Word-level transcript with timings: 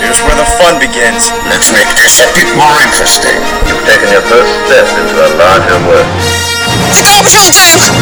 Here's 0.00 0.20
where 0.24 0.36
the 0.36 0.48
fun 0.56 0.80
begins. 0.80 1.32
Let's 1.48 1.72
make 1.72 1.88
this 1.96 2.20
a 2.20 2.28
bit 2.32 2.48
more 2.56 2.76
interesting. 2.80 3.36
You've 3.68 3.84
taken 3.84 4.08
your 4.12 4.24
first 4.24 4.52
step 4.64 4.86
into 5.00 5.16
a 5.16 5.30
larger 5.36 5.78
world. 5.84 6.08
Stop 6.92 7.24
shooting! 7.26 7.92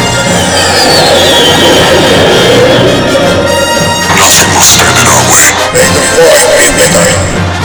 Nothing 4.19 4.51
will 4.55 4.67
stand 4.67 4.95
in 4.99 5.07
our 5.09 5.25
way. 5.27 5.47
May 5.75 5.89
the 5.91 6.03
force 6.15 6.45
be 6.55 6.67
with 6.77 6.95
us. 6.99 7.62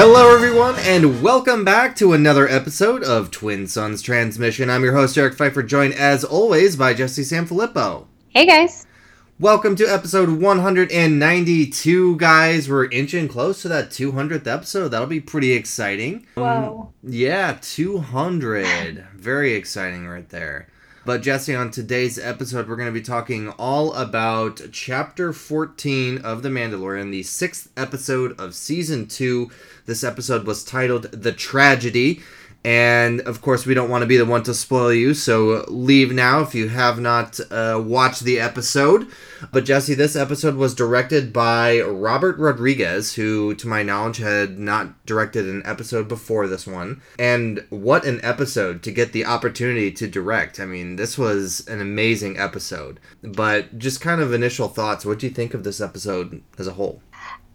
Hello, 0.00 0.32
everyone, 0.32 0.76
and 0.78 1.20
welcome 1.24 1.64
back 1.64 1.96
to 1.96 2.12
another 2.12 2.46
episode 2.46 3.02
of 3.02 3.32
Twin 3.32 3.66
Suns 3.66 4.00
Transmission. 4.00 4.70
I'm 4.70 4.84
your 4.84 4.94
host, 4.94 5.18
Eric 5.18 5.34
Pfeiffer, 5.34 5.64
joined 5.64 5.94
as 5.94 6.22
always 6.22 6.76
by 6.76 6.94
Jesse 6.94 7.22
Sanfilippo. 7.22 8.06
Hey 8.28 8.46
guys. 8.46 8.86
Welcome 9.40 9.74
to 9.74 9.92
episode 9.92 10.28
192, 10.28 12.16
guys. 12.16 12.68
We're 12.68 12.88
inching 12.90 13.26
close 13.26 13.60
to 13.62 13.68
that 13.70 13.90
200th 13.90 14.46
episode. 14.46 14.90
That'll 14.90 15.08
be 15.08 15.18
pretty 15.18 15.50
exciting. 15.50 16.28
Whoa. 16.36 16.92
Yeah, 17.02 17.58
200. 17.60 19.04
Very 19.16 19.54
exciting 19.54 20.06
right 20.06 20.28
there. 20.28 20.68
But 21.08 21.22
Jesse, 21.22 21.54
on 21.54 21.70
today's 21.70 22.18
episode, 22.18 22.68
we're 22.68 22.76
going 22.76 22.92
to 22.92 22.92
be 22.92 23.00
talking 23.00 23.48
all 23.52 23.94
about 23.94 24.60
chapter 24.72 25.32
14 25.32 26.18
of 26.18 26.42
The 26.42 26.50
Mandalorian, 26.50 27.10
the 27.10 27.22
sixth 27.22 27.70
episode 27.78 28.38
of 28.38 28.54
season 28.54 29.06
two. 29.06 29.50
This 29.86 30.04
episode 30.04 30.44
was 30.44 30.62
titled 30.62 31.04
The 31.04 31.32
Tragedy. 31.32 32.20
And 32.64 33.20
of 33.20 33.40
course, 33.40 33.64
we 33.64 33.74
don't 33.74 33.88
want 33.88 34.02
to 34.02 34.06
be 34.06 34.16
the 34.16 34.26
one 34.26 34.42
to 34.42 34.52
spoil 34.52 34.92
you, 34.92 35.14
so 35.14 35.64
leave 35.68 36.12
now 36.12 36.40
if 36.40 36.54
you 36.54 36.68
have 36.68 36.98
not 36.98 37.38
uh, 37.50 37.80
watched 37.82 38.24
the 38.24 38.40
episode. 38.40 39.06
But 39.52 39.64
Jesse, 39.64 39.94
this 39.94 40.16
episode 40.16 40.56
was 40.56 40.74
directed 40.74 41.32
by 41.32 41.80
Robert 41.80 42.36
Rodriguez, 42.36 43.14
who, 43.14 43.54
to 43.54 43.68
my 43.68 43.84
knowledge, 43.84 44.18
had 44.18 44.58
not 44.58 45.06
directed 45.06 45.46
an 45.46 45.62
episode 45.64 46.08
before 46.08 46.48
this 46.48 46.66
one. 46.66 47.00
And 47.18 47.64
what 47.70 48.04
an 48.04 48.20
episode 48.24 48.82
to 48.82 48.90
get 48.90 49.12
the 49.12 49.24
opportunity 49.24 49.92
to 49.92 50.08
direct! 50.08 50.58
I 50.58 50.66
mean, 50.66 50.96
this 50.96 51.16
was 51.16 51.66
an 51.68 51.80
amazing 51.80 52.38
episode. 52.38 52.98
But 53.22 53.78
just 53.78 54.00
kind 54.00 54.20
of 54.20 54.34
initial 54.34 54.68
thoughts. 54.68 55.06
What 55.06 55.20
do 55.20 55.26
you 55.26 55.32
think 55.32 55.54
of 55.54 55.62
this 55.62 55.80
episode 55.80 56.42
as 56.58 56.66
a 56.66 56.72
whole? 56.72 57.02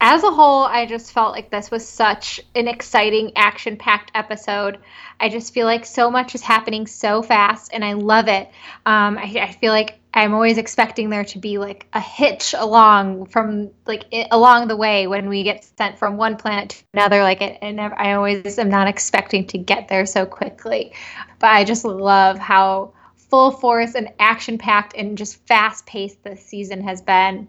As 0.06 0.22
a 0.22 0.32
whole, 0.32 0.64
I 0.64 0.86
just 0.86 1.14
felt 1.14 1.32
like 1.32 1.50
this 1.50 1.72
was 1.72 1.88
such 1.88 2.42
an 2.56 2.68
exciting, 2.68 3.32
action 3.38 3.78
packed 3.78 4.12
episode. 4.14 4.80
I 5.18 5.30
just 5.30 5.54
feel 5.54 5.66
like 5.66 5.86
so 5.86 6.12
much 6.12 6.36
is 6.36 6.42
happening 6.42 6.88
so 6.88 7.22
fast, 7.22 7.72
and 7.74 7.86
I 7.86 7.94
love 7.94 8.28
it. 8.28 8.50
Um, 8.86 9.18
I, 9.18 9.34
I 9.42 9.54
feel 9.54 9.72
like 9.72 10.02
I'm 10.14 10.34
always 10.34 10.58
expecting 10.58 11.10
there 11.10 11.24
to 11.24 11.40
be 11.40 11.58
like 11.58 11.88
a 11.94 12.02
hitch 12.02 12.54
along 12.58 13.28
from 13.28 13.70
like 13.86 14.04
it, 14.12 14.28
along 14.30 14.68
the 14.68 14.76
way 14.76 15.08
when 15.08 15.30
we 15.30 15.42
get 15.44 15.72
sent 15.78 15.98
from 15.98 16.18
one 16.18 16.36
planet 16.36 16.72
to 16.72 16.84
another. 16.94 17.24
Like 17.24 17.42
it, 17.42 17.64
never, 17.74 17.98
I 17.98 18.16
always 18.16 18.60
am 18.60 18.68
not 18.68 18.90
expecting 18.90 19.48
to 19.48 19.58
get 19.58 19.88
there 19.88 20.06
so 20.06 20.26
quickly, 20.26 20.92
but 21.40 21.52
I 21.52 21.64
just 21.64 21.86
love 21.86 22.38
how 22.38 22.92
full 23.16 23.52
force 23.52 23.96
and 23.96 24.12
action 24.20 24.58
packed 24.58 24.98
and 24.98 25.18
just 25.18 25.38
fast 25.48 25.86
paced 25.86 26.22
this 26.26 26.46
season 26.46 26.84
has 26.84 27.02
been 27.02 27.48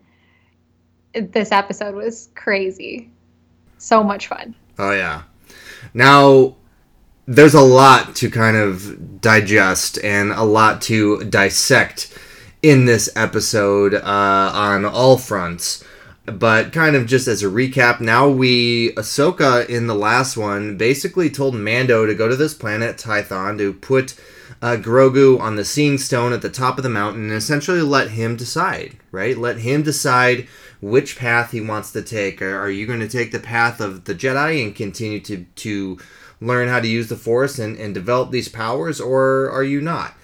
this 1.15 1.53
episode 1.53 1.95
was 1.95 2.31
crazy. 2.35 3.11
So 3.79 4.03
much 4.03 4.29
fun. 4.29 4.55
Oh 4.79 4.93
yeah. 4.93 5.23
Now 5.93 6.57
there's 7.27 7.55
a 7.55 7.61
lot 7.61 8.15
to 8.17 8.31
kind 8.31 8.57
of 8.57 9.21
digest 9.21 9.99
and 10.05 10.33
a 10.33 10.43
lot 10.43 10.83
to 10.83 11.25
dissect 11.25 12.17
in 12.63 12.85
this 12.85 13.11
episode 13.17 13.95
uh, 13.95 14.01
on 14.55 14.85
all 14.85 15.19
fronts. 15.19 15.85
But 16.27 16.73
kind 16.73 16.97
of 16.97 17.07
just 17.07 17.29
as 17.29 17.43
a 17.43 17.47
recap, 17.47 18.01
now 18.01 18.29
we 18.29 18.93
Ahsoka 18.95 19.69
in 19.69 19.87
the 19.87 19.95
last 19.95 20.39
one 20.39 20.79
basically 20.79 21.29
told 21.29 21.55
Mando 21.55 22.07
to 22.07 22.15
go 22.15 22.29
to 22.29 22.37
this 22.37 22.55
planet 22.55 22.97
Tython 22.97 23.59
to 23.59 23.75
put 23.75 24.19
uh, 24.63 24.79
Grogu 24.81 25.39
on 25.39 25.57
the 25.57 25.65
Seeing 25.65 25.99
Stone 25.99 26.33
at 26.33 26.41
the 26.41 26.49
top 26.49 26.79
of 26.79 26.83
the 26.83 26.89
mountain 26.89 27.25
and 27.25 27.33
essentially 27.33 27.83
let 27.83 28.13
him 28.13 28.37
decide, 28.37 28.97
right? 29.11 29.37
Let 29.37 29.59
him 29.59 29.83
decide 29.83 30.49
which 30.85 31.17
path 31.17 31.53
he 31.53 31.63
wants 31.63 31.93
to 31.93 32.03
take. 32.03 32.43
Are, 32.43 32.61
are 32.61 32.71
you 32.71 32.87
going 32.87 33.01
to 33.01 33.09
take 33.09 33.33
the 33.33 33.41
path 33.41 33.81
of 33.81 34.05
the 34.05 34.15
Jedi 34.15 34.63
and 34.63 34.75
continue 34.75 35.21
to 35.21 35.45
to 35.45 35.99
learn 36.41 36.69
how 36.69 36.81
to 36.81 36.89
use 36.89 37.09
the 37.09 37.17
Force 37.17 37.59
and, 37.59 37.79
and 37.79 37.95
develop 37.95 38.31
these 38.31 38.49
powers, 38.49 39.01
or 39.01 39.51
are 39.51 39.65
you 39.65 39.81
not? 39.81 40.15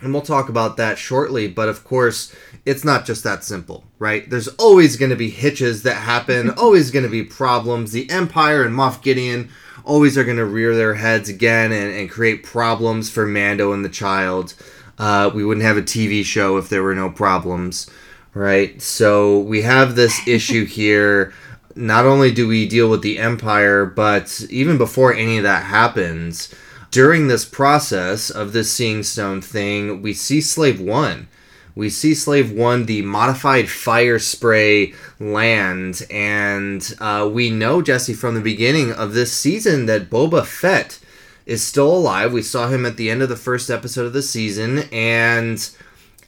And 0.00 0.12
we'll 0.12 0.22
talk 0.22 0.48
about 0.48 0.76
that 0.76 0.98
shortly, 0.98 1.48
but 1.48 1.68
of 1.68 1.84
course, 1.84 2.34
it's 2.64 2.84
not 2.84 3.06
just 3.06 3.24
that 3.24 3.44
simple, 3.44 3.84
right? 3.98 4.28
There's 4.28 4.48
always 4.48 4.96
going 4.96 5.10
to 5.10 5.16
be 5.16 5.30
hitches 5.30 5.82
that 5.82 5.96
happen, 5.96 6.50
always 6.58 6.90
going 6.90 7.04
to 7.04 7.10
be 7.10 7.22
problems. 7.22 7.92
The 7.92 8.08
Empire 8.10 8.62
and 8.62 8.74
Moff 8.74 9.02
Gideon 9.02 9.50
always 9.84 10.16
are 10.18 10.24
going 10.24 10.36
to 10.38 10.44
rear 10.44 10.74
their 10.74 10.94
heads 10.94 11.28
again 11.28 11.72
and, 11.72 11.92
and 11.94 12.10
create 12.10 12.42
problems 12.42 13.10
for 13.10 13.26
Mando 13.26 13.72
and 13.72 13.84
the 13.84 13.90
child. 13.90 14.54
Uh, 14.98 15.30
we 15.34 15.44
wouldn't 15.44 15.64
have 15.64 15.76
a 15.76 15.82
TV 15.82 16.24
show 16.24 16.56
if 16.56 16.68
there 16.68 16.82
were 16.82 16.94
no 16.94 17.10
problems, 17.10 17.90
right? 18.36 18.80
So 18.82 19.38
we 19.38 19.62
have 19.62 19.96
this 19.96 20.20
issue 20.28 20.66
here. 20.66 21.32
Not 21.74 22.04
only 22.04 22.30
do 22.30 22.46
we 22.46 22.68
deal 22.68 22.90
with 22.90 23.00
the 23.00 23.18
Empire, 23.18 23.86
but 23.86 24.44
even 24.50 24.76
before 24.76 25.14
any 25.14 25.38
of 25.38 25.44
that 25.44 25.64
happens, 25.64 26.54
during 26.90 27.26
this 27.28 27.46
process 27.46 28.28
of 28.28 28.52
this 28.52 28.70
Seeing 28.70 29.02
Stone 29.02 29.40
thing, 29.40 30.02
we 30.02 30.12
see 30.12 30.42
Slave 30.42 30.80
One. 30.80 31.28
We 31.74 31.88
see 31.88 32.14
Slave 32.14 32.52
One, 32.52 32.84
the 32.84 33.02
modified 33.02 33.66
Firespray 33.66 34.94
land, 35.18 36.06
and 36.10 36.94
uh, 37.00 37.28
we 37.32 37.50
know, 37.50 37.80
Jesse, 37.80 38.14
from 38.14 38.34
the 38.34 38.40
beginning 38.42 38.92
of 38.92 39.14
this 39.14 39.32
season 39.32 39.86
that 39.86 40.10
Boba 40.10 40.44
Fett 40.44 40.98
is 41.46 41.62
still 41.62 41.94
alive. 41.94 42.32
We 42.32 42.42
saw 42.42 42.68
him 42.68 42.84
at 42.84 42.98
the 42.98 43.10
end 43.10 43.22
of 43.22 43.28
the 43.30 43.36
first 43.36 43.70
episode 43.70 44.06
of 44.06 44.12
the 44.12 44.22
season, 44.22 44.84
and 44.92 45.70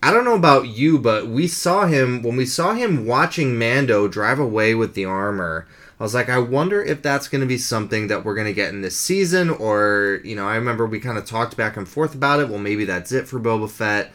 I 0.02 0.12
don't 0.12 0.24
know 0.24 0.36
about 0.36 0.68
you, 0.68 0.98
but 0.98 1.26
we 1.26 1.48
saw 1.48 1.86
him 1.86 2.22
when 2.22 2.36
we 2.36 2.46
saw 2.46 2.74
him 2.74 3.04
watching 3.04 3.58
Mando 3.58 4.06
drive 4.06 4.38
away 4.38 4.74
with 4.74 4.94
the 4.94 5.04
armor. 5.04 5.66
I 5.98 6.02
was 6.04 6.14
like, 6.14 6.28
I 6.28 6.38
wonder 6.38 6.80
if 6.80 7.02
that's 7.02 7.26
going 7.26 7.40
to 7.40 7.46
be 7.46 7.58
something 7.58 8.06
that 8.06 8.24
we're 8.24 8.36
going 8.36 8.46
to 8.46 8.52
get 8.52 8.72
in 8.72 8.82
this 8.82 8.98
season, 8.98 9.50
or, 9.50 10.20
you 10.22 10.36
know, 10.36 10.46
I 10.46 10.54
remember 10.54 10.86
we 10.86 11.00
kind 11.00 11.18
of 11.18 11.26
talked 11.26 11.56
back 11.56 11.76
and 11.76 11.88
forth 11.88 12.14
about 12.14 12.38
it. 12.38 12.48
Well, 12.48 12.60
maybe 12.60 12.84
that's 12.84 13.10
it 13.10 13.26
for 13.26 13.40
Boba 13.40 13.68
Fett. 13.68 14.12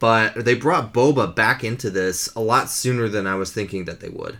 But 0.00 0.44
they 0.44 0.54
brought 0.54 0.92
Boba 0.92 1.32
back 1.32 1.62
into 1.62 1.90
this 1.90 2.34
a 2.34 2.40
lot 2.40 2.68
sooner 2.70 3.06
than 3.06 3.26
I 3.26 3.36
was 3.36 3.52
thinking 3.52 3.84
that 3.84 4.00
they 4.00 4.08
would. 4.08 4.38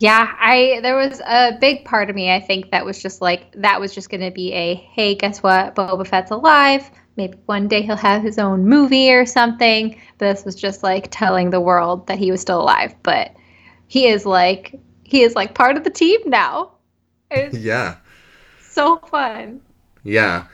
Yeah, 0.00 0.32
I 0.38 0.78
there 0.82 0.96
was 0.96 1.20
a 1.20 1.56
big 1.60 1.84
part 1.84 2.08
of 2.08 2.14
me 2.14 2.32
I 2.32 2.40
think 2.40 2.70
that 2.70 2.84
was 2.84 3.02
just 3.02 3.20
like 3.20 3.52
that 3.54 3.80
was 3.80 3.92
just 3.94 4.10
going 4.10 4.20
to 4.20 4.30
be 4.30 4.52
a 4.52 4.74
hey, 4.74 5.14
guess 5.14 5.42
what? 5.42 5.74
Boba 5.74 6.06
Fett's 6.06 6.30
alive. 6.30 6.88
Maybe 7.18 7.36
one 7.46 7.66
day 7.68 7.82
he'll 7.82 7.96
have 7.96 8.22
his 8.22 8.38
own 8.38 8.66
movie 8.66 9.12
or 9.12 9.26
something. 9.26 10.00
This 10.18 10.44
was 10.44 10.54
just 10.54 10.82
like 10.84 11.08
telling 11.10 11.50
the 11.50 11.60
world 11.60 12.06
that 12.06 12.16
he 12.18 12.30
was 12.30 12.40
still 12.40 12.62
alive, 12.62 12.94
but 13.02 13.34
he 13.88 14.06
is 14.06 14.24
like 14.24 14.78
he 15.02 15.22
is 15.22 15.34
like 15.34 15.54
part 15.54 15.76
of 15.76 15.82
the 15.84 15.90
team 15.90 16.20
now. 16.26 16.70
It's 17.30 17.58
Yeah. 17.58 17.96
so 18.70 18.98
fun. 18.98 19.60
Yeah. 20.04 20.44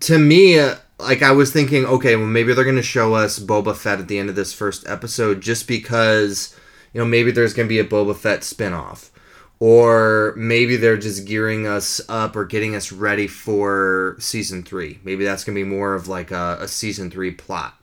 To 0.00 0.18
me, 0.18 0.60
like 0.98 1.22
I 1.22 1.30
was 1.30 1.52
thinking, 1.52 1.84
okay, 1.86 2.16
well 2.16 2.26
maybe 2.26 2.52
they're 2.52 2.64
going 2.64 2.76
to 2.76 2.82
show 2.82 3.14
us 3.14 3.38
Boba 3.38 3.76
Fett 3.76 4.00
at 4.00 4.08
the 4.08 4.18
end 4.18 4.28
of 4.28 4.34
this 4.34 4.52
first 4.52 4.86
episode 4.88 5.40
just 5.40 5.68
because 5.68 6.54
you 6.92 7.00
know, 7.00 7.04
maybe 7.06 7.30
there's 7.30 7.54
going 7.54 7.68
to 7.68 7.72
be 7.72 7.78
a 7.78 7.84
Boba 7.84 8.16
Fett 8.16 8.42
spin-off 8.42 9.12
or 9.60 10.34
maybe 10.36 10.76
they're 10.76 10.96
just 10.96 11.26
gearing 11.26 11.66
us 11.66 12.00
up 12.08 12.36
or 12.36 12.44
getting 12.44 12.74
us 12.74 12.92
ready 12.92 13.26
for 13.26 14.16
season 14.18 14.62
3. 14.62 15.00
Maybe 15.02 15.24
that's 15.24 15.44
to 15.56 15.60
be 15.60 15.68
more 15.68 15.94
of 15.94 16.06
like 16.08 16.30
a, 16.30 16.58
a 16.60 16.68
season 16.68 17.10
3 17.10 17.32
plot, 17.32 17.74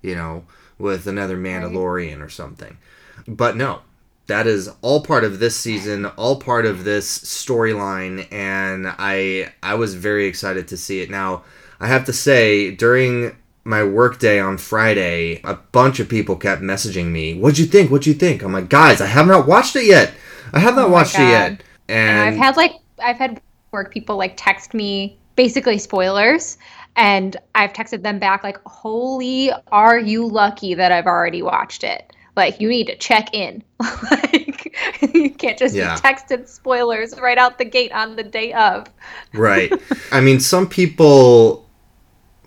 you 0.00 0.14
know, 0.14 0.44
with 0.78 1.06
another 1.06 1.36
Mandalorian 1.36 2.22
or 2.24 2.30
something. 2.30 2.78
But 3.26 3.56
no, 3.56 3.82
that 4.28 4.46
is 4.46 4.70
all 4.80 5.02
part 5.02 5.24
of 5.24 5.38
this 5.38 5.58
season, 5.58 6.06
all 6.06 6.36
part 6.36 6.64
of 6.64 6.84
this 6.84 7.18
storyline, 7.18 8.30
and 8.32 8.86
I 8.86 9.52
I 9.62 9.74
was 9.74 9.94
very 9.94 10.26
excited 10.26 10.68
to 10.68 10.76
see 10.76 11.00
it. 11.00 11.10
Now, 11.10 11.44
I 11.80 11.88
have 11.88 12.04
to 12.06 12.12
say, 12.12 12.70
during 12.70 13.36
my 13.68 13.84
workday 13.84 14.40
on 14.40 14.56
Friday, 14.58 15.40
a 15.44 15.54
bunch 15.54 16.00
of 16.00 16.08
people 16.08 16.36
kept 16.36 16.62
messaging 16.62 17.06
me, 17.06 17.34
What'd 17.38 17.58
you 17.58 17.66
think? 17.66 17.90
What'd 17.90 18.06
you 18.06 18.14
think? 18.14 18.42
I'm 18.42 18.52
like, 18.52 18.68
guys, 18.70 19.00
I 19.00 19.06
have 19.06 19.26
not 19.26 19.46
watched 19.46 19.76
it 19.76 19.84
yet. 19.84 20.12
I 20.52 20.58
have 20.60 20.74
not 20.74 20.88
Oh 20.88 20.92
watched 20.92 21.14
it 21.16 21.28
yet. 21.28 21.50
And 21.50 21.62
and 21.88 22.20
I've 22.20 22.36
had 22.36 22.56
like 22.56 22.72
I've 22.98 23.16
had 23.18 23.40
work 23.70 23.92
people 23.92 24.16
like 24.16 24.34
text 24.36 24.72
me 24.74 25.18
basically 25.36 25.78
spoilers 25.78 26.56
and 26.96 27.36
I've 27.54 27.72
texted 27.72 28.02
them 28.02 28.18
back 28.18 28.42
like 28.42 28.58
holy 28.66 29.50
are 29.70 29.98
you 29.98 30.26
lucky 30.26 30.74
that 30.74 30.90
I've 30.90 31.06
already 31.06 31.42
watched 31.42 31.84
it. 31.84 32.12
Like 32.36 32.60
you 32.60 32.68
need 32.68 32.86
to 32.86 32.96
check 32.96 33.34
in. 33.34 33.62
like 34.10 34.74
you 35.12 35.30
can't 35.30 35.58
just 35.58 35.74
Yeah. 35.74 35.94
be 35.94 36.00
texted 36.00 36.48
spoilers 36.48 37.18
right 37.20 37.36
out 37.38 37.58
the 37.58 37.64
gate 37.66 37.92
on 37.92 38.16
the 38.16 38.22
day 38.22 38.52
of. 38.54 38.86
Right. 39.34 39.70
I 40.12 40.20
mean, 40.20 40.40
some 40.40 40.66
people, 40.68 41.67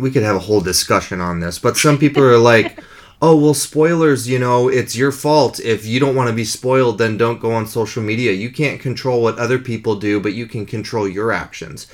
we 0.01 0.11
could 0.11 0.23
have 0.23 0.35
a 0.35 0.39
whole 0.39 0.61
discussion 0.61 1.21
on 1.21 1.39
this, 1.39 1.59
but 1.59 1.77
some 1.77 1.97
people 1.97 2.23
are 2.23 2.37
like, 2.37 2.79
oh, 3.21 3.35
well, 3.35 3.53
spoilers, 3.53 4.27
you 4.27 4.39
know, 4.39 4.67
it's 4.67 4.95
your 4.95 5.11
fault. 5.11 5.59
If 5.59 5.85
you 5.85 5.99
don't 5.99 6.15
want 6.15 6.29
to 6.29 6.35
be 6.35 6.43
spoiled, 6.43 6.97
then 6.97 7.17
don't 7.17 7.39
go 7.39 7.51
on 7.51 7.67
social 7.67 8.01
media. 8.01 8.31
You 8.31 8.49
can't 8.49 8.81
control 8.81 9.21
what 9.21 9.37
other 9.37 9.59
people 9.59 9.95
do, 9.95 10.19
but 10.19 10.33
you 10.33 10.47
can 10.47 10.65
control 10.65 11.07
your 11.07 11.31
actions. 11.31 11.87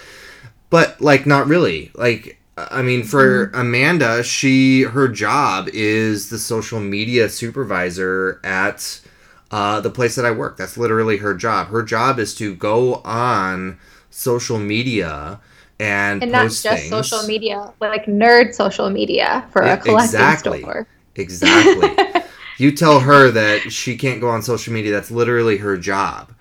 But, 0.70 1.00
like, 1.02 1.26
not 1.26 1.48
really. 1.48 1.92
Like, 1.96 2.40
I 2.58 2.82
mean, 2.82 3.04
for 3.04 3.52
Amanda, 3.54 4.24
she, 4.24 4.84
her 4.84 5.08
job 5.08 5.70
is 5.74 6.30
the 6.30 6.40
social 6.40 6.80
media 6.80 7.30
supervisor 7.30 8.40
at 8.44 9.02
uh, 9.52 9.82
the 9.82 9.90
place 9.90 10.16
that 10.16 10.26
I 10.26 10.32
work. 10.32 10.58
That's 10.58 10.78
literally 10.78 11.18
her 11.18 11.34
job. 11.34 11.68
Her 11.68 11.84
job 11.84 12.20
is 12.20 12.34
to 12.36 12.56
go 12.56 12.96
on 12.96 13.78
social 14.10 14.60
media 14.60 15.40
and, 15.80 16.24
And 16.24 16.32
not 16.32 16.46
just 16.46 16.64
things. 16.64 16.90
social 16.90 17.22
media, 17.24 17.72
like 17.80 18.06
nerd 18.06 18.54
social 18.54 18.90
media 18.90 19.46
for 19.52 19.64
Yeah, 19.64 19.74
a 19.74 19.78
collecting 19.78 20.20
exactly. 20.20 20.62
store. 20.62 20.88
Exactly. 21.16 22.24
you 22.58 22.72
tell 22.72 23.00
her 23.02 23.30
that 23.32 23.72
she 23.72 23.96
can't 23.98 24.20
go 24.22 24.30
on 24.30 24.42
social 24.42 24.74
media. 24.74 24.92
That's 24.92 25.12
literally 25.12 25.58
her 25.58 25.78
job. 25.78 26.34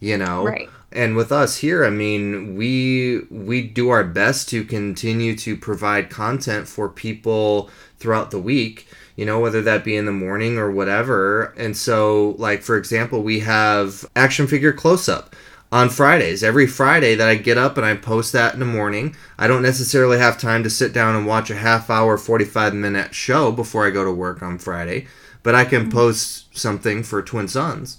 You 0.00 0.16
know. 0.18 0.44
Right. 0.44 0.68
And 0.92 1.14
with 1.14 1.30
us 1.30 1.58
here, 1.58 1.84
I 1.84 1.90
mean, 1.90 2.56
we 2.56 3.20
we 3.30 3.62
do 3.62 3.90
our 3.90 4.02
best 4.02 4.48
to 4.50 4.64
continue 4.64 5.36
to 5.36 5.56
provide 5.56 6.10
content 6.10 6.66
for 6.66 6.88
people 6.88 7.70
throughout 7.98 8.30
the 8.32 8.40
week. 8.40 8.88
You 9.14 9.26
know, 9.26 9.38
whether 9.38 9.60
that 9.62 9.84
be 9.84 9.96
in 9.96 10.06
the 10.06 10.12
morning 10.12 10.58
or 10.58 10.70
whatever. 10.70 11.52
And 11.56 11.76
so, 11.76 12.34
like 12.38 12.62
for 12.62 12.76
example, 12.76 13.22
we 13.22 13.40
have 13.40 14.04
action 14.16 14.46
figure 14.48 14.72
close 14.72 15.08
up 15.08 15.36
on 15.72 15.88
Fridays. 15.88 16.42
Every 16.42 16.66
Friday 16.66 17.14
that 17.14 17.28
I 17.28 17.36
get 17.36 17.58
up 17.58 17.76
and 17.76 17.86
I 17.86 17.94
post 17.94 18.32
that 18.32 18.54
in 18.54 18.60
the 18.60 18.66
morning. 18.66 19.14
I 19.38 19.46
don't 19.46 19.62
necessarily 19.62 20.18
have 20.18 20.38
time 20.38 20.62
to 20.64 20.70
sit 20.70 20.92
down 20.92 21.14
and 21.14 21.26
watch 21.26 21.50
a 21.50 21.56
half 21.56 21.90
hour, 21.90 22.16
45 22.18 22.74
minute 22.74 23.14
show 23.14 23.52
before 23.52 23.86
I 23.86 23.90
go 23.90 24.04
to 24.04 24.10
work 24.10 24.42
on 24.42 24.58
Friday, 24.58 25.06
but 25.42 25.54
I 25.54 25.64
can 25.64 25.82
mm-hmm. 25.82 25.90
post 25.90 26.56
something 26.56 27.02
for 27.02 27.22
Twin 27.22 27.48
Suns. 27.48 27.98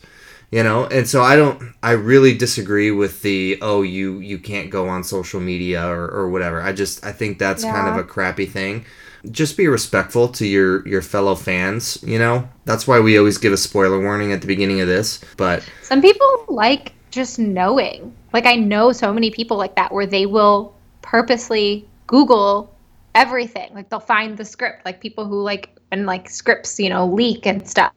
You 0.51 0.63
know, 0.63 0.85
and 0.87 1.07
so 1.07 1.21
I 1.23 1.37
don't 1.37 1.73
I 1.81 1.91
really 1.91 2.37
disagree 2.37 2.91
with 2.91 3.21
the 3.21 3.57
oh 3.61 3.83
you 3.83 4.19
you 4.19 4.37
can't 4.37 4.69
go 4.69 4.89
on 4.89 5.05
social 5.05 5.39
media 5.39 5.87
or, 5.87 6.09
or 6.09 6.29
whatever. 6.29 6.61
I 6.61 6.73
just 6.73 7.05
I 7.05 7.13
think 7.13 7.39
that's 7.39 7.63
kind 7.63 7.87
of 7.87 7.95
a 7.95 8.03
crappy 8.03 8.45
thing. 8.45 8.83
Just 9.31 9.55
be 9.55 9.69
respectful 9.69 10.27
to 10.27 10.45
your 10.45 10.85
your 10.85 11.01
fellow 11.01 11.35
fans, 11.35 12.03
you 12.05 12.19
know? 12.19 12.49
That's 12.65 12.85
why 12.85 12.99
we 12.99 13.17
always 13.17 13.37
give 13.37 13.53
a 13.53 13.57
spoiler 13.57 14.01
warning 14.01 14.33
at 14.33 14.41
the 14.41 14.47
beginning 14.47 14.81
of 14.81 14.89
this. 14.89 15.21
But 15.37 15.63
Some 15.83 16.01
people 16.01 16.43
like 16.49 16.95
just 17.11 17.37
knowing. 17.39 18.13
Like 18.33 18.45
I 18.45 18.55
know 18.55 18.91
so 18.91 19.13
many 19.13 19.29
people 19.31 19.57
like 19.57 19.75
that 19.75 19.91
where 19.93 20.05
they 20.07 20.25
will 20.25 20.73
purposely 21.01 21.87
Google 22.07 22.73
everything. 23.15 23.73
Like 23.73 23.89
they'll 23.89 23.99
find 23.99 24.37
the 24.37 24.45
script. 24.45 24.85
Like 24.85 24.99
people 25.01 25.25
who 25.25 25.41
like 25.41 25.77
and 25.91 26.05
like 26.05 26.29
scripts, 26.29 26.79
you 26.79 26.89
know, 26.89 27.05
leak 27.05 27.45
and 27.45 27.67
stuff. 27.67 27.93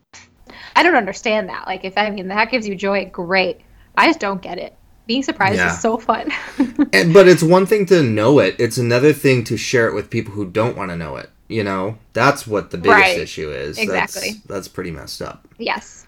I 0.75 0.83
don't 0.83 0.95
understand 0.95 1.49
that. 1.49 1.65
Like 1.65 1.83
if 1.85 1.97
I 1.97 2.09
mean 2.09 2.27
that 2.27 2.51
gives 2.51 2.67
you 2.67 2.75
joy, 2.75 3.05
great. 3.05 3.61
I 3.97 4.07
just 4.07 4.19
don't 4.19 4.41
get 4.41 4.57
it. 4.57 4.75
Being 5.07 5.23
surprised 5.23 5.57
Yeah. 5.57 5.71
is 5.73 5.79
so 5.81 5.97
fun. 5.97 6.31
And, 6.93 7.13
but 7.13 7.27
it's 7.27 7.43
one 7.43 7.65
thing 7.65 7.85
to 7.87 8.01
know 8.03 8.39
it. 8.39 8.55
It's 8.57 8.77
another 8.77 9.11
thing 9.11 9.43
to 9.45 9.57
share 9.57 9.87
it 9.89 9.93
with 9.93 10.09
people 10.09 10.33
who 10.33 10.45
don't 10.45 10.77
want 10.77 10.91
to 10.91 10.95
know 10.97 11.17
it. 11.17 11.29
You 11.49 11.63
know, 11.63 11.97
that's 12.13 12.47
what 12.47 12.71
the 12.71 12.77
biggest 12.77 12.97
Right. 12.99 13.17
issue 13.19 13.51
is. 13.51 13.77
Exactly. 13.77 14.31
That's, 14.31 14.45
that's 14.47 14.67
pretty 14.69 14.91
messed 14.91 15.21
up. 15.21 15.47
yes. 15.57 16.05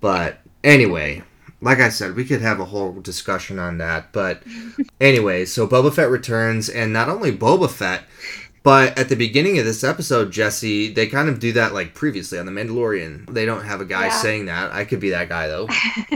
But 0.00 0.38
anyway, 0.64 1.22
like 1.62 1.78
I 1.78 1.88
said, 1.88 2.14
we 2.16 2.24
could 2.24 2.42
have 2.42 2.60
a 2.60 2.64
whole 2.66 2.92
discussion 3.00 3.58
on 3.58 3.78
that. 3.78 4.12
But 4.12 4.42
anyway, 5.00 5.44
so 5.46 5.66
Boba 5.66 5.92
Fett 5.94 6.10
returns, 6.10 6.68
and 6.68 6.92
not 6.92 7.08
only 7.08 7.32
Boba 7.32 7.70
Fett, 7.70 8.02
but 8.64 8.96
at 8.98 9.08
the 9.08 9.16
beginning 9.16 9.58
of 9.58 9.64
this 9.64 9.82
episode, 9.82 10.30
Jesse, 10.30 10.92
they 10.92 11.06
kind 11.06 11.28
of 11.28 11.40
do 11.40 11.52
that 11.52 11.72
like 11.74 11.94
previously 11.94 12.38
on 12.38 12.46
The 12.46 12.52
Mandalorian. 12.52 13.32
They 13.32 13.44
don't 13.46 13.64
have 13.64 13.80
a 13.80 13.84
guy 13.84 14.06
Yeah. 14.06 14.10
saying 14.20 14.46
that. 14.46 14.72
I 14.72 14.84
could 14.84 15.00
be 15.00 15.10
that 15.10 15.28
guy 15.28 15.46
though. 15.48 15.68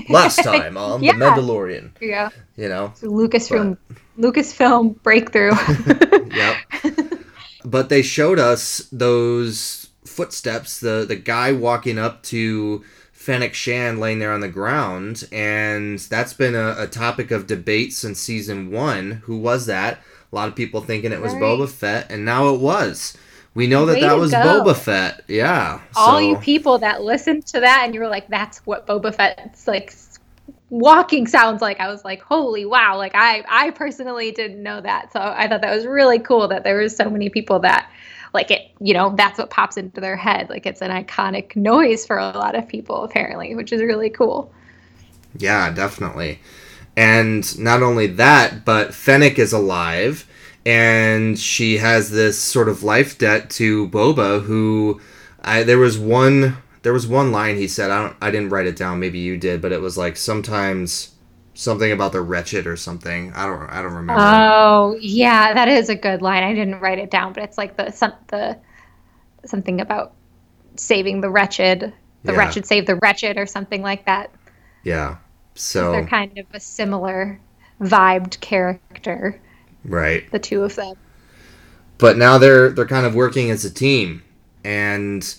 Last 0.08 0.37
time 0.44 0.76
on 0.76 1.02
Yeah. 1.02 1.12
The 1.14 1.19
Mandalorian, 1.25 1.90
Yeah. 2.00 2.28
you 2.56 2.69
know. 2.69 2.93
Lucasfilm 3.02 3.76
Lucasfilm 4.19 5.02
breakthrough. 5.02 5.52
Yep. 6.37 6.56
but 7.64 7.88
they 7.88 8.02
showed 8.02 8.38
us 8.38 8.87
those 8.93 9.88
footsteps, 10.04 10.78
the 10.81 11.04
the 11.06 11.16
guy 11.16 11.50
walking 11.52 11.98
up 11.98 12.22
to 12.25 12.84
Fennec 13.26 13.55
Shand 13.55 13.99
laying 13.99 14.20
there 14.20 14.32
on 14.32 14.38
the 14.38 14.49
ground, 14.49 15.28
and 15.32 15.99
that's 15.99 16.32
been 16.32 16.55
a, 16.55 16.76
a 16.78 16.87
topic 16.87 17.32
of 17.32 17.49
debate 17.49 17.93
since 17.93 18.20
season 18.20 18.70
one. 18.70 19.23
Who 19.25 19.37
was 19.37 19.67
that? 19.67 19.99
A 20.31 20.37
lot 20.37 20.46
of 20.46 20.55
people 20.55 20.81
thinking 20.81 21.11
it 21.11 21.20
was 21.20 21.32
Right. 21.32 21.43
Boba 21.43 21.69
Fett, 21.69 22.08
and 22.08 22.25
now 22.25 22.55
it 22.55 22.61
was. 22.61 23.17
We 23.55 23.67
know 23.67 23.84
that 23.87 23.94
Way 23.94 24.00
that 24.02 24.17
was 24.17 24.31
go. 24.31 24.38
Boba 24.38 24.76
Fett. 24.76 25.25
Yeah. 25.26 25.81
all 25.96 26.12
so- 26.12 26.19
you 26.19 26.37
people 26.37 26.78
that 26.78 27.02
listened 27.02 27.46
to 27.46 27.58
that 27.58 27.82
and 27.84 27.94
you 27.94 28.00
were 28.00 28.06
like, 28.06 28.28
that's 28.28 28.58
what 28.58 28.87
Boba 28.87 29.12
Fett's 29.12 29.67
like 29.67 29.93
walking 30.70 31.26
sounds 31.26 31.61
like. 31.61 31.81
I 31.81 31.88
was 31.88 32.05
like, 32.05 32.22
holy 32.22 32.64
wow. 32.64 32.96
Like 32.96 33.17
I, 33.17 33.43
I 33.49 33.70
personally 33.72 34.31
didn't 34.31 34.62
know 34.62 34.81
that. 34.82 35.12
So 35.12 35.20
I 35.20 35.49
thought 35.49 35.62
that 35.62 35.75
was 35.75 35.84
really 35.84 36.20
cool 36.20 36.46
that 36.46 36.62
there 36.62 36.79
was 36.79 36.94
so 36.94 37.11
many 37.11 37.29
people 37.29 37.58
that 37.61 37.90
like 38.36 38.52
it, 38.52 38.70
you 38.78 38.94
know, 38.94 39.14
that's 39.16 39.38
what 39.38 39.50
pops 39.50 39.76
into 39.76 40.00
their 40.00 40.14
head. 40.14 40.48
Like 40.48 40.66
it's 40.66 40.82
an 40.82 40.90
iconic 40.90 41.56
noise 41.56 42.06
for 42.06 42.18
a 42.18 42.26
lot 42.26 42.54
of 42.54 42.68
people 42.68 43.02
apparently, 43.02 43.56
which 43.56 43.72
is 43.72 43.82
really 43.82 44.10
cool. 44.10 44.52
Yeah, 45.36 45.72
definitely. 45.72 46.38
And 46.96 47.58
not 47.58 47.82
only 47.82 48.06
that, 48.06 48.64
but 48.64 48.94
Fennec 48.94 49.38
is 49.38 49.52
alive, 49.52 50.26
and 50.64 51.38
she 51.38 51.78
has 51.78 52.10
this 52.10 52.38
sort 52.38 52.68
of 52.68 52.82
life 52.82 53.18
debt 53.18 53.50
to 53.50 53.88
Boba, 53.88 54.42
who 54.42 55.00
I 55.42 55.62
there 55.62 55.78
was 55.78 55.98
one 55.98 56.58
there 56.82 56.92
was 56.92 57.06
one 57.06 57.32
line 57.32 57.56
he 57.56 57.68
said 57.68 57.90
I 57.90 58.02
don't 58.02 58.16
I 58.20 58.30
didn't 58.30 58.50
write 58.50 58.66
it 58.66 58.76
down 58.76 59.00
maybe 59.00 59.18
you 59.18 59.36
did 59.36 59.60
but 59.60 59.72
it 59.72 59.80
was 59.80 59.96
like 59.98 60.16
sometimes 60.16 61.15
something 61.56 61.93
about 61.93 62.12
the 62.12 62.20
wretched 62.23 62.67
or 62.69 62.76
something 62.76 63.32
I 63.35 63.46
don't 63.46 63.69
I 63.70 63.82
don't 63.82 63.94
remember 63.94 64.53
Oh 64.69 64.96
yeah, 65.01 65.53
that 65.55 65.69
is 65.69 65.89
a 65.89 65.94
good 65.96 66.22
line. 66.22 66.43
I 66.44 66.55
didn't 66.55 66.81
write 66.81 66.98
it 66.98 67.10
down, 67.10 67.32
but 67.32 67.43
it's 67.43 67.58
like 67.58 67.77
the 67.77 67.91
some 67.91 68.13
the 68.29 68.58
something 69.46 69.81
about 69.81 70.17
saving 70.77 71.20
the 71.22 71.31
wretched. 71.31 71.94
The 72.27 72.32
Yeah. 72.32 72.34
wretched 72.34 72.67
save 72.67 72.86
the 72.86 72.96
wretched 72.96 73.39
or 73.39 73.46
something 73.46 73.82
like 73.82 74.06
that. 74.06 74.32
yeah 74.82 75.17
so 75.55 75.84
They're 75.91 76.03
kind 76.05 76.39
of 76.39 76.46
a 76.53 76.60
similar 76.60 77.41
vibed 77.81 78.41
character, 78.41 79.43
right 79.84 80.25
the 80.31 80.39
two 80.39 80.63
of 80.65 80.77
them. 80.77 80.94
but 81.98 82.17
now 82.17 82.39
they're 82.39 82.70
they're 82.70 82.86
kind 82.86 83.06
of 83.06 83.15
working 83.15 83.51
as 83.51 83.65
a 83.65 83.70
team 83.70 84.22
and 84.65 85.36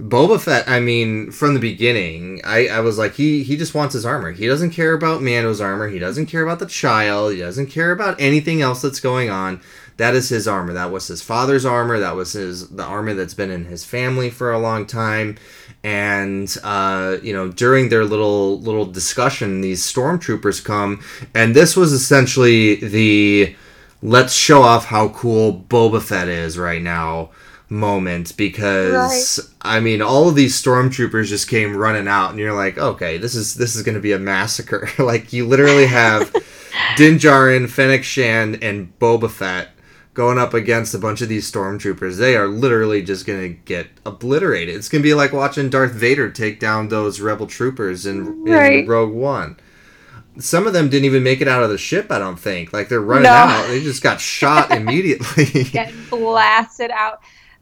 Boba 0.00 0.40
Fett, 0.40 0.68
I 0.68 0.78
mean, 0.78 1.32
from 1.32 1.54
the 1.54 1.60
beginning, 1.60 2.40
I, 2.44 2.68
I 2.68 2.80
was 2.80 2.98
like, 2.98 3.14
he 3.14 3.42
he 3.42 3.56
just 3.56 3.74
wants 3.74 3.94
his 3.94 4.06
armor. 4.06 4.30
He 4.30 4.46
doesn't 4.46 4.70
care 4.70 4.92
about 4.92 5.22
Mando's 5.22 5.60
armor. 5.60 5.88
He 5.88 5.98
doesn't 5.98 6.26
care 6.26 6.44
about 6.44 6.60
the 6.60 6.66
child. 6.66 7.32
He 7.32 7.40
doesn't 7.40 7.66
care 7.66 7.90
about 7.90 8.20
anything 8.20 8.62
else 8.62 8.80
that's 8.80 9.00
going 9.00 9.28
on. 9.28 9.60
That 9.96 10.14
is 10.14 10.28
his 10.28 10.46
armor. 10.46 10.72
That 10.72 10.92
was 10.92 11.08
his 11.08 11.20
father's 11.20 11.64
armor. 11.64 11.98
That 11.98 12.14
was 12.14 12.34
his 12.34 12.68
the 12.68 12.84
armor 12.84 13.14
that's 13.14 13.34
been 13.34 13.50
in 13.50 13.64
his 13.64 13.84
family 13.84 14.30
for 14.30 14.52
a 14.52 14.58
long 14.60 14.86
time. 14.86 15.36
And 15.82 16.56
uh, 16.62 17.16
you 17.20 17.32
know, 17.32 17.48
during 17.48 17.88
their 17.88 18.04
little 18.04 18.60
little 18.60 18.86
discussion, 18.86 19.62
these 19.62 19.82
stormtroopers 19.82 20.64
come, 20.64 21.02
and 21.34 21.56
this 21.56 21.76
was 21.76 21.92
essentially 21.92 22.76
the 22.76 23.56
let's 24.00 24.32
show 24.32 24.62
off 24.62 24.84
how 24.84 25.08
cool 25.08 25.64
Boba 25.68 26.00
Fett 26.00 26.28
is 26.28 26.56
right 26.56 26.80
now 26.80 27.30
moment 27.70 28.34
because 28.36 29.52
I 29.60 29.80
mean 29.80 30.00
all 30.00 30.28
of 30.28 30.34
these 30.34 30.60
stormtroopers 30.60 31.26
just 31.26 31.48
came 31.48 31.76
running 31.76 32.08
out 32.08 32.30
and 32.30 32.38
you're 32.38 32.54
like 32.54 32.78
okay 32.78 33.18
this 33.18 33.34
is 33.34 33.56
this 33.56 33.76
is 33.76 33.82
going 33.82 33.94
to 33.94 34.00
be 34.00 34.12
a 34.12 34.18
massacre. 34.18 34.88
Like 34.98 35.32
you 35.32 35.46
literally 35.46 35.86
have 35.86 36.32
Din 36.96 37.16
Djarin, 37.18 37.68
Fennec 37.68 38.04
Shand 38.04 38.62
and 38.62 38.98
Boba 38.98 39.30
Fett 39.30 39.70
going 40.14 40.38
up 40.38 40.52
against 40.52 40.94
a 40.94 40.98
bunch 40.98 41.20
of 41.20 41.28
these 41.28 41.50
stormtroopers. 41.50 42.16
They 42.16 42.36
are 42.36 42.48
literally 42.48 43.02
just 43.02 43.24
going 43.24 43.40
to 43.40 43.48
get 43.64 43.86
obliterated. 44.04 44.74
It's 44.74 44.88
going 44.88 45.00
to 45.02 45.08
be 45.08 45.14
like 45.14 45.32
watching 45.32 45.70
Darth 45.70 45.92
Vader 45.92 46.28
take 46.30 46.58
down 46.58 46.88
those 46.88 47.20
rebel 47.20 47.46
troopers 47.46 48.04
in, 48.04 48.46
in 48.48 48.86
Rogue 48.86 49.12
One. 49.14 49.56
Some 50.40 50.66
of 50.66 50.72
them 50.72 50.88
didn't 50.88 51.04
even 51.04 51.22
make 51.22 51.40
it 51.40 51.48
out 51.48 51.62
of 51.64 51.70
the 51.70 51.78
ship 51.78 52.10
i 52.10 52.18
don't 52.18 52.38
think. 52.38 52.72
Like 52.72 52.88
they're 52.88 53.00
running 53.00 53.24
No. 53.24 53.30
out. 53.30 53.68
They 53.68 53.80
just 53.82 54.02
got 54.02 54.20
shot 54.20 54.70
immediately. 54.76 55.64
Getting 55.64 56.04
blasted 56.10 56.90
out. 56.90 57.20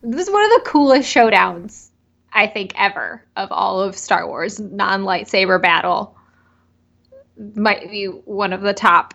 This 0.09 0.29
is 0.29 0.33
one 0.33 0.45
of 0.45 0.51
the 0.51 0.71
coolest 0.71 1.13
showdowns, 1.13 1.89
I 2.33 2.47
think, 2.47 2.73
ever 2.77 3.27
of 3.35 3.51
all 3.51 3.81
of 3.81 3.99
Star 3.99 4.29
Wars 4.29 4.61
non 4.61 5.03
lightsaber 5.03 5.61
battle. 5.61 6.17
might 7.57 7.91
be 7.91 8.05
one 8.05 8.53
of 8.53 8.61
the 8.61 8.73
top, 8.73 9.15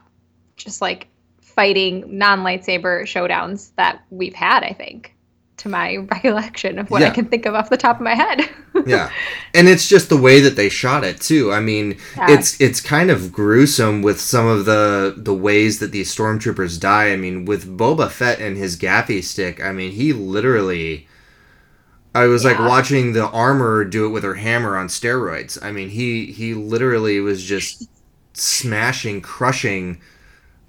just 0.58 0.82
like 0.82 1.08
fighting 1.40 2.18
non 2.18 2.40
lightsaber 2.40 3.04
showdowns 3.04 3.72
that 3.78 4.04
we've 4.10 4.34
had. 4.34 4.66
I 4.66 4.74
think, 4.74 5.16
to 5.62 5.70
my 5.70 5.98
recollection 6.12 6.78
of 6.80 6.90
what 6.92 7.02
I 7.04 7.10
can 7.10 7.26
think 7.26 7.46
of 7.46 7.56
off 7.56 7.70
the 7.70 7.78
top 7.78 7.98
of 7.98 8.02
my 8.02 8.16
head. 8.16 8.50
yeah. 8.86 9.10
And 9.54 9.68
it's 9.68 9.88
just 9.88 10.10
the 10.10 10.18
way 10.18 10.40
that 10.42 10.56
they 10.56 10.70
shot 10.70 11.04
it 11.04 11.20
too. 11.22 11.52
I 11.52 11.60
mean 11.60 11.98
Yeah. 12.18 12.32
it's 12.32 12.60
it's 12.62 12.82
kind 12.82 13.10
of 13.10 13.32
gruesome 13.32 14.02
with 14.02 14.20
some 14.20 14.48
of 14.48 14.66
the 14.66 15.14
the 15.18 15.34
ways 15.34 15.80
that 15.80 15.92
these 15.92 16.14
stormtroopers 16.14 16.80
die. 16.80 17.12
I 17.12 17.16
mean 17.16 17.46
with 17.46 17.78
boba 17.78 18.10
fett 18.10 18.40
and 18.40 18.58
his 18.58 18.78
gaffi 18.78 19.24
stick 19.24 19.64
i 19.64 19.72
mean 19.72 19.92
he 19.92 20.14
literally 20.14 21.08
i 22.14 22.26
was 22.26 22.44
like 22.44 22.60
watching 22.60 23.14
the 23.14 23.28
armor 23.28 23.84
do 23.86 24.06
it 24.06 24.10
with 24.10 24.24
her 24.24 24.36
hammer 24.36 24.78
on 24.78 24.88
steroids. 24.88 25.58
I 25.64 25.72
mean 25.72 25.90
he 25.90 26.28
he 26.32 26.54
literally 26.54 27.20
was 27.20 27.44
just 27.44 27.88
smashing 28.34 29.22
crushing 29.22 30.02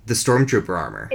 the 0.07 0.15
stormtrooper 0.15 0.77
armor 0.77 1.11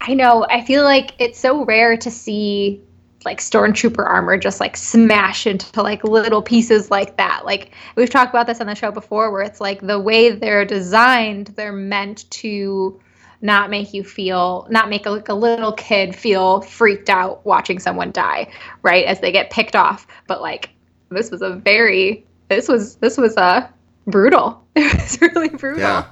I 0.00 0.14
know. 0.14 0.46
I 0.48 0.62
feel 0.64 0.82
like 0.84 1.12
it's 1.18 1.38
so 1.38 1.64
rare 1.64 1.96
to 1.98 2.10
see 2.10 2.80
like 3.26 3.38
stormtrooper 3.38 4.06
armor 4.06 4.38
just 4.38 4.60
like 4.60 4.76
smash 4.76 5.46
into 5.46 5.82
like 5.82 6.02
little 6.04 6.40
pieces 6.42 6.90
like 6.90 7.16
that. 7.18 7.44
Like 7.44 7.72
we've 7.96 8.08
talked 8.08 8.30
about 8.30 8.46
this 8.46 8.60
on 8.62 8.66
the 8.66 8.74
show 8.74 8.90
before 8.90 9.30
where 9.30 9.42
it's 9.42 9.60
like 9.60 9.80
the 9.82 9.98
way 9.98 10.30
they're 10.30 10.64
designed, 10.64 11.48
they're 11.48 11.72
meant 11.72 12.30
to 12.30 12.98
not 13.42 13.68
make 13.70 13.92
you 13.92 14.04
feel 14.04 14.66
not 14.70 14.88
make 14.88 15.04
a, 15.06 15.10
like 15.10 15.28
a 15.28 15.34
little 15.34 15.72
kid 15.72 16.14
feel 16.16 16.62
freaked 16.62 17.10
out 17.10 17.44
watching 17.44 17.78
someone 17.78 18.10
die, 18.10 18.50
right? 18.82 19.04
As 19.04 19.20
they 19.20 19.32
get 19.32 19.50
picked 19.50 19.76
off. 19.76 20.06
But 20.26 20.40
like 20.40 20.70
this 21.10 21.30
was 21.30 21.42
a 21.42 21.50
very 21.50 22.24
this 22.48 22.68
was 22.68 22.96
this 22.96 23.18
was 23.18 23.36
uh 23.36 23.68
brutal. 24.06 24.64
It 24.76 24.94
was 24.94 25.20
really 25.20 25.48
brutal. 25.50 25.80
yeah 25.80 26.06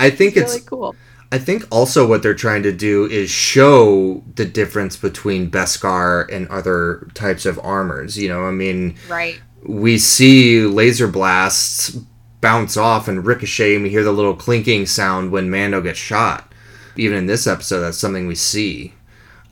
i 0.00 0.10
think 0.10 0.36
It's 0.36 0.42
it's 0.42 0.54
really 0.54 0.66
cool. 0.68 0.96
I 1.32 1.38
think 1.38 1.66
also 1.70 2.06
what 2.06 2.22
they're 2.22 2.34
trying 2.34 2.62
to 2.64 2.72
do 2.72 3.06
is 3.06 3.30
show 3.30 4.22
the 4.36 4.44
difference 4.44 4.96
between 4.96 5.50
Beskar 5.50 6.30
and 6.30 6.46
other 6.48 7.08
types 7.14 7.46
of 7.46 7.58
armors. 7.64 8.18
You 8.18 8.28
know, 8.28 8.44
I 8.44 8.50
mean, 8.50 8.94
Right. 9.08 9.40
we 9.64 9.96
see 9.98 10.60
laser 10.66 11.08
blasts 11.08 11.96
bounce 12.42 12.76
off 12.76 13.08
and 13.08 13.24
ricochet, 13.24 13.74
and 13.74 13.82
we 13.84 13.88
hear 13.90 14.04
the 14.04 14.12
little 14.12 14.34
clinking 14.34 14.84
sound 14.86 15.30
when 15.30 15.48
Mando 15.50 15.80
gets 15.80 15.98
shot. 15.98 16.52
Even 16.96 17.16
in 17.16 17.26
this 17.26 17.46
episode, 17.46 17.80
that's 17.80 17.98
something 17.98 18.26
we 18.26 18.34
see. 18.34 18.92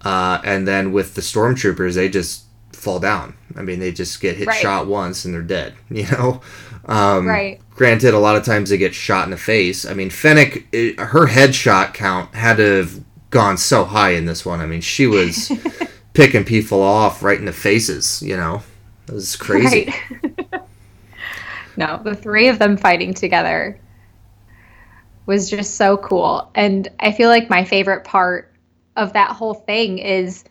Uh, 0.04 0.40
and 0.44 0.68
then 0.68 0.92
with 0.92 1.14
the 1.14 1.20
stormtroopers, 1.22 1.94
they 1.94 2.08
just 2.08 2.42
fall 2.72 2.98
down. 2.98 3.34
I 3.56 3.62
mean, 3.62 3.78
they 3.80 3.92
just 3.92 4.20
get 4.20 4.36
hit 4.36 4.48
Right. 4.48 4.60
shot 4.60 4.86
once 4.86 5.24
and 5.24 5.32
they're 5.32 5.40
dead. 5.42 5.74
You 5.90 6.06
know. 6.10 6.40
Um, 6.86 7.26
Right. 7.26 7.60
Granted, 7.80 8.12
a 8.12 8.18
lot 8.18 8.36
of 8.36 8.44
times 8.44 8.68
they 8.68 8.76
get 8.76 8.94
shot 8.94 9.24
in 9.24 9.30
the 9.30 9.38
face. 9.38 9.86
I 9.86 9.94
mean, 9.94 10.10
Fennec, 10.10 10.66
it, 10.70 11.00
her 11.00 11.26
headshot 11.26 11.94
count 11.94 12.34
had 12.34 12.58
to 12.58 12.76
have 12.76 13.02
gone 13.30 13.56
so 13.56 13.86
high 13.86 14.10
in 14.10 14.26
this 14.26 14.44
one. 14.44 14.60
I 14.60 14.66
mean, 14.66 14.82
she 14.82 15.06
was 15.06 15.50
picking 16.12 16.44
people 16.44 16.82
off 16.82 17.22
right 17.22 17.38
in 17.38 17.46
the 17.46 17.54
faces. 17.54 18.20
You 18.20 18.36
know, 18.36 18.62
it 19.08 19.14
was 19.14 19.34
crazy. 19.34 19.94
Right. 20.22 20.62
no, 21.78 21.98
the 22.04 22.14
three 22.14 22.48
of 22.48 22.58
them 22.58 22.76
fighting 22.76 23.14
together 23.14 23.80
was 25.24 25.48
just 25.48 25.76
so 25.76 25.96
cool. 25.96 26.50
And 26.54 26.86
I 27.00 27.12
feel 27.12 27.30
like 27.30 27.48
my 27.48 27.64
favorite 27.64 28.04
part 28.04 28.52
of 28.96 29.14
that 29.14 29.30
whole 29.30 29.54
thing 29.54 29.96
is, 29.96 30.44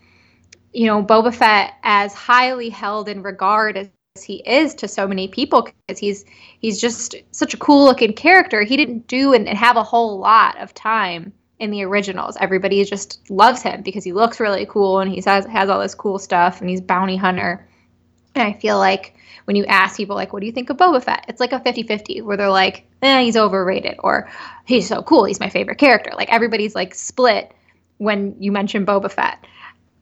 you 0.73 0.87
know, 0.87 1.03
Boba 1.03 1.35
Fett 1.35 1.75
as 1.83 2.11
highly 2.11 2.69
held 2.69 3.07
in 3.07 3.21
regard 3.21 3.77
as 3.77 3.87
he 4.23 4.37
is 4.45 4.73
to 4.75 4.87
so 4.87 5.07
many 5.07 5.27
people 5.27 5.67
because 5.87 5.99
he's 5.99 6.25
he's 6.59 6.79
just 6.79 7.15
such 7.31 7.53
a 7.53 7.57
cool 7.57 7.85
looking 7.85 8.13
character. 8.13 8.63
He 8.63 8.77
didn't 8.77 9.07
do 9.07 9.33
and, 9.33 9.47
and 9.47 9.57
have 9.57 9.77
a 9.77 9.83
whole 9.83 10.19
lot 10.19 10.57
of 10.59 10.73
time 10.73 11.33
in 11.59 11.71
the 11.71 11.83
originals. 11.83 12.37
Everybody 12.39 12.83
just 12.85 13.29
loves 13.29 13.61
him 13.61 13.81
because 13.81 14.03
he 14.03 14.13
looks 14.13 14.39
really 14.39 14.65
cool 14.65 14.99
and 14.99 15.11
he 15.11 15.21
has 15.21 15.45
has 15.45 15.69
all 15.69 15.79
this 15.79 15.95
cool 15.95 16.19
stuff 16.19 16.61
and 16.61 16.69
he's 16.69 16.81
bounty 16.81 17.17
hunter. 17.17 17.67
And 18.35 18.43
I 18.43 18.53
feel 18.53 18.77
like 18.77 19.15
when 19.45 19.55
you 19.55 19.65
ask 19.65 19.97
people, 19.97 20.15
like, 20.15 20.31
what 20.31 20.41
do 20.41 20.45
you 20.45 20.51
think 20.51 20.69
of 20.69 20.77
Boba 20.77 21.03
Fett? 21.03 21.25
It's 21.27 21.39
like 21.39 21.53
a 21.53 21.59
50 21.59 21.83
50 21.83 22.21
where 22.21 22.37
they're 22.37 22.49
like, 22.49 22.85
eh, 23.01 23.23
he's 23.23 23.35
overrated 23.35 23.95
or 23.99 24.29
he's 24.65 24.87
so 24.87 25.01
cool. 25.01 25.25
He's 25.25 25.39
my 25.39 25.49
favorite 25.49 25.79
character. 25.79 26.11
Like, 26.15 26.29
everybody's 26.29 26.75
like 26.75 26.93
split 26.93 27.51
when 27.97 28.35
you 28.39 28.51
mention 28.51 28.85
Boba 28.85 29.11
Fett. 29.11 29.45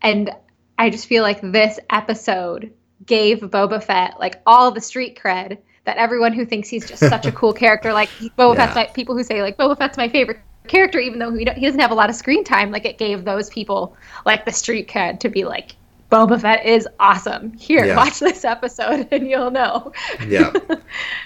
And 0.01 0.31
I 0.77 0.89
just 0.89 1.07
feel 1.07 1.23
like 1.23 1.39
this 1.41 1.79
episode 1.89 2.73
gave 3.05 3.39
Boba 3.39 3.83
Fett 3.83 4.19
like 4.19 4.41
all 4.45 4.71
the 4.71 4.81
street 4.81 5.19
cred 5.21 5.57
that 5.87 5.97
everyone 5.97 6.33
who 6.33 6.45
thinks 6.45 6.67
he's 6.67 6.85
just 6.85 6.99
such 6.99 7.25
a 7.25 7.31
cool 7.31 7.53
character, 7.63 7.93
like 7.93 8.09
Boba 8.37 8.55
Yeah. 8.55 8.65
Fett's 8.65 8.75
my, 8.75 8.85
people 8.93 9.15
who 9.15 9.23
say, 9.23 9.41
like, 9.41 9.57
Boba 9.57 9.77
Fett's 9.77 9.97
my 9.97 10.09
favorite 10.09 10.39
character, 10.67 10.99
even 10.99 11.17
though 11.17 11.33
he, 11.33 11.45
don't, 11.45 11.57
he 11.57 11.65
doesn't 11.65 11.79
have 11.79 11.91
a 11.91 11.95
lot 11.95 12.09
of 12.09 12.15
screen 12.15 12.43
time, 12.43 12.71
like, 12.71 12.85
it 12.85 12.97
gave 12.97 13.23
those 13.23 13.49
people 13.49 13.95
like 14.25 14.43
the 14.43 14.51
street 14.51 14.89
cred 14.89 15.21
to 15.21 15.29
be 15.29 15.45
like, 15.45 15.77
Boba 16.11 16.41
Fett 16.41 16.65
is 16.65 16.87
awesome. 16.99 17.53
Here, 17.53 17.85
Yeah. 17.85 17.95
watch 17.95 18.19
this 18.19 18.43
episode 18.43 19.07
and 19.11 19.29
you'll 19.29 19.51
know. 19.51 19.93
yeah, 20.27 20.51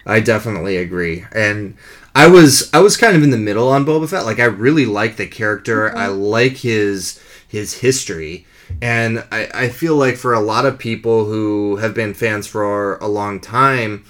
I 0.06 0.20
definitely 0.20 0.78
agree. 0.78 1.25
And 1.34 1.75
I 2.13 2.28
was 2.28 2.70
I 2.74 2.80
was 2.80 2.98
kind 2.98 3.16
of 3.16 3.24
in 3.24 3.30
the 3.30 3.38
middle 3.38 3.70
on 3.70 3.86
Boba 3.86 4.10
Fett. 4.10 4.25
Like 4.25 4.40
I 4.40 4.46
really 4.46 4.86
like 4.86 5.16
the 5.18 5.28
character. 5.28 5.96
I 5.96 6.08
mm-hmm. 6.08 6.20
like 6.20 6.58
his 6.58 7.22
his 7.48 7.75
history. 7.75 8.46
And 8.82 9.24
I, 9.32 9.50
I 9.54 9.70
feel 9.70 9.96
like 9.96 10.18
for 10.18 10.34
a 10.34 10.40
lot 10.40 10.66
of 10.66 10.78
people 10.78 11.25
who 11.25 11.78
have 11.78 11.94
been 11.94 12.13
fans 12.13 12.48
for 12.48 12.98
a 12.98 13.08
long 13.08 13.40
time, 13.40 14.06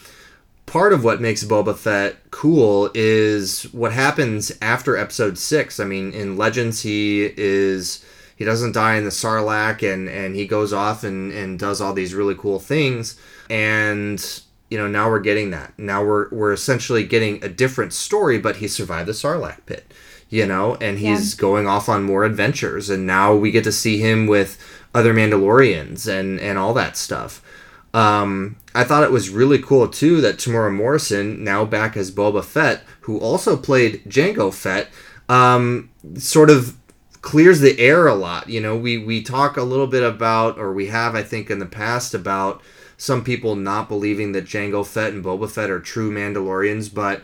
part 0.65 0.93
of 0.93 1.03
what 1.03 1.21
makes 1.21 1.43
Boba 1.43 1.75
Fett 1.75 2.17
cool 2.31 2.89
is 2.93 3.63
what 3.73 3.91
happens 3.91 4.51
after 4.61 4.95
episode 4.95 5.37
six. 5.37 5.79
I 5.79 5.85
mean, 5.85 6.13
in 6.13 6.37
Legends, 6.37 6.81
he 6.81 7.33
is 7.37 8.03
he 8.37 8.45
doesn't 8.45 8.71
die 8.71 8.95
in 8.95 9.03
the 9.03 9.11
Sarlacc, 9.11 9.83
and 9.83 10.07
and 10.09 10.35
he 10.35 10.47
goes 10.47 10.73
off 10.73 11.03
and 11.03 11.31
and 11.33 11.59
does 11.59 11.81
all 11.81 11.93
these 11.93 12.13
really 12.13 12.35
cool 12.35 12.59
things. 12.59 13.19
And 13.49 14.41
you 14.69 14.77
know, 14.77 14.87
now 14.87 15.09
we're 15.09 15.19
getting 15.19 15.51
that. 15.51 15.77
Now 15.77 16.03
we're 16.03 16.29
we're 16.29 16.53
essentially 16.53 17.03
getting 17.03 17.43
a 17.43 17.49
different 17.49 17.91
story, 17.91 18.39
but 18.39 18.55
he 18.55 18.67
survived 18.67 19.09
the 19.09 19.13
Sarlacc 19.13 19.65
pit. 19.65 19.90
You 20.31 20.47
know, 20.47 20.75
and 20.81 20.97
he's 20.97 21.35
going 21.35 21.67
off 21.67 21.87
on 21.89 22.03
more 22.03 22.23
adventures, 22.23 22.89
and 22.89 23.05
now 23.05 23.35
we 23.35 23.51
get 23.51 23.65
to 23.65 23.71
see 23.71 23.99
him 23.99 24.25
with 24.25 24.57
other 24.95 25.13
Mandalorians 25.13 26.07
and 26.07 26.39
and 26.39 26.57
all 26.57 26.73
that 26.73 26.97
stuff. 26.97 27.43
Um, 27.93 28.55
I 28.73 28.85
thought 28.85 29.03
it 29.03 29.11
was 29.11 29.29
really 29.29 29.59
cool 29.59 29.87
too 29.89 30.21
that 30.21 30.37
Temuera 30.37 30.73
Morrison, 30.73 31.43
now 31.43 31.65
back 31.65 31.97
as 31.97 32.11
Boba 32.11 32.43
Fett, 32.43 32.83
who 33.01 33.19
also 33.19 33.57
played 33.57 34.03
Jango 34.05 34.53
Fett, 34.53 34.87
um, 35.27 35.89
sort 36.15 36.49
of 36.49 36.77
clears 37.21 37.59
the 37.59 37.77
air 37.79 38.07
a 38.07 38.15
lot. 38.15 38.49
You 38.49 38.61
know, 38.61 38.75
we 38.77 38.97
we 38.97 39.21
talk 39.21 39.57
a 39.57 39.63
little 39.63 39.87
bit 39.87 40.03
about, 40.03 40.57
or 40.57 40.73
we 40.73 40.87
have, 40.87 41.15
I 41.15 41.23
think, 41.23 41.49
in 41.49 41.59
the 41.59 41.65
past 41.65 42.13
about 42.13 42.61
some 42.97 43.23
people 43.23 43.55
not 43.55 43.89
believing 43.89 44.31
that 44.31 44.45
Jango 44.45 44.85
Fett 44.85 45.13
and 45.13 45.23
Boba 45.23 45.49
Fett 45.49 45.69
are 45.69 45.79
true 45.79 46.11
Mandalorians, 46.11 46.93
but 46.93 47.21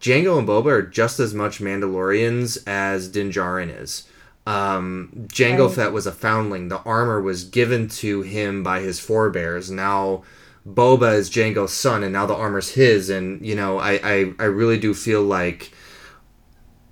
Jango 0.00 0.38
and 0.38 0.46
Boba 0.46 0.66
are 0.66 0.82
just 0.82 1.20
as 1.20 1.34
much 1.34 1.58
Mandalorians 1.60 2.58
as 2.66 3.08
Din 3.08 3.30
Djarin 3.30 3.70
is. 3.82 4.08
Um, 4.46 5.10
Jango 5.28 5.68
Right. 5.68 5.74
Fett 5.74 5.92
was 5.92 6.06
a 6.06 6.12
foundling. 6.12 6.68
The 6.68 6.78
armor 6.82 7.20
was 7.20 7.44
given 7.44 7.88
to 7.88 8.22
him 8.22 8.62
by 8.62 8.80
his 8.80 9.00
forebears. 9.00 9.70
Now 9.70 10.22
Boba 10.66 11.14
is 11.14 11.30
Jango's 11.30 11.72
son, 11.72 12.02
and 12.04 12.12
now 12.12 12.26
the 12.26 12.34
armor's 12.34 12.70
his. 12.70 13.10
And 13.10 13.44
you 13.44 13.54
know, 13.54 13.78
I 13.78 13.92
I, 14.02 14.32
I 14.38 14.44
really 14.44 14.78
do 14.78 14.94
feel 14.94 15.22
like 15.22 15.72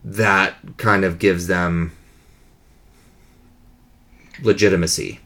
that 0.04 0.56
kind 0.76 1.04
of 1.04 1.18
gives 1.18 1.46
them 1.46 1.92
legitimacy. 4.42 5.20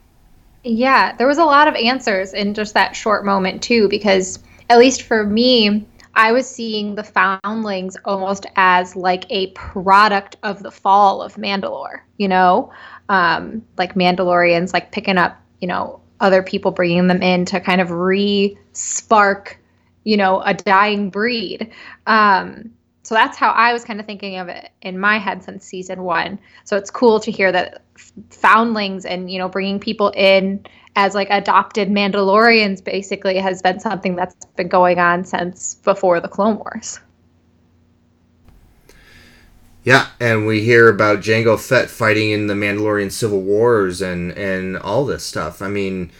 Yeah, 0.65 1.15
there 1.17 1.27
was 1.27 1.39
a 1.39 1.45
lot 1.45 1.69
of 1.69 1.75
answers 1.75 2.33
in 2.35 2.55
just 2.55 2.75
that 2.75 2.95
short 2.97 3.25
moment 3.25 3.63
too, 3.63 3.89
because 3.89 4.39
at 4.69 4.79
least 4.79 5.03
for 5.03 5.25
me, 5.25 5.87
I 6.19 6.33
was 6.33 6.51
seeing 6.51 6.97
the 6.97 7.05
foundlings 7.05 7.97
almost 8.05 8.45
as 8.57 8.97
like 8.97 9.25
a 9.31 9.53
product 9.53 10.37
of 10.43 10.65
the 10.65 10.73
fall 10.73 11.23
of 11.23 11.37
Mandalore, 11.37 12.01
you 12.17 12.27
know, 12.27 12.73
um, 13.09 13.65
like 13.77 13.95
Mandalorians, 13.95 14.73
like 14.73 14.91
picking 14.91 15.17
up, 15.17 15.41
you 15.61 15.69
know, 15.69 16.01
other 16.19 16.43
people 16.43 16.73
bringing 16.73 17.07
them 17.07 17.23
in 17.23 17.45
to 17.45 17.61
kind 17.61 17.81
of 17.81 17.93
re-spark, 17.93 19.61
you 20.03 20.17
know, 20.17 20.43
a 20.43 20.55
dying 20.55 21.09
breed. 21.09 21.71
Um, 22.09 22.73
so 23.09 23.15
that's 23.15 23.39
how 23.39 23.53
I 23.53 23.73
was 23.73 23.87
kind 23.87 24.01
of 24.01 24.05
thinking 24.05 24.37
of 24.37 24.49
it 24.49 24.69
in 24.83 24.99
my 25.01 25.17
head 25.17 25.43
since 25.43 25.65
season 25.65 26.03
one. 26.03 26.39
So 26.65 26.77
it's 26.77 26.91
cool 26.91 27.19
to 27.21 27.31
hear 27.31 27.51
that 27.53 27.81
foundlings 28.29 29.07
and 29.07 29.31
you 29.33 29.39
know 29.39 29.49
bringing 29.49 29.81
people 29.81 30.13
in 30.15 30.63
as 30.95 31.15
like 31.15 31.29
adopted 31.31 31.89
Mandalorians 31.89 32.85
basically 32.85 33.39
has 33.39 33.63
been 33.63 33.81
something 33.81 34.15
that's 34.15 34.45
been 34.57 34.69
going 34.69 34.99
on 34.99 35.25
since 35.25 35.77
before 35.77 36.21
the 36.21 36.29
Clone 36.29 36.59
Wars. 36.59 37.01
Yeah, 39.85 40.09
and 40.21 40.47
we 40.47 40.63
hear 40.63 40.91
about 40.91 41.21
Jango 41.21 41.59
Fett 41.59 41.89
fighting 41.89 42.33
in 42.33 42.47
the 42.47 42.53
Mandalorian 42.53 43.11
Civil 43.11 43.41
Wars 43.41 44.03
and 44.03 44.33
and 44.33 44.77
all 44.77 45.07
this 45.07 45.25
stuff. 45.25 45.63
I 45.63 45.69
mean, 45.69 46.11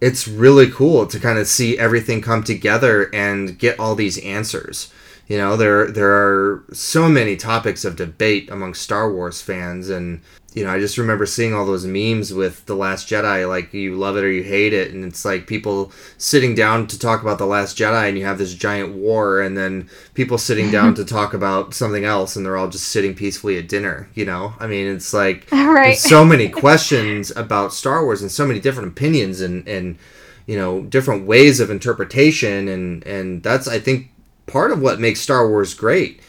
it's 0.00 0.26
really 0.26 0.70
cool 0.70 1.06
to 1.08 1.20
kind 1.20 1.38
of 1.38 1.46
see 1.46 1.78
everything 1.78 2.22
come 2.22 2.42
together 2.42 3.10
and 3.14 3.58
get 3.58 3.78
all 3.78 3.94
these 3.94 4.16
answers. 4.24 4.90
You 5.28 5.38
know, 5.38 5.56
there 5.56 5.90
there 5.90 6.12
are 6.12 6.64
so 6.72 7.08
many 7.08 7.36
topics 7.36 7.84
of 7.84 7.96
debate 7.96 8.48
among 8.50 8.74
Star 8.74 9.12
Wars 9.12 9.42
fans, 9.42 9.88
and 9.88 10.20
you 10.54 10.64
know, 10.64 10.70
I 10.70 10.78
just 10.78 10.96
remember 10.98 11.26
seeing 11.26 11.52
all 11.52 11.66
those 11.66 11.84
memes 11.84 12.32
with 12.32 12.64
the 12.66 12.76
Last 12.76 13.08
Jedi, 13.08 13.46
like 13.46 13.74
you 13.74 13.96
love 13.96 14.16
it 14.16 14.24
or 14.24 14.30
you 14.30 14.42
hate 14.44 14.72
it, 14.72 14.92
and 14.94 15.04
it's 15.04 15.24
like 15.24 15.46
people 15.48 15.92
sitting 16.16 16.54
down 16.54 16.86
to 16.86 16.98
talk 16.98 17.22
about 17.22 17.38
the 17.38 17.44
Last 17.44 17.76
Jedi, 17.76 18.08
and 18.08 18.16
you 18.16 18.24
have 18.24 18.38
this 18.38 18.54
giant 18.54 18.94
war, 18.94 19.40
and 19.40 19.56
then 19.58 19.90
people 20.14 20.38
sitting 20.38 20.70
down 20.70 20.94
to 20.94 21.04
talk 21.16 21.34
about 21.34 21.74
something 21.74 22.04
else, 22.04 22.36
and 22.36 22.46
they're 22.46 22.56
all 22.56 22.68
just 22.70 22.88
sitting 22.88 23.14
peacefully 23.14 23.58
at 23.58 23.68
dinner. 23.68 24.08
You 24.14 24.24
know, 24.26 24.54
I 24.60 24.66
mean, 24.68 24.86
it's 24.86 25.12
like 25.12 25.48
Right. 25.52 25.98
so 25.98 26.24
many 26.24 26.48
questions 26.48 27.32
about 27.36 27.74
Star 27.74 28.04
Wars 28.04 28.22
and 28.22 28.30
so 28.30 28.46
many 28.46 28.60
different 28.60 28.90
opinions 28.90 29.40
and 29.40 29.66
and 29.68 29.98
you 30.46 30.56
know 30.56 30.82
different 30.84 31.26
ways 31.26 31.58
of 31.58 31.68
interpretation, 31.68 32.68
and 32.68 33.04
and 33.04 33.42
that's 33.42 33.66
I 33.68 33.78
think 33.80 34.10
part 34.46 34.70
of 34.70 34.80
what 34.80 35.00
makes 35.00 35.20
Star 35.20 35.48
Wars 35.48 35.74
great. 35.74 36.20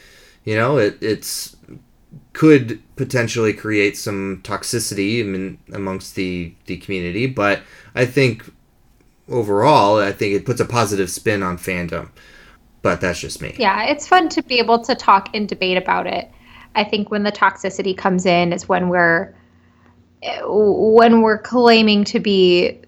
You 0.43 0.55
know, 0.55 0.77
it 0.77 0.97
it's 1.01 1.55
could 2.33 2.81
potentially 2.95 3.53
create 3.53 3.97
some 3.97 4.41
toxicity 4.43 5.21
in, 5.21 5.57
amongst 5.73 6.15
the 6.15 6.53
the 6.65 6.77
community, 6.77 7.27
but 7.27 7.61
I 7.95 8.05
think 8.05 8.51
overall, 9.29 9.99
I 9.99 10.11
think 10.11 10.33
it 10.33 10.45
puts 10.45 10.61
a 10.61 10.65
positive 10.65 11.09
spin 11.09 11.43
on 11.43 11.57
fandom. 11.57 12.09
But 12.81 13.01
that's 13.01 13.19
just 13.19 13.41
me. 13.41 13.55
Yeah, 13.57 13.83
it's 13.85 14.07
fun 14.07 14.29
to 14.29 14.43
be 14.43 14.59
able 14.59 14.79
to 14.83 14.95
talk 14.95 15.29
and 15.33 15.49
debate 15.49 15.77
about 15.77 16.07
it. 16.07 16.31
I 16.75 16.83
think 16.83 17.09
when 17.09 17.23
the 17.23 17.31
toxicity 17.31 17.97
comes 17.97 18.25
in 18.25 18.53
is 18.53 18.69
when 18.69 18.87
we're 18.87 19.35
when 20.43 21.21
we're 21.21 21.39
claiming 21.39 22.03
to 22.05 22.19
be 22.19 22.79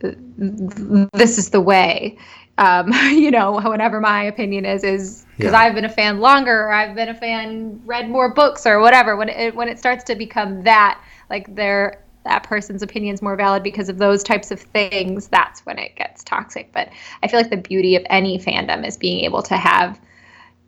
this 1.14 1.38
is 1.38 1.50
the 1.50 1.62
way. 1.62 2.18
Um, 2.60 2.92
you 3.12 3.32
know, 3.32 3.54
whatever 3.54 4.00
my 4.00 4.24
opinion 4.24 4.66
is 4.66 4.84
is 4.84 5.26
because 5.38 5.54
Yeah. 5.54 5.60
I've 5.60 5.74
been 5.74 5.86
a 5.86 5.90
fan 5.90 6.20
longer, 6.20 6.68
or 6.68 6.72
I've 6.72 6.94
been 6.94 7.10
a 7.10 7.16
fan, 7.16 7.82
read 7.86 8.10
more 8.10 8.32
books, 8.34 8.68
or 8.68 8.80
whatever. 8.80 9.16
When 9.16 9.30
it 9.30 9.56
when 9.56 9.70
it 9.70 9.80
starts 9.80 10.04
to 10.06 10.16
become 10.16 10.64
that, 10.64 11.02
like 11.30 11.56
they're 11.56 12.04
that 12.26 12.44
person's 12.44 12.84
opinion 12.84 13.14
is 13.14 13.22
more 13.22 13.38
valid 13.38 13.64
because 13.64 13.88
of 13.88 13.98
those 13.98 14.24
types 14.24 14.52
of 14.52 14.60
things, 14.60 15.28
that's 15.30 15.66
when 15.66 15.80
it 15.80 15.96
gets 15.96 16.24
toxic. 16.24 16.72
But 16.74 16.90
I 17.24 17.28
feel 17.30 17.40
like 17.40 17.50
the 17.50 17.58
beauty 17.58 17.96
of 17.96 18.04
any 18.10 18.38
fandom 18.38 18.86
is 18.86 18.98
being 18.98 19.24
able 19.24 19.42
to 19.44 19.56
have, 19.56 20.00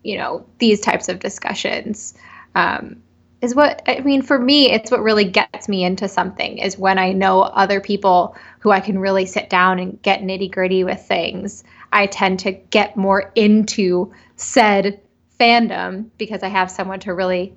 you 0.02 0.16
know, 0.16 0.46
these 0.58 0.80
types 0.80 1.08
of 1.08 1.20
discussions. 1.20 2.14
Um, 2.54 3.02
is 3.42 3.54
what 3.56 3.82
I 3.86 4.00
mean 4.00 4.22
for 4.22 4.38
me. 4.38 4.70
It's 4.70 4.90
what 4.90 5.02
really 5.02 5.24
gets 5.24 5.68
me 5.68 5.84
into 5.84 6.08
something 6.08 6.58
is 6.58 6.78
when 6.78 6.96
I 6.98 7.12
know 7.12 7.42
other 7.42 7.80
people 7.80 8.36
who 8.60 8.70
I 8.70 8.80
can 8.80 8.98
really 8.98 9.26
sit 9.26 9.50
down 9.50 9.80
and 9.80 10.00
get 10.02 10.20
nitty 10.20 10.50
gritty 10.52 10.84
with 10.84 11.02
things. 11.02 11.64
I 11.92 12.06
tend 12.06 12.40
to 12.40 12.52
get 12.52 12.96
more 12.96 13.30
into 13.34 14.12
said 14.36 15.00
fandom 15.38 16.08
because 16.18 16.42
I 16.42 16.48
have 16.48 16.70
someone 16.70 17.00
to 17.00 17.14
really 17.14 17.54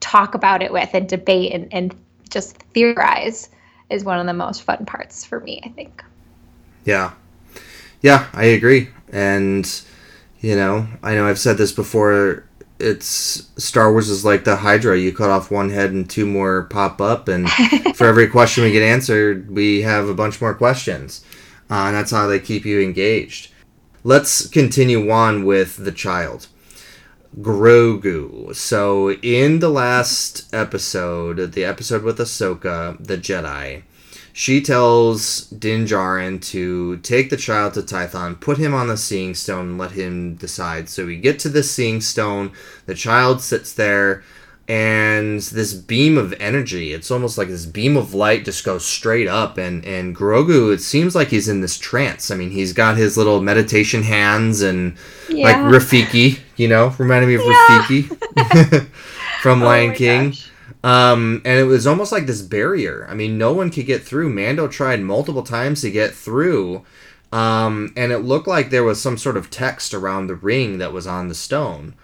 talk 0.00 0.34
about 0.34 0.62
it 0.62 0.72
with 0.72 0.90
and 0.94 1.08
debate 1.08 1.52
and, 1.52 1.72
and 1.72 1.94
just 2.30 2.58
theorize 2.74 3.48
is 3.90 4.04
one 4.04 4.18
of 4.18 4.26
the 4.26 4.32
most 4.32 4.62
fun 4.62 4.84
parts 4.84 5.24
for 5.24 5.40
me, 5.40 5.60
I 5.64 5.68
think. 5.68 6.02
Yeah. 6.84 7.12
Yeah, 8.02 8.26
I 8.32 8.44
agree. 8.46 8.88
And 9.12 9.68
you 10.40 10.54
know, 10.54 10.86
I 11.02 11.14
know 11.14 11.26
I've 11.26 11.38
said 11.38 11.58
this 11.58 11.72
before, 11.72 12.44
it's 12.78 13.50
Star 13.56 13.90
Wars 13.90 14.08
is 14.08 14.24
like 14.24 14.44
the 14.44 14.56
Hydra. 14.56 14.98
You 14.98 15.12
cut 15.12 15.30
off 15.30 15.50
one 15.50 15.70
head 15.70 15.92
and 15.92 16.08
two 16.08 16.26
more 16.26 16.64
pop 16.64 17.00
up 17.00 17.28
and 17.28 17.48
for 17.94 18.06
every 18.06 18.28
question 18.28 18.64
we 18.64 18.72
get 18.72 18.82
answered, 18.82 19.50
we 19.50 19.82
have 19.82 20.08
a 20.08 20.14
bunch 20.14 20.40
more 20.40 20.54
questions. 20.54 21.24
Uh, 21.70 21.86
and 21.86 21.96
that's 21.96 22.10
how 22.10 22.26
they 22.26 22.38
keep 22.38 22.64
you 22.64 22.80
engaged. 22.80 23.50
Let's 24.06 24.46
continue 24.46 25.10
on 25.10 25.44
with 25.44 25.84
the 25.84 25.90
child. 25.90 26.46
Grogu. 27.40 28.54
So 28.54 29.10
in 29.14 29.58
the 29.58 29.68
last 29.68 30.46
episode, 30.54 31.54
the 31.54 31.64
episode 31.64 32.04
with 32.04 32.18
Ahsoka, 32.18 33.04
the 33.04 33.18
Jedi, 33.18 33.82
she 34.32 34.60
tells 34.60 35.46
Din 35.46 35.86
Djarin 35.86 36.40
to 36.52 36.98
take 36.98 37.30
the 37.30 37.36
child 37.36 37.74
to 37.74 37.82
Tython, 37.82 38.40
put 38.40 38.58
him 38.58 38.72
on 38.72 38.86
the 38.86 38.96
Seeing 38.96 39.34
Stone, 39.34 39.76
let 39.76 39.90
him 39.90 40.36
decide. 40.36 40.88
So 40.88 41.04
we 41.04 41.16
get 41.16 41.40
to 41.40 41.48
the 41.48 41.64
Seeing 41.64 42.00
Stone. 42.00 42.52
The 42.84 42.94
child 42.94 43.40
sits 43.40 43.72
there, 43.72 44.22
and 44.68 45.40
this 45.40 45.74
beam 45.74 46.18
of 46.18 46.32
energy, 46.40 46.92
it's 46.92 47.10
almost 47.10 47.38
like 47.38 47.48
this 47.48 47.66
beam 47.66 47.96
of 47.96 48.14
light 48.14 48.44
just 48.44 48.64
goes 48.64 48.84
straight 48.84 49.28
up. 49.28 49.58
And, 49.58 49.84
and 49.84 50.14
Grogu, 50.14 50.72
it 50.74 50.80
seems 50.80 51.14
like 51.14 51.28
he's 51.28 51.48
in 51.48 51.60
this 51.60 51.78
trance. 51.78 52.30
I 52.32 52.34
mean, 52.36 52.50
he's 52.50 52.72
got 52.72 52.96
his 52.96 53.16
little 53.16 53.40
meditation 53.40 54.02
hands 54.02 54.62
and 54.62 54.96
like 55.28 55.56
Rafiki, 55.56 56.40
you 56.56 56.66
know, 56.66 56.92
reminded 56.98 57.28
me 57.28 57.34
of 57.36 57.42
Rafiki 57.42 58.86
from 59.40 59.62
Oh 59.62 59.66
Lion 59.66 59.94
King. 59.94 60.30
gosh. 60.30 60.50
Um, 60.82 61.42
and 61.44 61.58
it 61.58 61.64
was 61.64 61.86
almost 61.86 62.10
like 62.12 62.26
this 62.26 62.42
barrier. 62.42 63.06
I 63.08 63.14
mean, 63.14 63.38
no 63.38 63.52
one 63.52 63.70
could 63.70 63.86
get 63.86 64.02
through. 64.02 64.30
Mando 64.30 64.68
tried 64.68 65.00
multiple 65.00 65.42
times 65.42 65.80
to 65.82 65.90
get 65.90 66.12
through. 66.12 66.84
Um, 67.32 67.92
and 67.96 68.12
it 68.12 68.18
looked 68.18 68.46
like 68.46 68.70
there 68.70 68.84
was 68.84 69.00
some 69.00 69.18
sort 69.18 69.36
of 69.36 69.50
text 69.50 69.94
around 69.94 70.26
the 70.26 70.36
ring 70.36 70.78
that 70.78 70.92
was 70.92 71.06
on 71.06 71.28
the 71.28 71.34
stone. 71.34 71.94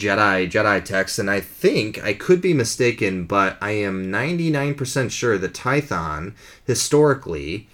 Jedi, 0.00 0.50
Jedi 0.50 0.84
text. 0.84 1.18
And 1.18 1.30
I 1.30 1.40
think, 1.40 2.02
I 2.02 2.14
could 2.14 2.40
be 2.40 2.54
mistaken, 2.54 3.24
but 3.26 3.58
I 3.60 3.72
am 3.72 4.10
99% 4.10 5.10
sure 5.10 5.38
that 5.38 5.52
Tython, 5.52 6.34
historically, 6.66 7.68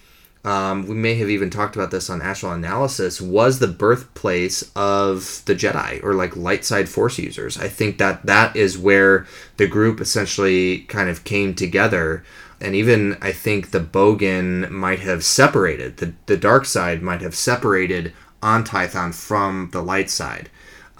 um, 0.45 0.87
we 0.87 0.95
may 0.95 1.15
have 1.15 1.29
even 1.29 1.51
talked 1.51 1.75
about 1.75 1.91
this 1.91 2.09
on 2.09 2.23
Astral 2.23 2.53
Analysis, 2.53 3.21
was 3.21 3.59
the 3.59 3.67
birthplace 3.67 4.71
of 4.77 5.43
the 5.47 5.55
Jedi 5.57 6.03
or 6.05 6.15
like 6.15 6.37
light 6.37 6.65
side 6.65 6.89
Force 6.89 7.19
users. 7.19 7.59
I 7.59 7.69
think 7.69 7.99
that 7.99 8.27
that 8.27 8.55
is 8.55 8.79
where 8.79 9.27
the 9.57 9.67
group 9.67 10.01
essentially 10.01 10.81
kind 10.83 11.09
of 11.09 11.25
came 11.25 11.55
together. 11.55 12.25
And 12.61 12.77
even 12.77 13.19
I 13.21 13.33
think 13.33 13.71
the 13.71 13.81
Bogan 13.81 14.71
might 14.71 15.01
have 15.01 15.25
separated, 15.25 15.97
the, 15.97 16.15
the 16.27 16.37
dark 16.37 16.65
side 16.65 17.03
might 17.03 17.23
have 17.23 17.35
separated 17.35 18.13
on 18.41 18.65
Tython 18.65 19.13
from 19.13 19.71
the 19.73 19.83
light 19.83 20.11
side. 20.11 20.49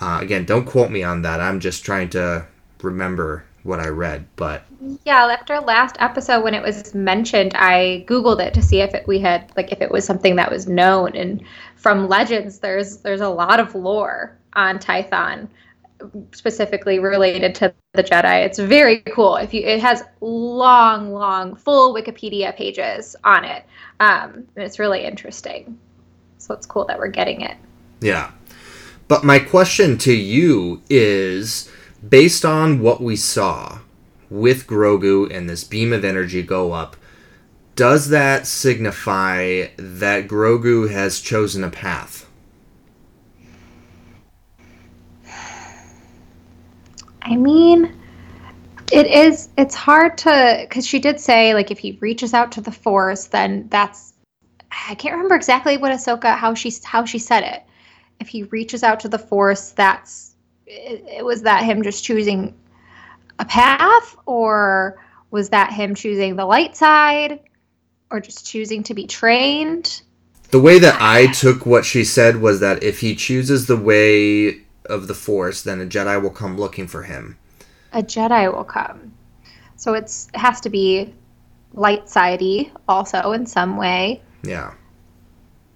Uh, 0.01 0.19
again, 0.21 0.45
don't 0.45 0.67
quote 0.67 0.91
me 0.91 1.03
on 1.03 1.23
that. 1.23 1.41
I'm 1.41 1.61
just 1.61 1.85
trying 1.85 2.11
to 2.11 2.47
remember 2.83 3.45
what 3.63 3.81
I 3.81 3.89
read. 3.89 4.27
But 4.37 4.65
Yeah, 5.05 5.27
after 5.27 5.59
last 5.61 5.97
episode 5.99 6.43
when 6.43 6.55
it 6.55 6.63
was 6.63 6.95
mentioned, 6.95 7.53
I 7.55 8.05
googled 8.09 8.41
it 8.41 8.55
to 8.55 8.63
see 8.63 8.81
if 8.81 8.95
it, 8.95 9.07
we 9.07 9.19
had 9.19 9.53
like 9.57 9.73
if 9.73 9.81
it 9.81 9.91
was 9.91 10.05
something 10.05 10.37
that 10.37 10.51
was 10.51 10.67
known. 10.67 11.15
And 11.17 11.43
from 11.77 12.09
legends, 12.09 12.61
there's 12.61 12.99
there's 12.99 13.21
a 13.21 13.29
lot 13.29 13.61
of 13.61 13.75
lore 13.75 14.37
on 14.55 14.79
Tython, 14.79 15.49
specifically 16.33 16.99
related 16.99 17.55
to 17.57 17.75
the 17.93 18.05
Jedi. 18.05 18.45
It's 18.45 18.59
very 18.59 19.01
cool. 19.01 19.37
If 19.37 19.53
you, 19.53 19.63
it 19.63 19.81
has 19.81 20.03
long, 20.21 21.13
long, 21.13 21.55
full 21.57 21.95
Wikipedia 21.95 22.55
pages 22.55 23.17
on 23.25 23.45
it, 23.45 23.65
um, 24.01 24.47
and 24.57 24.65
it's 24.65 24.79
really 24.79 25.05
interesting. 25.05 25.79
So 26.39 26.55
it's 26.55 26.67
cool 26.67 26.85
that 26.87 26.99
we're 26.99 27.09
getting 27.09 27.41
it. 27.41 27.57
Yeah. 28.01 28.31
But 29.09 29.25
my 29.25 29.39
question 29.39 29.99
to 29.99 30.13
you 30.13 30.83
is 30.91 31.71
based 32.07 32.45
on 32.45 32.81
what 32.81 33.01
we 33.01 33.17
saw 33.17 33.79
with 34.29 34.67
Grogu 34.67 35.33
and 35.33 35.49
this 35.49 35.65
beam 35.65 35.93
of 35.93 36.05
energy 36.05 36.43
go 36.43 36.73
up, 36.73 36.97
does 37.77 38.09
that 38.09 38.47
signify 38.47 39.67
that 39.77 40.27
Grogu 40.27 40.91
has 40.91 41.21
chosen 41.21 41.63
a 41.63 41.71
path? 41.71 42.29
I 47.23 47.37
mean, 47.37 47.93
it 48.93 49.07
is. 49.07 49.49
It's 49.59 49.75
hard 49.75 50.17
to 50.19 50.59
because 50.63 50.87
she 50.87 51.01
did 51.01 51.21
say 51.21 51.55
like 51.55 51.71
if 51.71 51.79
he 51.79 51.99
reaches 52.01 52.33
out 52.33 52.53
to 52.53 52.61
the 52.61 52.73
Force, 52.73 53.27
then 53.27 53.69
that's. 53.69 54.15
I 54.89 54.95
can't 54.95 55.13
remember 55.15 55.35
exactly 55.35 55.77
what 55.77 55.93
Ahsoka 55.93 56.37
how 56.37 56.55
she 56.55 56.73
how 56.85 57.05
she 57.05 57.19
said 57.19 57.43
it. 57.43 57.66
If 58.21 58.29
he 58.29 58.45
reaches 58.45 58.83
out 58.83 59.01
to 59.01 59.09
the 59.09 59.19
Force, 59.19 59.71
that's 59.71 60.35
it, 60.67 61.05
it 61.19 61.25
was 61.25 61.43
that 61.43 61.65
him 61.65 61.83
just 61.83 62.05
choosing 62.05 62.55
a 63.39 63.45
path, 63.45 64.17
or 64.27 65.03
was 65.31 65.51
that 65.51 65.73
him 65.73 65.95
choosing 65.95 66.37
the 66.37 66.47
light 66.47 66.77
side, 66.77 67.41
or 68.11 68.21
just 68.21 68.47
choosing 68.47 68.83
to 68.85 68.95
be 68.95 69.07
trained? 69.07 70.03
The 70.51 70.61
way 70.61 70.79
that 70.79 70.97
I 71.01 71.27
took 71.33 71.67
what 71.67 71.85
she 71.85 72.05
said 72.05 72.41
was 72.41 72.61
that 72.61 72.83
if 72.83 73.01
he 73.01 73.15
chooses 73.17 73.67
the 73.67 73.77
way 73.77 74.61
of 74.87 75.09
the 75.09 75.15
Force, 75.15 75.63
then 75.63 75.81
a 75.81 75.85
Jedi 75.87 76.23
will 76.23 76.31
come 76.31 76.57
looking 76.57 76.87
for 76.87 77.03
him. 77.03 77.37
a 77.93 78.03
Jedi 78.03 78.53
will 78.53 78.65
come. 78.65 79.13
So 79.77 79.95
it's 79.95 80.29
it 80.33 80.39
has 80.39 80.61
to 80.63 80.71
be 80.71 81.13
light 81.75 82.09
sidey 82.09 82.73
also 82.89 83.33
in 83.33 83.45
some 83.45 83.77
way. 83.77 84.23
Yeah. 84.43 84.73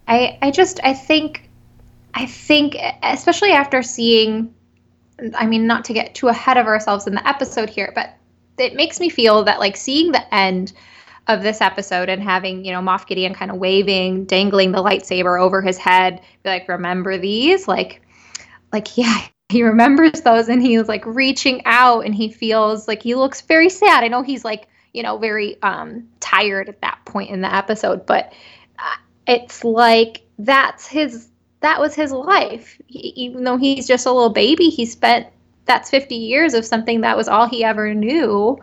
I 0.08 0.38
I 0.40 0.50
just 0.50 0.80
I 0.82 0.94
think 0.94 1.49
I 2.14 2.26
think 2.26 2.76
especially 3.02 3.52
after 3.52 3.82
seeing 3.82 4.54
I 5.34 5.46
mean 5.46 5.66
not 5.66 5.84
to 5.86 5.92
get 5.92 6.14
too 6.14 6.28
ahead 6.28 6.56
of 6.56 6.66
ourselves 6.66 7.06
in 7.06 7.14
the 7.14 7.26
episode 7.28 7.68
here, 7.70 7.92
but 7.94 8.14
it 8.58 8.74
makes 8.74 9.00
me 9.00 9.08
feel 9.08 9.44
that 9.44 9.58
like 9.58 9.76
seeing 9.76 10.12
the 10.12 10.34
end 10.34 10.72
of 11.28 11.42
this 11.42 11.60
episode 11.60 12.08
and 12.08 12.22
having, 12.22 12.64
you 12.64 12.72
know, 12.72 12.80
Moff 12.80 13.06
Gideon 13.06 13.34
kind 13.34 13.50
of 13.50 13.58
waving, 13.58 14.24
dangling 14.24 14.72
the 14.72 14.82
lightsaber 14.82 15.40
over 15.40 15.62
his 15.62 15.78
head, 15.78 16.20
be 16.42 16.50
like, 16.50 16.68
remember 16.68 17.18
these? 17.18 17.68
Like 17.68 18.02
like, 18.72 18.96
yeah, 18.96 19.26
he 19.48 19.62
remembers 19.62 20.20
those 20.22 20.48
and 20.48 20.62
he's 20.62 20.88
like 20.88 21.04
reaching 21.06 21.62
out 21.64 22.04
and 22.04 22.14
he 22.14 22.30
feels 22.30 22.86
like 22.88 23.02
he 23.02 23.14
looks 23.14 23.40
very 23.42 23.68
sad. 23.68 24.04
I 24.04 24.08
know 24.08 24.22
he's 24.22 24.44
like, 24.44 24.68
you 24.92 25.02
know, 25.02 25.18
very 25.18 25.60
um 25.62 26.08
tired 26.20 26.68
at 26.68 26.80
that 26.80 26.98
point 27.04 27.30
in 27.30 27.40
the 27.40 27.54
episode, 27.54 28.06
but 28.06 28.32
uh, 28.78 28.96
it's 29.26 29.64
like 29.64 30.22
that's 30.38 30.86
his 30.86 31.28
that 31.60 31.80
was 31.80 31.94
his 31.94 32.12
life. 32.12 32.80
He, 32.86 33.12
even 33.16 33.44
though 33.44 33.56
he's 33.56 33.86
just 33.86 34.06
a 34.06 34.12
little 34.12 34.30
baby, 34.30 34.70
he 34.70 34.86
spent 34.86 35.26
that's 35.66 35.90
50 35.90 36.14
years 36.14 36.54
of 36.54 36.64
something 36.64 37.02
that 37.02 37.16
was 37.16 37.28
all 37.28 37.46
he 37.46 37.62
ever 37.62 37.94
knew 37.94 38.58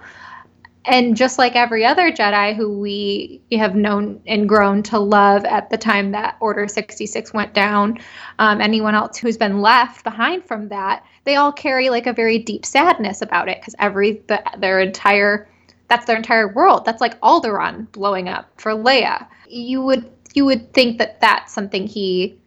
and 0.88 1.18
just 1.18 1.38
like 1.38 1.56
every 1.56 1.86
other 1.86 2.12
Jedi 2.12 2.56
who 2.56 2.80
we 2.80 3.42
have 3.52 3.76
known 3.76 4.22
and 4.26 4.48
grown 4.48 4.82
to 4.84 4.98
love 4.98 5.44
at 5.44 5.70
the 5.70 5.78
time 5.78 6.12
that 6.14 6.38
Order 6.40 6.68
66 6.68 7.34
went 7.34 7.54
down, 7.54 8.00
um, 8.40 8.62
anyone 8.62 8.96
else 8.96 9.18
who's 9.18 9.38
been 9.38 9.62
left 9.62 10.04
behind 10.04 10.46
from 10.46 10.70
that, 10.70 11.04
they 11.26 11.36
all 11.36 11.52
carry 11.52 11.90
like 11.90 12.08
a 12.08 12.14
very 12.14 12.40
deep 12.40 12.66
sadness 12.66 13.22
about 13.22 13.50
it 13.50 13.60
because 13.60 13.76
every 13.80 14.24
the, 14.28 14.42
their 14.58 14.80
entire 14.80 15.50
that's 15.90 16.06
their 16.06 16.18
entire 16.18 16.54
world. 16.54 16.86
That's 16.86 17.02
like 17.02 17.20
Alderaan 17.22 17.92
blowing 17.92 18.28
up 18.30 18.50
for 18.60 18.72
Leia. 18.72 19.28
You 19.50 19.82
would 19.82 20.10
you 20.34 20.46
would 20.46 20.74
think 20.74 21.00
that 21.00 21.20
that's 21.20 21.54
something 21.54 21.88
he, 21.88 22.38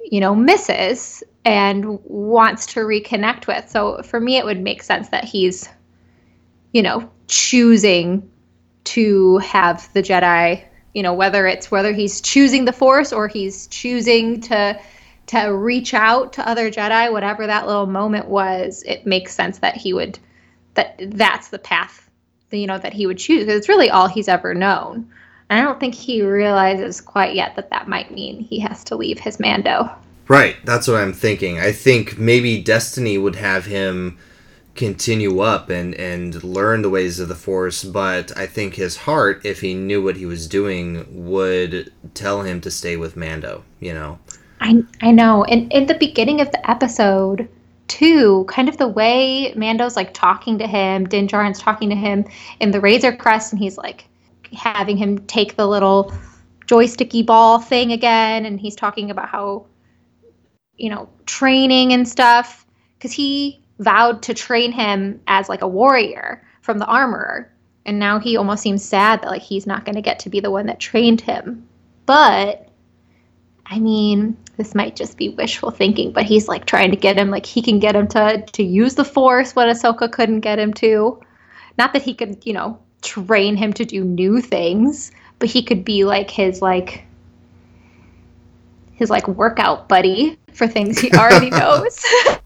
you 0.00 0.20
know, 0.20 0.34
misses 0.34 1.22
and 1.44 1.98
wants 2.04 2.66
to 2.66 2.80
reconnect 2.80 3.46
with. 3.46 3.68
So 3.68 4.02
for 4.02 4.20
me, 4.20 4.36
it 4.36 4.44
would 4.44 4.60
make 4.60 4.82
sense 4.82 5.08
that 5.08 5.24
he's, 5.24 5.68
you 6.72 6.82
know, 6.82 7.10
choosing 7.26 8.28
to 8.84 9.38
have 9.38 9.92
the 9.92 10.02
Jedi, 10.02 10.64
you 10.94 11.02
know, 11.02 11.14
whether 11.14 11.46
it's 11.46 11.70
whether 11.70 11.92
he's 11.92 12.20
choosing 12.20 12.64
the 12.64 12.72
Force 12.72 13.12
or 13.12 13.28
he's 13.28 13.66
choosing 13.68 14.40
to 14.42 14.80
to 15.26 15.48
reach 15.48 15.92
out 15.92 16.32
to 16.32 16.48
other 16.48 16.70
Jedi, 16.70 17.12
whatever 17.12 17.46
that 17.46 17.66
little 17.66 17.86
moment 17.86 18.28
was, 18.28 18.82
it 18.86 19.06
makes 19.06 19.34
sense 19.34 19.58
that 19.58 19.76
he 19.76 19.92
would 19.92 20.18
that 20.74 20.98
that's 20.98 21.48
the 21.48 21.58
path, 21.58 22.08
you 22.50 22.66
know, 22.66 22.78
that 22.78 22.92
he 22.94 23.06
would 23.06 23.18
choose 23.18 23.46
it's 23.46 23.68
really 23.68 23.90
all 23.90 24.06
he's 24.06 24.28
ever 24.28 24.54
known. 24.54 25.08
And 25.50 25.60
I 25.60 25.64
don't 25.64 25.80
think 25.80 25.94
he 25.94 26.22
realizes 26.22 27.00
quite 27.00 27.34
yet 27.34 27.56
that 27.56 27.70
that 27.70 27.88
might 27.88 28.10
mean 28.10 28.40
he 28.40 28.60
has 28.60 28.84
to 28.84 28.96
leave 28.96 29.18
his 29.18 29.40
Mando. 29.40 29.90
Right, 30.28 30.56
that's 30.64 30.86
what 30.86 31.00
I'm 31.00 31.14
thinking. 31.14 31.58
I 31.58 31.72
think 31.72 32.18
maybe 32.18 32.62
Destiny 32.62 33.16
would 33.16 33.36
have 33.36 33.64
him 33.64 34.18
continue 34.78 35.40
up 35.40 35.70
and 35.70 35.92
and 35.96 36.44
learn 36.44 36.82
the 36.82 36.88
ways 36.88 37.18
of 37.18 37.26
the 37.26 37.34
force 37.34 37.82
but 37.82 38.30
i 38.38 38.46
think 38.46 38.76
his 38.76 38.96
heart 38.96 39.44
if 39.44 39.60
he 39.60 39.74
knew 39.74 40.00
what 40.00 40.16
he 40.16 40.24
was 40.24 40.46
doing 40.46 41.04
would 41.10 41.92
tell 42.14 42.42
him 42.42 42.60
to 42.60 42.70
stay 42.70 42.96
with 42.96 43.16
mando 43.16 43.64
you 43.80 43.92
know 43.92 44.16
i 44.60 44.80
i 45.02 45.10
know 45.10 45.42
and 45.44 45.72
in 45.72 45.86
the 45.86 45.94
beginning 45.94 46.40
of 46.40 46.48
the 46.52 46.70
episode 46.70 47.48
too 47.88 48.44
kind 48.48 48.68
of 48.68 48.76
the 48.76 48.86
way 48.86 49.52
mando's 49.56 49.96
like 49.96 50.14
talking 50.14 50.56
to 50.58 50.66
him 50.66 51.08
din 51.08 51.26
Djarin's 51.26 51.58
talking 51.58 51.88
to 51.88 51.96
him 51.96 52.24
in 52.60 52.70
the 52.70 52.80
razor 52.80 53.10
crest 53.10 53.52
and 53.52 53.60
he's 53.60 53.76
like 53.76 54.04
having 54.52 54.96
him 54.96 55.18
take 55.26 55.56
the 55.56 55.66
little 55.66 56.12
joysticky 56.66 57.24
ball 57.24 57.58
thing 57.58 57.92
again 57.92 58.44
and 58.44 58.60
he's 58.60 58.76
talking 58.76 59.10
about 59.10 59.28
how 59.28 59.64
you 60.76 60.90
know 60.90 61.08
training 61.26 61.92
and 61.92 62.06
stuff 62.06 62.66
because 62.96 63.12
he 63.12 63.62
vowed 63.78 64.22
to 64.22 64.34
train 64.34 64.72
him 64.72 65.20
as 65.26 65.48
like 65.48 65.62
a 65.62 65.68
warrior 65.68 66.44
from 66.62 66.78
the 66.78 66.86
armorer. 66.86 67.52
And 67.86 67.98
now 67.98 68.18
he 68.18 68.36
almost 68.36 68.62
seems 68.62 68.84
sad 68.84 69.22
that 69.22 69.30
like 69.30 69.42
he's 69.42 69.66
not 69.66 69.84
going 69.84 69.94
to 69.94 70.02
get 70.02 70.18
to 70.20 70.30
be 70.30 70.40
the 70.40 70.50
one 70.50 70.66
that 70.66 70.80
trained 70.80 71.20
him. 71.20 71.66
But 72.06 72.64
i 73.70 73.78
mean 73.78 74.34
this 74.56 74.74
might 74.74 74.96
just 74.96 75.18
be 75.18 75.28
wishful 75.28 75.70
thinking 75.70 76.10
but 76.10 76.24
he's 76.24 76.48
like 76.48 76.64
trying 76.64 76.90
to 76.90 76.96
get 76.96 77.18
him 77.18 77.28
like 77.28 77.44
he 77.44 77.60
can 77.60 77.78
get 77.78 77.94
him 77.94 78.08
to 78.08 78.42
to 78.50 78.62
use 78.62 78.94
the 78.94 79.04
force 79.04 79.54
what 79.54 79.68
ahsoka 79.68 80.10
couldn't 80.10 80.40
get 80.40 80.58
him 80.58 80.72
to. 80.72 81.20
Not 81.76 81.92
that 81.92 82.02
he 82.02 82.14
could 82.14 82.44
you 82.46 82.54
know 82.54 82.78
train 83.02 83.56
him 83.56 83.72
to 83.72 83.84
do 83.84 84.04
new 84.04 84.40
things 84.40 85.12
but 85.38 85.48
he 85.48 85.62
could 85.62 85.84
be 85.84 86.04
like 86.04 86.30
his 86.30 86.60
like 86.60 87.04
his 88.94 89.10
like 89.10 89.28
workout 89.28 89.88
buddy 89.88 90.38
for 90.52 90.66
things 90.66 90.98
he 90.98 91.10
already 91.12 91.50
knows 91.50 92.04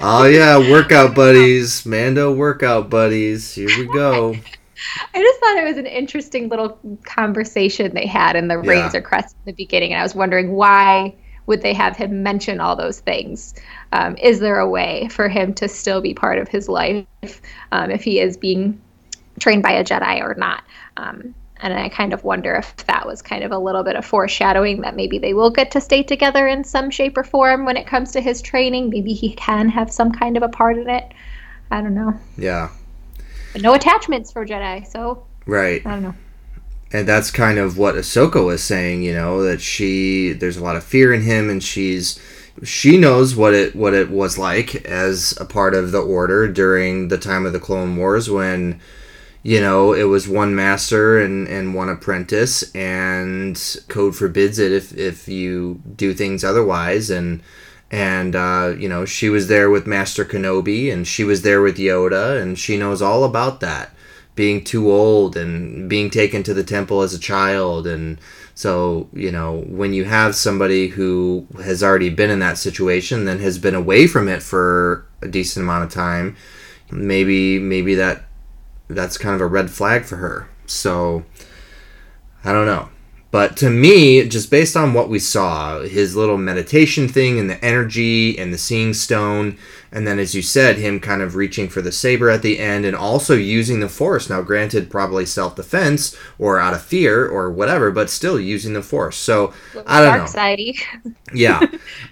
oh 0.00 0.24
yeah, 0.24 0.58
workout 0.58 1.14
buddies, 1.14 1.84
Mando 1.86 2.34
workout 2.34 2.90
buddies. 2.90 3.54
Here 3.54 3.68
we 3.68 3.86
go. 3.86 4.34
I 5.14 5.22
just 5.22 5.40
thought 5.40 5.56
it 5.56 5.64
was 5.64 5.78
an 5.78 5.86
interesting 5.86 6.48
little 6.48 6.78
conversation 7.04 7.94
they 7.94 8.06
had 8.06 8.36
in 8.36 8.48
the 8.48 8.60
yeah. 8.60 8.70
Razor 8.70 9.00
Crest 9.00 9.34
in 9.34 9.52
the 9.52 9.52
beginning, 9.52 9.92
and 9.92 10.00
I 10.00 10.02
was 10.02 10.14
wondering 10.14 10.52
why 10.52 11.14
would 11.46 11.62
they 11.62 11.72
have 11.74 11.96
him 11.96 12.22
mention 12.22 12.60
all 12.60 12.76
those 12.76 13.00
things? 13.00 13.54
Um, 13.96 14.14
is 14.18 14.40
there 14.40 14.58
a 14.58 14.68
way 14.68 15.08
for 15.10 15.26
him 15.26 15.54
to 15.54 15.68
still 15.68 16.02
be 16.02 16.12
part 16.12 16.38
of 16.38 16.48
his 16.48 16.68
life 16.68 17.06
um, 17.72 17.90
if 17.90 18.04
he 18.04 18.20
is 18.20 18.36
being 18.36 18.78
trained 19.40 19.62
by 19.62 19.72
a 19.72 19.82
Jedi 19.82 20.20
or 20.20 20.34
not? 20.34 20.64
Um, 20.98 21.34
and 21.62 21.72
I 21.72 21.88
kind 21.88 22.12
of 22.12 22.22
wonder 22.22 22.54
if 22.56 22.76
that 22.88 23.06
was 23.06 23.22
kind 23.22 23.42
of 23.42 23.52
a 23.52 23.58
little 23.58 23.82
bit 23.82 23.96
of 23.96 24.04
foreshadowing 24.04 24.82
that 24.82 24.96
maybe 24.96 25.18
they 25.18 25.32
will 25.32 25.48
get 25.48 25.70
to 25.70 25.80
stay 25.80 26.02
together 26.02 26.46
in 26.46 26.62
some 26.62 26.90
shape 26.90 27.16
or 27.16 27.24
form 27.24 27.64
when 27.64 27.78
it 27.78 27.86
comes 27.86 28.12
to 28.12 28.20
his 28.20 28.42
training. 28.42 28.90
Maybe 28.90 29.14
he 29.14 29.32
can 29.34 29.70
have 29.70 29.90
some 29.90 30.12
kind 30.12 30.36
of 30.36 30.42
a 30.42 30.50
part 30.50 30.76
in 30.76 30.90
it. 30.90 31.10
I 31.70 31.80
don't 31.80 31.94
know. 31.94 32.20
Yeah. 32.36 32.68
But 33.54 33.62
no 33.62 33.72
attachments 33.72 34.30
for 34.30 34.44
Jedi, 34.44 34.86
so. 34.86 35.24
Right. 35.46 35.80
I 35.86 35.90
don't 35.92 36.02
know. 36.02 36.14
And 36.92 37.08
that's 37.08 37.30
kind 37.30 37.58
of 37.58 37.78
what 37.78 37.94
Ahsoka 37.94 38.44
was 38.44 38.62
saying, 38.62 39.02
you 39.02 39.14
know, 39.14 39.42
that 39.42 39.62
she 39.62 40.34
there's 40.34 40.58
a 40.58 40.62
lot 40.62 40.76
of 40.76 40.84
fear 40.84 41.14
in 41.14 41.22
him, 41.22 41.48
and 41.48 41.64
she's 41.64 42.20
she 42.62 42.98
knows 42.98 43.36
what 43.36 43.54
it 43.54 43.76
what 43.76 43.94
it 43.94 44.10
was 44.10 44.38
like 44.38 44.74
as 44.86 45.36
a 45.40 45.44
part 45.44 45.74
of 45.74 45.92
the 45.92 46.00
Order 46.00 46.48
during 46.48 47.08
the 47.08 47.18
time 47.18 47.46
of 47.46 47.52
the 47.52 47.60
Clone 47.60 47.96
Wars 47.96 48.30
when 48.30 48.80
you 49.46 49.60
know, 49.60 49.92
it 49.92 50.02
was 50.02 50.26
one 50.26 50.56
master 50.56 51.20
and, 51.20 51.46
and 51.46 51.72
one 51.72 51.88
apprentice, 51.88 52.68
and 52.74 53.56
code 53.86 54.16
forbids 54.16 54.58
it 54.58 54.72
if, 54.72 54.92
if 54.98 55.28
you 55.28 55.80
do 55.94 56.14
things 56.14 56.42
otherwise. 56.42 57.10
And 57.10 57.44
and 57.88 58.34
uh, 58.34 58.74
you 58.76 58.88
know, 58.88 59.04
she 59.04 59.28
was 59.28 59.46
there 59.46 59.70
with 59.70 59.86
Master 59.86 60.24
Kenobi, 60.24 60.92
and 60.92 61.06
she 61.06 61.22
was 61.22 61.42
there 61.42 61.62
with 61.62 61.76
Yoda, 61.76 62.42
and 62.42 62.58
she 62.58 62.76
knows 62.76 63.00
all 63.00 63.22
about 63.22 63.60
that, 63.60 63.94
being 64.34 64.64
too 64.64 64.90
old 64.90 65.36
and 65.36 65.88
being 65.88 66.10
taken 66.10 66.42
to 66.42 66.52
the 66.52 66.64
temple 66.64 67.02
as 67.02 67.14
a 67.14 67.18
child, 67.20 67.86
and 67.86 68.18
so 68.56 69.08
you 69.12 69.30
know, 69.30 69.64
when 69.68 69.92
you 69.92 70.04
have 70.04 70.34
somebody 70.34 70.88
who 70.88 71.46
has 71.62 71.82
already 71.82 72.08
been 72.08 72.30
in 72.30 72.38
that 72.38 72.56
situation, 72.56 73.26
then 73.26 73.38
has 73.38 73.58
been 73.58 73.74
away 73.74 74.06
from 74.06 74.28
it 74.28 74.42
for 74.42 75.06
a 75.20 75.28
decent 75.28 75.62
amount 75.62 75.84
of 75.84 75.90
time, 75.92 76.36
maybe 76.90 77.58
maybe 77.58 77.94
that 77.94 78.24
that's 78.88 79.18
kind 79.18 79.34
of 79.34 79.42
a 79.42 79.46
red 79.46 79.70
flag 79.70 80.04
for 80.04 80.16
her. 80.16 80.48
So 80.64 81.24
I 82.44 82.52
don't 82.52 82.66
know. 82.66 82.88
But 83.36 83.54
to 83.58 83.68
me, 83.68 84.26
just 84.26 84.50
based 84.50 84.78
on 84.78 84.94
what 84.94 85.10
we 85.10 85.18
saw, 85.18 85.82
his 85.82 86.16
little 86.16 86.38
meditation 86.38 87.06
thing 87.06 87.38
and 87.38 87.50
the 87.50 87.62
energy 87.62 88.38
and 88.38 88.50
the 88.50 88.56
seeing 88.56 88.94
stone, 88.94 89.58
and 89.92 90.06
then 90.06 90.18
as 90.18 90.34
you 90.34 90.40
said, 90.40 90.78
him 90.78 91.00
kind 91.00 91.20
of 91.20 91.34
reaching 91.34 91.68
for 91.68 91.82
the 91.82 91.92
saber 91.92 92.30
at 92.30 92.40
the 92.40 92.58
end 92.58 92.86
and 92.86 92.96
also 92.96 93.34
using 93.34 93.80
the 93.80 93.90
force. 93.90 94.30
Now, 94.30 94.40
granted, 94.40 94.88
probably 94.88 95.26
self 95.26 95.54
defense 95.54 96.16
or 96.38 96.58
out 96.58 96.72
of 96.72 96.80
fear 96.80 97.28
or 97.28 97.50
whatever, 97.50 97.90
but 97.90 98.08
still 98.08 98.40
using 98.40 98.72
the 98.72 98.82
force. 98.82 99.18
So 99.18 99.52
I 99.86 100.00
don't 100.00 100.12
Dark 100.14 100.20
know. 100.20 100.26
yeah, 101.34 101.60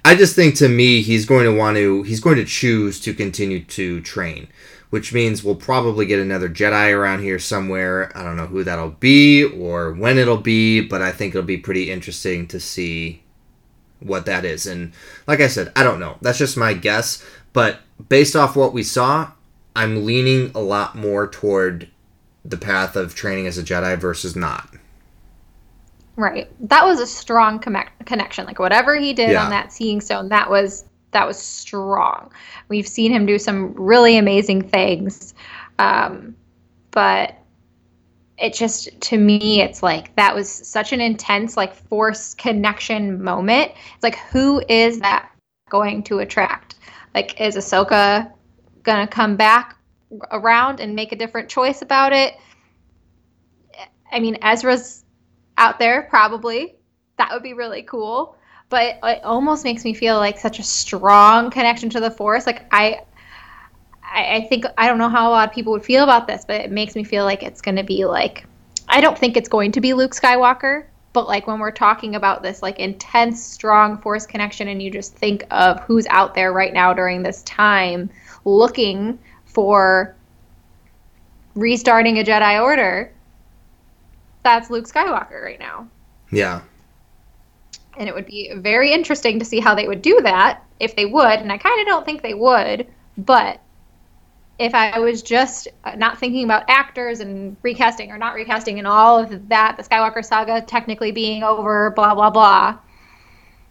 I 0.05 0.17
just 0.17 0.37
think 0.37 0.57
to 0.57 0.69
me, 0.69 1.01
he's 1.01 1.25
going 1.25 1.45
to 1.45 1.57
want 1.57 1.79
to 1.79 2.03
he's 2.03 2.21
going 2.21 2.37
to 2.37 2.45
choose 2.45 3.01
to 3.01 3.15
continue 3.15 3.65
to 3.65 4.03
train 4.03 4.47
which 4.95 5.13
means 5.13 5.43
we'll 5.43 5.57
probably 5.57 6.07
get 6.07 6.21
another 6.21 6.49
Jedi 6.49 6.97
around 6.97 7.21
here 7.21 7.41
somewhere. 7.41 8.17
I 8.17 8.23
don't 8.23 8.37
know 8.37 8.47
who 8.47 8.63
that'll 8.63 8.91
be 8.93 9.43
or 9.43 9.93
when 9.93 10.19
it'll 10.19 10.37
be, 10.37 10.83
but 10.83 11.03
I 11.03 11.11
think 11.11 11.35
it'll 11.35 11.43
be 11.43 11.57
pretty 11.57 11.91
interesting 11.91 12.47
to 12.47 12.61
see 12.61 13.21
what 13.99 14.25
that 14.27 14.45
is. 14.45 14.69
And 14.69 14.93
like 15.27 15.41
I 15.41 15.49
said, 15.49 15.73
I 15.75 15.83
don't 15.83 15.99
know. 15.99 16.17
That's 16.21 16.39
just 16.39 16.57
my 16.57 16.75
guess. 16.75 17.27
But 17.53 17.81
based 18.09 18.37
off 18.37 18.55
what 18.55 18.73
we 18.73 18.85
saw, 18.85 19.33
I'm 19.75 20.07
leaning 20.07 20.53
a 20.55 20.61
lot 20.61 20.95
more 20.95 21.27
toward 21.27 21.89
the 22.45 22.57
path 22.57 22.95
of 22.95 23.17
training 23.17 23.49
as 23.49 23.59
a 23.59 23.65
Jedi 23.65 23.99
versus 23.99 24.37
not. 24.37 24.77
Right. 26.15 26.49
That 26.69 26.85
was 26.85 27.01
a 27.01 27.07
strong 27.09 27.59
connection. 27.59 28.47
Like 28.47 28.61
whatever 28.61 28.95
he 28.95 29.13
did 29.13 29.31
yeah. 29.31 29.43
on 29.43 29.51
that 29.51 29.73
seeing 29.73 30.01
stone, 30.01 30.29
that 30.29 30.49
was 30.49 30.85
that 31.15 31.27
was 31.27 31.39
strong. 31.39 32.31
We've 32.69 32.87
seen 32.87 33.11
him 33.11 33.25
do 33.25 33.39
some 33.39 33.73
really 33.75 34.19
amazing 34.19 34.69
things. 34.69 35.33
Um, 35.79 36.37
but 36.91 37.39
it 38.37 38.53
just 38.53 39.01
to 39.01 39.17
me 39.17 39.61
it's 39.61 39.81
like 39.81 40.15
that 40.17 40.35
was 40.35 40.51
such 40.51 40.93
an 40.93 41.01
intense 41.01 41.57
like 41.57 41.75
force 41.75 42.35
connection 42.35 43.23
moment. 43.23 43.73
It's 43.95 44.03
like 44.03 44.17
who 44.17 44.63
is 44.69 45.01
that 45.01 45.31
going 45.71 46.03
to 46.05 46.19
attract? 46.19 46.77
Like 47.15 47.41
is 47.41 47.57
Ahsoka 47.57 48.31
gonna 48.83 49.07
come 49.07 49.37
back 49.37 49.79
around 50.33 50.81
and 50.81 50.95
make 50.95 51.13
a 51.13 51.17
different 51.17 51.49
choice 51.49 51.81
about 51.81 52.13
it? 52.13 52.35
I 54.11 54.19
mean 54.19 54.37
Ezra's 54.43 55.05
out 55.59 55.79
there 55.79 56.03
probably. 56.11 56.75
That 57.19 57.31
would 57.33 57.45
be 57.45 57.55
really 57.55 57.83
cool 57.83 58.37
but 58.75 58.99
it 59.05 59.23
almost 59.23 59.63
makes 59.63 59.85
me 59.85 59.95
feel 59.95 60.17
like 60.17 60.37
such 60.37 60.59
a 60.59 60.63
strong 60.65 61.49
connection 61.49 61.89
to 61.91 62.01
the 62.01 62.11
Force. 62.11 62.45
Like 62.45 62.67
I, 62.73 63.03
I, 64.03 64.49
think 64.49 64.65
I 64.77 64.89
don't 64.89 64.99
know 64.99 65.09
how 65.09 65.29
a 65.29 65.31
lot 65.31 65.49
of 65.49 65.55
people 65.55 65.73
would 65.75 65.85
feel 65.85 66.03
about 66.03 66.27
this, 66.27 66.45
but 66.45 66.61
it 66.61 66.73
makes 66.73 66.97
me 66.97 67.05
feel 67.05 67.25
like 67.25 67.45
it's 67.45 67.61
going 67.61 67.77
to 67.77 67.85
be 67.85 68.05
like 68.05 68.47
I 68.89 69.01
don't 69.01 69.17
think 69.17 69.37
it's 69.37 69.49
going 69.49 69.71
to 69.73 69.81
be 69.81 69.93
Luke 69.93 70.11
Skywalker, 70.11 70.87
but 71.13 71.29
like 71.29 71.47
when 71.47 71.61
we're 71.61 71.71
talking 71.71 72.17
about 72.17 72.43
this 72.43 72.63
like 72.63 72.81
intense, 72.81 73.41
strong 73.41 73.97
Force 73.99 74.27
connection, 74.27 74.67
and 74.67 74.83
you 74.83 74.91
just 74.91 75.15
think 75.15 75.45
of 75.53 75.79
who's 75.85 76.09
out 76.09 76.35
there 76.35 76.53
right 76.53 76.73
now 76.73 76.93
during 76.93 77.23
this 77.23 77.45
time 77.45 78.11
looking 78.45 79.21
for 79.45 80.17
restarting 81.55 82.19
a 82.19 82.25
Jedi 82.25 82.61
Order, 82.61 83.13
that's 84.43 84.69
Luke 84.69 84.89
Skywalker 84.89 85.41
right 85.45 85.61
now. 85.61 85.87
Yeah. 86.33 86.63
And 87.97 88.09
it 88.09 88.15
would 88.15 88.27
be 88.27 88.53
very 88.57 88.93
interesting 88.93 89.39
to 89.39 89.45
see 89.45 89.61
how 89.61 89.75
they 89.75 89.87
would 89.87 90.03
do 90.03 90.21
that 90.23 90.65
if 90.81 90.97
they 90.97 91.07
would. 91.07 91.41
And 91.41 91.53
I 91.53 91.59
kind 91.59 91.81
of 91.81 91.87
don't 91.87 92.05
think 92.05 92.23
they 92.23 92.35
would, 92.35 92.87
but 93.17 93.61
if 94.59 94.75
I 94.75 94.99
was 94.99 95.23
just 95.23 95.69
uh, 95.85 95.95
not 95.97 96.19
thinking 96.19 96.45
about 96.45 96.65
actors 96.69 97.21
and 97.21 97.57
recasting 97.63 98.11
or 98.11 98.19
not 98.19 98.35
recasting 98.35 98.79
and 98.79 98.87
all 98.87 99.19
of 99.19 99.49
that, 99.49 99.77
the 99.77 99.83
Skywalker 99.83 100.25
saga 100.25 100.61
technically 100.61 101.11
being 101.11 101.43
over, 101.43 101.91
blah, 101.91 102.15
blah, 102.15 102.31
blah. 102.31 102.79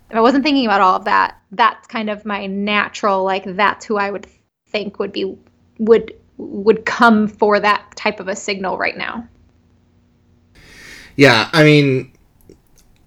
If 0.09 0.17
I 0.17 0.21
wasn't 0.21 0.43
thinking 0.43 0.65
about 0.65 0.81
all 0.81 0.95
of 0.95 1.05
that, 1.05 1.37
that's 1.51 1.87
kind 1.87 2.09
of 2.09 2.25
my 2.25 2.45
natural, 2.47 3.23
like, 3.23 3.43
that's 3.45 3.85
who 3.85 3.97
I 3.97 4.11
would 4.11 4.27
think 4.67 4.99
would 4.99 5.13
be, 5.13 5.37
would, 5.79 6.13
would 6.37 6.85
come 6.85 7.27
for 7.27 7.59
that 7.59 7.95
type 7.95 8.19
of 8.19 8.27
a 8.27 8.35
signal 8.35 8.77
right 8.77 8.97
now. 8.97 9.27
Yeah, 11.15 11.49
I 11.53 11.63
mean, 11.63 12.11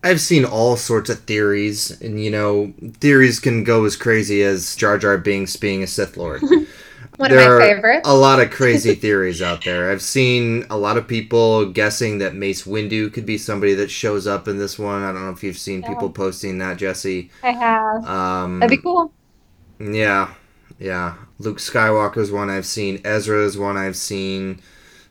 I've 0.07 0.21
seen 0.21 0.45
all 0.45 0.77
sorts 0.77 1.11
of 1.11 1.21
theories, 1.21 2.01
and 2.01 2.23
you 2.23 2.31
know, 2.31 2.73
theories 3.01 3.41
can 3.41 3.65
go 3.65 3.85
as 3.85 3.97
crazy 3.97 4.43
as 4.43 4.77
Jar 4.77 4.99
Jar 4.99 5.19
Binks 5.19 5.57
being 5.57 5.83
a 5.83 5.87
Sith 5.87 6.17
Lord. 6.17 6.43
One 7.17 7.31
there 7.31 7.39
of 7.41 7.61
my 7.61 7.67
are 7.67 7.75
favorites. 7.75 8.09
a 8.09 8.15
lot 8.15 8.41
of 8.41 8.51
crazy 8.51 8.95
theories 9.05 9.41
out 9.41 9.65
there. 9.65 9.91
I've 9.91 10.03
seen 10.03 10.67
a 10.69 10.77
lot 10.77 10.99
of 10.99 11.09
people 11.09 11.65
guessing 11.73 12.19
that 12.19 12.35
Mace 12.35 12.65
Windu 12.65 13.11
could 13.13 13.25
be 13.25 13.39
somebody 13.39 13.73
that 13.75 13.91
shows 13.91 14.27
up 14.27 14.47
in 14.49 14.59
this 14.59 14.79
one. 14.79 15.03
I 15.03 15.13
don't 15.13 15.25
know 15.25 15.31
if 15.31 15.43
you've 15.43 15.57
seen 15.59 15.83
people 15.83 16.11
posting 16.11 16.59
that, 16.59 16.77
Jesse. 16.77 17.31
I 17.43 17.53
have. 17.53 18.05
Um, 18.05 18.61
That'd 18.61 18.77
be 18.77 18.83
cool. 18.83 19.13
yeah, 19.81 20.35
yeah. 20.79 21.15
Luke 21.39 21.59
Skywalker's 21.59 22.31
one 22.31 22.51
I've 22.51 22.67
seen. 22.67 23.01
Ezra's 23.05 23.57
one 23.57 23.77
I've 23.79 23.97
seen. 23.97 24.61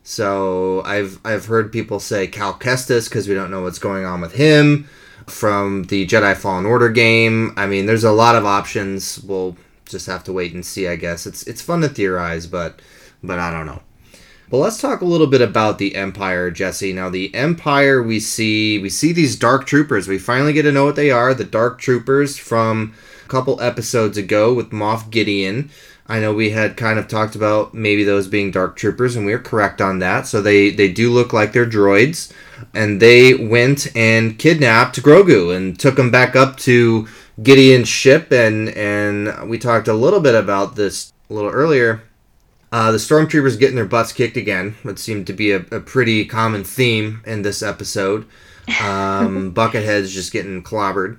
So 0.07 0.83
I've 0.83 1.19
I've 1.25 1.47
heard 1.47 1.71
people 1.71 1.99
say 1.99 2.27
Cal 2.27 2.53
Kestis 2.53 3.09
because 3.09 3.27
we 3.27 3.33
don't 3.33 3.49
know 3.49 3.63
what's 3.63 3.79
going 3.79 4.05
on 4.05 4.21
with 4.21 4.35
him 4.35 4.87
from 5.25 5.85
the 5.85 6.05
Jedi 6.05 6.37
Fallen 6.37 6.67
Order 6.67 6.89
game. 6.89 7.53
I 7.57 7.65
mean, 7.65 7.87
there's 7.87 8.03
a 8.03 8.11
lot 8.11 8.35
of 8.35 8.45
options. 8.45 9.19
We'll 9.23 9.57
just 9.89 10.05
have 10.05 10.23
to 10.25 10.31
wait 10.31 10.53
and 10.53 10.63
see. 10.63 10.87
I 10.87 10.95
guess 10.95 11.25
it's 11.25 11.41
it's 11.47 11.61
fun 11.61 11.81
to 11.81 11.89
theorize, 11.89 12.45
but 12.45 12.79
but 13.23 13.39
I 13.39 13.49
don't 13.49 13.65
know. 13.65 13.81
But 14.51 14.57
let's 14.57 14.79
talk 14.79 15.01
a 15.01 15.05
little 15.05 15.25
bit 15.25 15.41
about 15.41 15.79
the 15.79 15.95
Empire, 15.95 16.51
Jesse. 16.51 16.93
Now, 16.93 17.09
the 17.09 17.33
Empire, 17.33 18.03
we 18.03 18.19
see 18.19 18.77
we 18.77 18.91
see 18.91 19.11
these 19.11 19.35
Dark 19.35 19.65
Troopers. 19.65 20.07
We 20.07 20.19
finally 20.19 20.53
get 20.53 20.63
to 20.63 20.71
know 20.71 20.85
what 20.85 20.95
they 20.95 21.09
are. 21.09 21.33
The 21.33 21.45
Dark 21.45 21.79
Troopers 21.79 22.37
from 22.37 22.93
a 23.25 23.27
couple 23.27 23.59
episodes 23.59 24.19
ago 24.19 24.53
with 24.53 24.69
Moff 24.69 25.09
Gideon. 25.09 25.71
I 26.07 26.19
know 26.19 26.33
we 26.33 26.51
had 26.51 26.77
kind 26.77 26.99
of 26.99 27.07
talked 27.07 27.35
about 27.35 27.73
maybe 27.73 28.03
those 28.03 28.27
being 28.27 28.51
Dark 28.51 28.75
Troopers, 28.75 29.15
and 29.15 29.25
we 29.25 29.33
are 29.33 29.39
correct 29.39 29.81
on 29.81 29.99
that. 29.99 30.27
So 30.27 30.41
they 30.41 30.69
they 30.69 30.91
do 30.91 31.11
look 31.11 31.33
like 31.33 31.51
they're 31.51 31.65
droids, 31.65 32.31
and 32.73 33.01
they 33.01 33.33
went 33.33 33.87
and 33.95 34.37
kidnapped 34.37 35.01
Grogu 35.01 35.55
and 35.55 35.79
took 35.79 35.97
him 35.97 36.11
back 36.11 36.35
up 36.35 36.57
to 36.57 37.07
Gideon's 37.41 37.87
ship, 37.87 38.31
and 38.31 38.69
and 38.69 39.49
we 39.49 39.57
talked 39.57 39.87
a 39.87 39.93
little 39.93 40.19
bit 40.19 40.35
about 40.35 40.75
this 40.75 41.11
a 41.29 41.33
little 41.33 41.51
earlier. 41.51 42.03
Uh, 42.71 42.91
the 42.91 42.97
stormtroopers 42.97 43.59
getting 43.59 43.75
their 43.75 43.85
butts 43.85 44.11
kicked 44.11 44.37
again. 44.37 44.75
It 44.83 44.99
seemed 44.99 45.27
to 45.27 45.33
be 45.33 45.51
a, 45.51 45.57
a 45.71 45.79
pretty 45.79 46.25
common 46.25 46.63
theme 46.63 47.21
in 47.25 47.41
this 47.41 47.61
episode. 47.61 48.25
Um, 48.81 49.51
Buckethead's 49.51 50.11
just 50.11 50.33
getting 50.33 50.63
clobbered. 50.63 51.17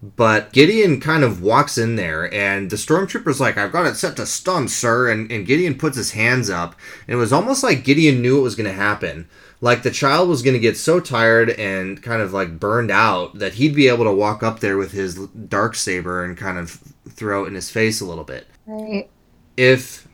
But 0.00 0.52
Gideon 0.52 1.00
kind 1.00 1.24
of 1.24 1.42
walks 1.42 1.76
in 1.76 1.96
there, 1.96 2.32
and 2.32 2.70
the 2.70 2.76
stormtrooper's 2.76 3.40
like, 3.40 3.58
I've 3.58 3.72
got 3.72 3.86
it 3.86 3.96
set 3.96 4.16
to 4.16 4.26
stun, 4.26 4.68
sir. 4.68 5.10
And, 5.10 5.30
and 5.30 5.46
Gideon 5.46 5.76
puts 5.76 5.96
his 5.96 6.12
hands 6.12 6.48
up. 6.48 6.76
And 7.06 7.14
it 7.14 7.18
was 7.18 7.32
almost 7.32 7.64
like 7.64 7.82
Gideon 7.82 8.22
knew 8.22 8.36
what 8.36 8.44
was 8.44 8.54
going 8.54 8.70
to 8.70 8.72
happen. 8.72 9.28
Like 9.60 9.82
the 9.82 9.90
child 9.90 10.28
was 10.28 10.42
going 10.42 10.54
to 10.54 10.60
get 10.60 10.76
so 10.76 11.00
tired 11.00 11.50
and 11.50 12.00
kind 12.00 12.22
of 12.22 12.32
like 12.32 12.60
burned 12.60 12.92
out 12.92 13.40
that 13.40 13.54
he'd 13.54 13.74
be 13.74 13.88
able 13.88 14.04
to 14.04 14.12
walk 14.12 14.44
up 14.44 14.60
there 14.60 14.76
with 14.76 14.92
his 14.92 15.16
dark 15.26 15.74
saber 15.74 16.24
and 16.24 16.36
kind 16.36 16.58
of 16.58 16.78
throw 17.08 17.44
it 17.44 17.48
in 17.48 17.54
his 17.56 17.68
face 17.70 18.00
a 18.00 18.04
little 18.04 18.22
bit. 18.22 18.46
Right. 18.66 19.10
If 19.56 20.06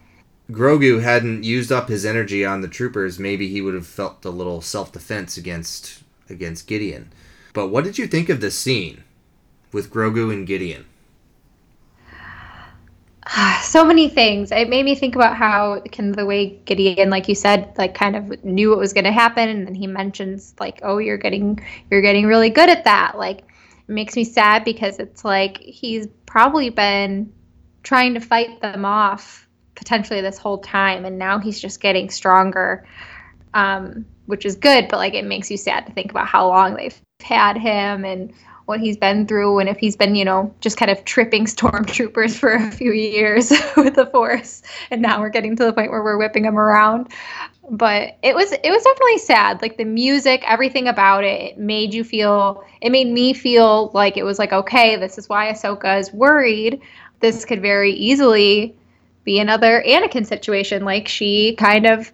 Grogu 0.51 1.03
hadn't 1.03 1.45
used 1.45 1.71
up 1.71 1.89
his 1.89 2.07
energy 2.07 2.43
on 2.43 2.63
the 2.63 2.69
troopers, 2.69 3.19
maybe 3.19 3.49
he 3.49 3.61
would 3.61 3.75
have 3.75 3.87
felt 3.87 4.25
a 4.25 4.31
little 4.31 4.63
self 4.63 4.93
defense 4.93 5.37
against 5.37 6.03
against 6.31 6.67
Gideon. 6.67 7.13
But 7.53 7.69
what 7.69 7.85
did 7.85 7.99
you 7.99 8.07
think 8.07 8.31
of 8.31 8.41
this 8.41 8.59
scene 8.59 9.05
with 9.75 9.91
Grogu 9.91 10.33
and 10.33 10.47
Gideon? 10.47 10.87
so 13.63 13.85
many 13.85 14.09
things. 14.09 14.53
It 14.53 14.69
made 14.69 14.85
me 14.85 14.95
think 14.95 15.15
about 15.15 15.37
how 15.37 15.81
can 15.91 16.13
the 16.13 16.27
way 16.27 16.59
Gideon, 16.65 17.11
like 17.11 17.29
you 17.29 17.35
said, 17.35 17.73
like 17.77 17.95
kind 17.95 18.17
of 18.17 18.45
knew 18.45 18.71
what 18.71 18.79
was 18.79 18.93
going 18.93 19.05
to 19.05 19.13
happen, 19.13 19.49
and 19.49 19.67
then 19.67 19.75
he 19.75 19.87
mentions 19.87 20.55
like, 20.61 20.81
"Oh, 20.83 20.99
you're 20.99 21.19
getting 21.19 21.61
you're 21.91 22.03
getting 22.03 22.27
really 22.27 22.51
good 22.51 22.69
at 22.69 22.85
that." 22.85 23.19
Like, 23.19 23.39
it 23.39 23.93
makes 23.93 24.17
me 24.17 24.25
sad 24.25 24.65
because 24.65 24.99
it's 24.99 25.25
like 25.25 25.59
he's 25.59 26.07
probably 26.27 26.71
been 26.71 27.33
trying 27.83 28.15
to 28.15 28.21
fight 28.21 28.61
them 28.61 28.85
off 28.85 29.49
potentially 29.75 30.21
this 30.21 30.39
whole 30.39 30.59
time, 30.59 31.05
and 31.05 31.19
now 31.19 31.39
he's 31.39 31.61
just 31.61 31.81
getting 31.81 32.11
stronger, 32.11 32.87
um, 33.55 34.05
which 34.27 34.45
is 34.45 34.55
good. 34.55 34.89
But 34.89 34.99
like, 34.99 35.15
it 35.15 35.25
makes 35.25 35.51
you 35.51 35.57
sad 35.57 35.87
to 35.87 35.93
think 35.93 36.11
about 36.11 36.27
how 36.27 36.49
long 36.49 36.75
they've 36.75 36.99
had 37.21 37.57
him 37.57 38.05
and 38.05 38.33
what 38.67 38.81
he's 38.81 38.97
been 38.97 39.27
through 39.27 39.59
and 39.59 39.69
if 39.69 39.79
he's 39.79 39.97
been, 39.97 40.15
you 40.15 40.25
know, 40.25 40.55
just 40.61 40.77
kind 40.77 40.91
of 40.91 41.05
tripping 41.05 41.45
stormtroopers 41.47 42.37
for 42.37 42.53
a 42.53 42.71
few 42.71 42.93
years 42.93 43.51
with 43.77 43.95
the 43.95 44.07
force 44.07 44.63
and 44.91 45.03
now 45.03 45.21
we're 45.21 45.29
getting 45.29 45.57
to 45.57 45.65
the 45.65 45.73
point 45.73 45.91
where 45.91 46.03
we're 46.03 46.19
whipping 46.19 46.45
him 46.45 46.59
around. 46.59 47.09
But 47.71 48.19
it 48.23 48.35
was 48.35 48.53
it 48.53 48.71
was 48.71 48.83
definitely 48.83 49.19
sad. 49.19 49.63
Like 49.63 49.79
the 49.79 49.85
music, 49.85 50.43
everything 50.47 50.87
about 50.87 51.25
it, 51.25 51.41
it 51.41 51.59
made 51.59 51.95
you 51.95 52.05
feel 52.05 52.63
it 52.83 52.91
made 52.91 53.09
me 53.09 53.33
feel 53.33 53.91
like 53.95 54.19
it 54.19 54.23
was 54.23 54.39
like, 54.39 54.53
okay, 54.53 54.97
this 54.97 55.17
is 55.17 55.31
why 55.31 55.51
Ahsoka 55.51 55.99
is 55.99 56.13
worried. 56.13 56.81
This 57.21 57.47
could 57.47 57.63
very 57.63 57.93
easily 57.93 58.77
be 59.25 59.39
another 59.39 59.83
Anakin 59.87 60.27
situation 60.27 60.85
like 60.85 61.09
she 61.09 61.57
kind 61.57 61.87
of 61.87 62.13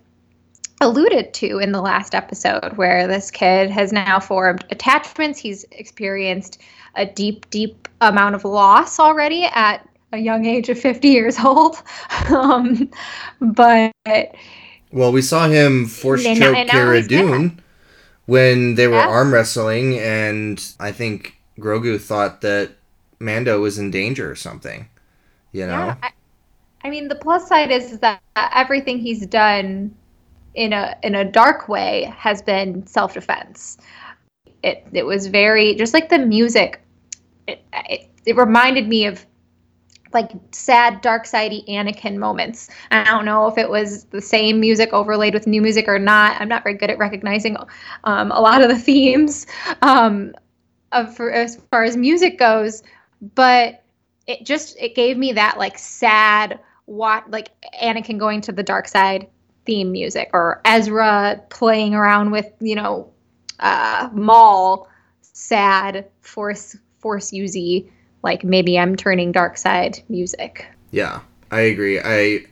alluded 0.81 1.35
to 1.35 1.59
in 1.59 1.73
the 1.73 1.81
last 1.81 2.15
episode, 2.15 2.77
where 2.77 3.07
this 3.07 3.31
kid 3.31 3.71
has 3.71 3.93
now 3.93 4.19
formed 4.21 4.65
attachments. 4.71 5.39
He's 5.39 5.65
experienced 5.73 6.61
a 6.97 7.07
deep, 7.07 7.49
deep 7.51 7.89
amount 8.01 8.35
of 8.35 8.45
loss 8.45 8.99
already 8.99 9.45
at 9.45 9.87
a 10.13 10.19
young 10.19 10.45
age 10.47 10.69
of 10.69 10.79
50 10.79 11.09
years 11.09 11.39
old. 11.39 11.77
um, 12.31 12.91
but 13.41 13.93
Well, 14.91 15.13
we 15.13 15.23
saw 15.23 15.49
him 15.49 15.87
force 15.87 16.25
choke 16.25 16.39
now- 16.39 16.65
Cara 16.65 17.03
Dune 17.03 17.61
when 18.27 18.75
they 18.77 18.87
were 18.87 18.95
Yeah. 18.95 19.09
arm 19.09 19.33
wrestling, 19.35 19.99
and 19.99 20.65
I 20.81 20.93
think 20.93 21.37
Grogu 21.59 22.01
thought 22.01 22.41
that 22.41 22.71
Mando 23.19 23.61
was 23.61 23.79
in 23.79 23.91
danger 23.91 24.31
or 24.31 24.35
something. 24.37 24.89
You 25.53 25.67
know? 25.67 25.73
yeah, 25.73 25.97
I, 26.03 26.11
I 26.85 26.91
mean, 26.91 27.09
the 27.09 27.17
plus 27.17 27.49
side 27.49 27.71
is 27.71 27.99
that 27.99 28.21
everything 28.37 28.99
he's 28.99 29.27
done 29.27 29.95
in 30.55 30.73
a 30.73 30.97
in 31.03 31.15
a 31.15 31.25
dark 31.25 31.69
way 31.69 32.13
has 32.17 32.43
been 32.43 32.87
self 32.87 33.15
defense. 33.15 33.79
It 34.63 34.87
it 34.93 35.07
was 35.07 35.27
very 35.27 35.75
just 35.75 35.95
like 35.95 36.09
the 36.09 36.19
music. 36.19 36.81
It, 37.47 37.63
it 37.73 38.09
it 38.27 38.37
reminded 38.37 38.89
me 38.89 39.07
of 39.07 39.25
like 40.13 40.31
sad 40.51 41.01
dark 41.03 41.25
sidey 41.25 41.65
Anakin 41.69 42.17
moments. 42.17 42.69
I 42.91 43.05
don't 43.05 43.25
know 43.25 43.47
if 43.47 43.57
it 43.59 43.71
was 43.71 44.05
the 44.05 44.21
same 44.21 44.59
music 44.59 44.93
overlaid 44.93 45.35
with 45.35 45.47
new 45.47 45.63
music 45.63 45.87
or 45.87 45.99
not. 45.99 46.41
I'm 46.41 46.49
not 46.49 46.65
very 46.65 46.75
good 46.75 46.91
at 46.91 46.99
recognizing 46.99 47.57
um, 48.05 48.33
a 48.33 48.41
lot 48.41 48.63
of 48.63 48.69
the 48.69 48.79
themes 48.79 49.47
um, 49.83 50.35
of 50.93 51.15
for, 51.17 51.31
as 51.31 51.57
far 51.71 51.85
as 51.85 51.97
music 51.97 52.39
goes, 52.39 52.83
but 53.35 53.85
it 54.27 54.45
just 54.45 54.77
it 54.81 54.95
gave 54.95 55.17
me 55.17 55.33
that 55.33 55.59
like 55.59 55.79
sad 55.79 56.59
what 56.87 57.31
like 57.31 57.51
Anakin 57.81 58.19
going 58.19 58.41
to 58.43 58.53
the 58.53 58.65
dark 58.65 58.89
side 58.89 59.29
theme 59.71 59.93
music 59.93 60.29
or 60.33 60.61
Ezra 60.65 61.41
playing 61.49 61.95
around 61.95 62.33
with 62.33 62.47
you 62.59 62.75
know 62.75 63.09
uh, 63.61 64.09
Maul 64.13 64.89
sad 65.23 66.07
force 66.23 66.77
force 66.99 67.33
usy 67.33 67.89
like 68.25 68.43
maybe 68.43 68.77
I'm 68.77 68.97
turning 68.97 69.31
dark 69.31 69.57
side 69.57 70.03
music. 70.09 70.67
Yeah, 70.91 71.21
I 71.53 71.61
agree. 71.61 72.01
I 72.01 72.47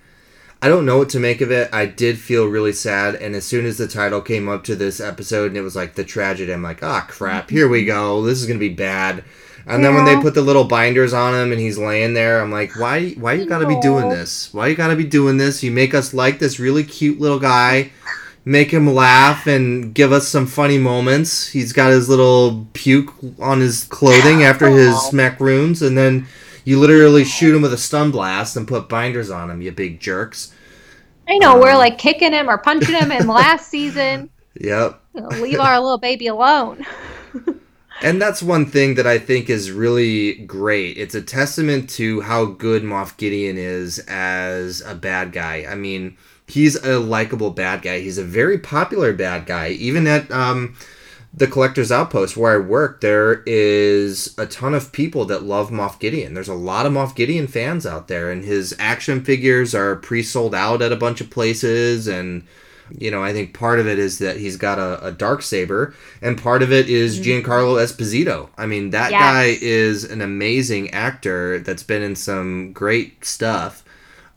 I 0.62 0.68
don't 0.68 0.86
know 0.86 0.98
what 0.98 1.08
to 1.10 1.18
make 1.18 1.40
of 1.40 1.50
it. 1.50 1.68
I 1.72 1.86
did 1.86 2.20
feel 2.20 2.46
really 2.46 2.72
sad, 2.72 3.16
and 3.16 3.34
as 3.34 3.44
soon 3.44 3.66
as 3.66 3.78
the 3.78 3.88
title 3.88 4.20
came 4.20 4.48
up 4.48 4.62
to 4.64 4.76
this 4.76 5.00
episode 5.00 5.48
and 5.48 5.56
it 5.56 5.62
was 5.62 5.74
like 5.74 5.94
the 5.96 6.04
tragedy, 6.04 6.52
I'm 6.52 6.62
like, 6.62 6.84
ah, 6.84 7.04
crap, 7.08 7.50
here 7.50 7.68
we 7.68 7.84
go. 7.84 8.22
This 8.22 8.40
is 8.40 8.46
gonna 8.46 8.60
be 8.60 8.68
bad. 8.68 9.24
And 9.68 9.84
then 9.84 9.94
when 9.94 10.06
they 10.06 10.16
put 10.16 10.34
the 10.34 10.40
little 10.40 10.64
binders 10.64 11.12
on 11.12 11.34
him 11.34 11.52
and 11.52 11.60
he's 11.60 11.76
laying 11.76 12.14
there, 12.14 12.40
I'm 12.40 12.50
like, 12.50 12.74
why 12.76 13.10
why 13.10 13.34
you 13.34 13.44
gotta 13.44 13.66
be 13.66 13.78
doing 13.80 14.08
this? 14.08 14.52
Why 14.54 14.68
you 14.68 14.74
gotta 14.74 14.96
be 14.96 15.04
doing 15.04 15.36
this? 15.36 15.62
You 15.62 15.70
make 15.70 15.94
us 15.94 16.14
like 16.14 16.38
this 16.38 16.58
really 16.58 16.84
cute 16.84 17.20
little 17.20 17.38
guy, 17.38 17.90
make 18.46 18.70
him 18.70 18.86
laugh 18.86 19.46
and 19.46 19.92
give 19.92 20.10
us 20.10 20.26
some 20.26 20.46
funny 20.46 20.78
moments. 20.78 21.48
He's 21.48 21.74
got 21.74 21.90
his 21.90 22.08
little 22.08 22.66
puke 22.72 23.12
on 23.38 23.60
his 23.60 23.84
clothing 23.84 24.42
after 24.42 24.70
his 24.70 25.12
macaroons, 25.12 25.82
and 25.82 25.98
then 25.98 26.26
you 26.64 26.80
literally 26.80 27.24
shoot 27.24 27.54
him 27.54 27.62
with 27.62 27.74
a 27.74 27.78
stun 27.78 28.10
blast 28.10 28.56
and 28.56 28.66
put 28.66 28.88
binders 28.88 29.30
on 29.30 29.50
him, 29.50 29.60
you 29.60 29.70
big 29.72 30.00
jerks. 30.00 30.54
I 31.28 31.36
know 31.36 31.60
we're 31.60 31.72
um, 31.72 31.78
like 31.78 31.98
kicking 31.98 32.32
him 32.32 32.48
or 32.48 32.56
punching 32.56 32.94
him 32.94 33.12
in 33.12 33.26
last 33.26 33.68
season. 33.68 34.30
Yep. 34.60 35.00
Leave 35.14 35.60
our 35.60 35.78
little 35.78 35.98
baby 35.98 36.26
alone. 36.26 36.84
And 38.00 38.22
that's 38.22 38.42
one 38.42 38.66
thing 38.66 38.94
that 38.94 39.06
I 39.06 39.18
think 39.18 39.50
is 39.50 39.72
really 39.72 40.34
great. 40.34 40.98
It's 40.98 41.16
a 41.16 41.22
testament 41.22 41.90
to 41.90 42.20
how 42.20 42.44
good 42.44 42.82
Moff 42.84 43.16
Gideon 43.16 43.58
is 43.58 43.98
as 44.06 44.80
a 44.82 44.94
bad 44.94 45.32
guy. 45.32 45.66
I 45.68 45.74
mean, 45.74 46.16
he's 46.46 46.76
a 46.76 46.98
likable 47.00 47.50
bad 47.50 47.82
guy. 47.82 48.00
He's 48.00 48.18
a 48.18 48.24
very 48.24 48.56
popular 48.58 49.12
bad 49.12 49.46
guy. 49.46 49.70
Even 49.70 50.06
at 50.06 50.30
um, 50.30 50.76
the 51.34 51.48
Collector's 51.48 51.90
Outpost 51.90 52.36
where 52.36 52.54
I 52.54 52.64
work, 52.64 53.00
there 53.00 53.42
is 53.46 54.32
a 54.38 54.46
ton 54.46 54.74
of 54.74 54.92
people 54.92 55.24
that 55.26 55.42
love 55.42 55.70
Moff 55.70 55.98
Gideon. 55.98 56.34
There's 56.34 56.48
a 56.48 56.54
lot 56.54 56.86
of 56.86 56.92
Moff 56.92 57.16
Gideon 57.16 57.48
fans 57.48 57.84
out 57.84 58.06
there, 58.06 58.30
and 58.30 58.44
his 58.44 58.76
action 58.78 59.24
figures 59.24 59.74
are 59.74 59.96
pre 59.96 60.22
sold 60.22 60.54
out 60.54 60.82
at 60.82 60.92
a 60.92 60.96
bunch 60.96 61.20
of 61.20 61.30
places. 61.30 62.06
And 62.06 62.46
you 62.96 63.10
know, 63.10 63.22
I 63.22 63.32
think 63.32 63.54
part 63.54 63.80
of 63.80 63.86
it 63.86 63.98
is 63.98 64.18
that 64.18 64.36
he's 64.36 64.56
got 64.56 64.78
a, 64.78 65.06
a 65.06 65.12
dark 65.12 65.42
saber, 65.42 65.94
and 66.22 66.40
part 66.40 66.62
of 66.62 66.72
it 66.72 66.88
is 66.88 67.18
mm-hmm. 67.18 67.46
Giancarlo 67.46 67.82
Esposito. 67.82 68.48
I 68.56 68.66
mean, 68.66 68.90
that 68.90 69.10
Yes. 69.10 69.20
guy 69.20 69.58
is 69.60 70.04
an 70.04 70.20
amazing 70.20 70.90
actor 70.90 71.58
that's 71.58 71.82
been 71.82 72.02
in 72.02 72.16
some 72.16 72.72
great 72.72 73.24
stuff, 73.24 73.84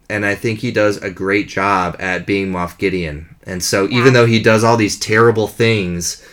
and 0.09 0.25
I 0.25 0.35
think 0.35 0.59
he 0.59 0.71
does 0.71 0.97
a 0.97 1.09
great 1.09 1.47
job 1.47 1.95
at 1.99 2.25
being 2.25 2.51
Moff 2.51 2.77
Gideon. 2.77 3.35
And 3.43 3.63
so, 3.63 3.87
even 3.89 4.13
though 4.13 4.25
he 4.25 4.41
does 4.41 4.63
all 4.63 4.77
these 4.77 4.99
terrible 4.99 5.47
things, 5.47 6.25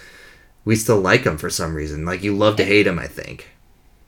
we 0.64 0.76
still 0.76 1.00
like 1.00 1.24
him 1.24 1.38
for 1.38 1.50
some 1.50 1.74
reason. 1.74 2.04
Like 2.04 2.22
you 2.22 2.34
love 2.34 2.56
to 2.56 2.64
hate 2.64 2.86
him, 2.86 2.98
I 2.98 3.06
think. 3.06 3.48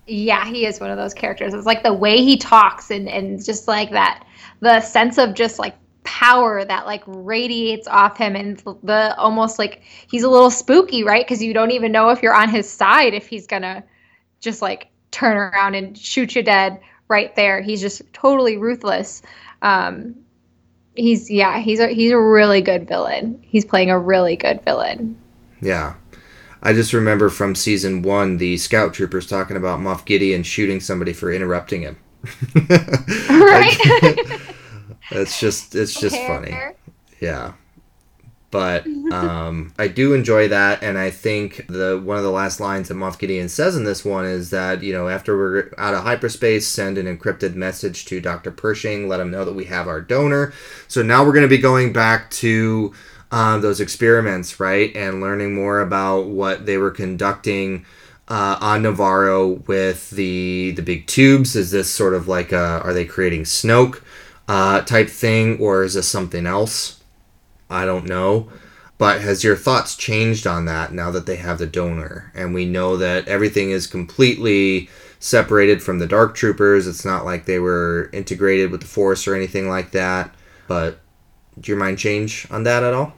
Yeah, 0.06 0.44
he 0.44 0.66
is 0.66 0.80
one 0.80 0.90
of 0.90 0.96
those 0.96 1.14
characters. 1.14 1.54
It's 1.54 1.66
like 1.66 1.82
the 1.84 1.94
way 1.94 2.18
he 2.18 2.36
talks 2.36 2.90
and 2.90 3.08
and 3.08 3.42
just 3.42 3.68
like 3.68 3.90
that 3.92 4.24
the 4.60 4.80
sense 4.80 5.18
of 5.18 5.34
just 5.34 5.58
like 5.58 5.74
power 6.04 6.64
that 6.64 6.86
like 6.86 7.02
radiates 7.06 7.86
off 7.88 8.16
him 8.16 8.36
and 8.36 8.58
the 8.82 9.14
almost 9.16 9.58
like 9.58 9.82
he's 10.10 10.22
a 10.22 10.28
little 10.28 10.50
spooky, 10.50 11.04
right? 11.04 11.26
Cuz 11.26 11.42
you 11.42 11.52
don't 11.52 11.70
even 11.70 11.92
know 11.92 12.10
if 12.10 12.22
you're 12.22 12.34
on 12.34 12.48
his 12.48 12.70
side 12.70 13.14
if 13.14 13.26
he's 13.26 13.46
to 13.46 13.82
just 14.40 14.62
like 14.62 14.88
turn 15.10 15.36
around 15.36 15.74
and 15.74 15.96
shoot 15.96 16.34
you 16.34 16.42
dead 16.42 16.80
right 17.08 17.34
there. 17.36 17.60
He's 17.60 17.80
just 17.80 18.02
totally 18.12 18.56
ruthless. 18.56 19.22
Um 19.62 20.14
he's 20.94 21.30
yeah, 21.30 21.58
he's 21.58 21.80
a 21.80 21.88
he's 21.88 22.12
a 22.12 22.20
really 22.20 22.60
good 22.60 22.88
villain. 22.88 23.38
He's 23.42 23.64
playing 23.64 23.90
a 23.90 23.98
really 23.98 24.36
good 24.36 24.62
villain. 24.64 25.16
Yeah. 25.60 25.94
I 26.62 26.72
just 26.74 26.92
remember 26.92 27.30
from 27.30 27.54
season 27.54 28.02
one 28.02 28.36
the 28.36 28.56
scout 28.58 28.94
troopers 28.94 29.26
talking 29.26 29.56
about 29.56 29.80
Moff 29.80 30.04
Gideon 30.04 30.42
shooting 30.42 30.80
somebody 30.80 31.12
for 31.12 31.32
interrupting 31.32 31.82
him. 31.82 31.98
Right? 33.30 34.40
It's 35.10 35.40
just 35.40 35.74
it's 35.74 35.98
just 35.98 36.16
funny. 36.26 36.54
Yeah. 37.20 37.52
But 38.50 38.84
um, 39.12 39.72
I 39.78 39.86
do 39.86 40.12
enjoy 40.12 40.48
that, 40.48 40.82
and 40.82 40.98
I 40.98 41.10
think 41.10 41.66
the 41.68 42.00
one 42.04 42.16
of 42.16 42.24
the 42.24 42.32
last 42.32 42.58
lines 42.58 42.88
that 42.88 42.94
Moff 42.94 43.16
Gideon 43.16 43.48
says 43.48 43.76
in 43.76 43.84
this 43.84 44.04
one 44.04 44.24
is 44.24 44.50
that 44.50 44.82
you 44.82 44.92
know 44.92 45.08
after 45.08 45.36
we're 45.36 45.70
out 45.78 45.94
of 45.94 46.02
hyperspace, 46.02 46.66
send 46.66 46.98
an 46.98 47.06
encrypted 47.06 47.54
message 47.54 48.06
to 48.06 48.20
Doctor 48.20 48.50
Pershing, 48.50 49.08
let 49.08 49.20
him 49.20 49.30
know 49.30 49.44
that 49.44 49.54
we 49.54 49.66
have 49.66 49.86
our 49.86 50.00
donor. 50.00 50.52
So 50.88 51.00
now 51.00 51.24
we're 51.24 51.32
going 51.32 51.44
to 51.44 51.48
be 51.48 51.58
going 51.58 51.92
back 51.92 52.28
to 52.32 52.92
uh, 53.30 53.58
those 53.58 53.80
experiments, 53.80 54.58
right, 54.58 54.94
and 54.96 55.20
learning 55.20 55.54
more 55.54 55.80
about 55.80 56.26
what 56.26 56.66
they 56.66 56.76
were 56.76 56.90
conducting 56.90 57.86
uh, 58.26 58.58
on 58.60 58.82
Navarro 58.82 59.46
with 59.68 60.10
the 60.10 60.72
the 60.72 60.82
big 60.82 61.06
tubes. 61.06 61.54
Is 61.54 61.70
this 61.70 61.88
sort 61.88 62.14
of 62.14 62.26
like 62.26 62.50
a, 62.50 62.80
are 62.82 62.92
they 62.92 63.04
creating 63.04 63.42
Snoke 63.42 64.02
uh, 64.50 64.80
type 64.80 65.08
thing, 65.08 65.60
or 65.60 65.84
is 65.84 65.94
this 65.94 66.08
something 66.08 66.44
else? 66.44 67.00
I 67.70 67.84
don't 67.84 68.08
know. 68.08 68.50
But 68.98 69.20
has 69.20 69.44
your 69.44 69.54
thoughts 69.54 69.94
changed 69.94 70.44
on 70.44 70.64
that 70.64 70.92
now 70.92 71.12
that 71.12 71.24
they 71.24 71.36
have 71.36 71.58
the 71.58 71.68
donor? 71.68 72.32
And 72.34 72.52
we 72.52 72.64
know 72.66 72.96
that 72.96 73.28
everything 73.28 73.70
is 73.70 73.86
completely 73.86 74.90
separated 75.20 75.84
from 75.84 76.00
the 76.00 76.06
Dark 76.08 76.34
Troopers. 76.34 76.88
It's 76.88 77.04
not 77.04 77.24
like 77.24 77.44
they 77.44 77.60
were 77.60 78.10
integrated 78.12 78.72
with 78.72 78.80
the 78.80 78.88
Force 78.88 79.28
or 79.28 79.36
anything 79.36 79.68
like 79.68 79.92
that. 79.92 80.34
But 80.66 80.98
did 81.54 81.68
your 81.68 81.76
mind 81.76 81.98
change 81.98 82.48
on 82.50 82.64
that 82.64 82.82
at 82.82 82.92
all? 82.92 83.12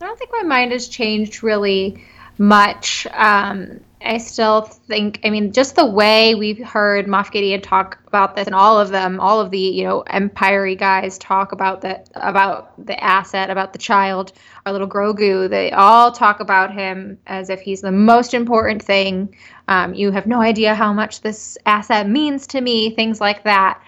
I 0.00 0.06
don't 0.06 0.18
think 0.18 0.32
my 0.32 0.42
mind 0.42 0.72
has 0.72 0.88
changed 0.88 1.44
really 1.44 2.04
much. 2.38 3.06
Um, 3.12 3.78
I 4.00 4.18
still 4.18 4.62
think, 4.62 5.20
I 5.24 5.30
mean, 5.30 5.52
just 5.52 5.74
the 5.74 5.84
way 5.84 6.34
we've 6.34 6.64
heard 6.64 7.06
Moff 7.06 7.32
Gideon 7.32 7.60
talk 7.60 7.98
about 8.06 8.36
this, 8.36 8.46
and 8.46 8.54
all 8.54 8.78
of 8.78 8.90
them, 8.90 9.18
all 9.18 9.40
of 9.40 9.50
the 9.50 9.58
you 9.58 9.84
know 9.84 10.02
Empire 10.02 10.74
guys 10.76 11.18
talk 11.18 11.52
about 11.52 11.80
that, 11.80 12.08
about 12.14 12.86
the 12.86 13.02
asset, 13.02 13.50
about 13.50 13.72
the 13.72 13.78
child, 13.78 14.32
our 14.64 14.72
little 14.72 14.88
Grogu. 14.88 15.50
They 15.50 15.72
all 15.72 16.12
talk 16.12 16.38
about 16.40 16.72
him 16.72 17.18
as 17.26 17.50
if 17.50 17.60
he's 17.60 17.80
the 17.80 17.92
most 17.92 18.34
important 18.34 18.82
thing. 18.82 19.34
Um, 19.66 19.94
you 19.94 20.12
have 20.12 20.26
no 20.26 20.40
idea 20.40 20.74
how 20.74 20.92
much 20.92 21.20
this 21.22 21.58
asset 21.66 22.08
means 22.08 22.46
to 22.48 22.60
me. 22.60 22.94
Things 22.94 23.20
like 23.20 23.42
that. 23.44 23.82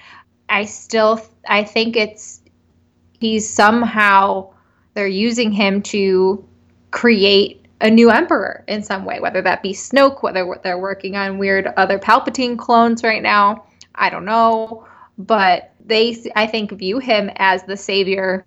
I 0.49 0.65
still, 0.65 1.21
I 1.49 1.63
think 1.63 1.97
it's 1.97 2.43
he's 3.21 3.49
somehow 3.49 4.53
they're 4.95 5.07
using 5.07 5.53
him 5.53 5.83
to 5.83 6.45
create 6.91 7.60
a 7.81 7.91
new 7.91 8.11
emperor 8.11 8.65
in 8.69 8.83
some 8.83 9.05
way, 9.05 9.21
whether 9.21 9.43
that 9.43 9.63
be 9.63 9.73
Snoke, 9.73 10.23
whether 10.23 10.59
they're 10.63 10.79
working 10.79 11.17
on 11.17 11.39
weird 11.39 11.67
other 11.77 11.99
Palpatine 11.99 12.59
clones 12.59 13.03
right 13.03 13.23
now. 13.23 13.65
I 13.95 14.11
don't 14.11 14.25
know, 14.25 14.87
but 15.19 15.73
they, 15.85 16.17
I 16.37 16.47
think, 16.47 16.73
view 16.73 16.99
him 16.99 17.31
as 17.37 17.63
the 17.65 17.77
savior 17.77 18.45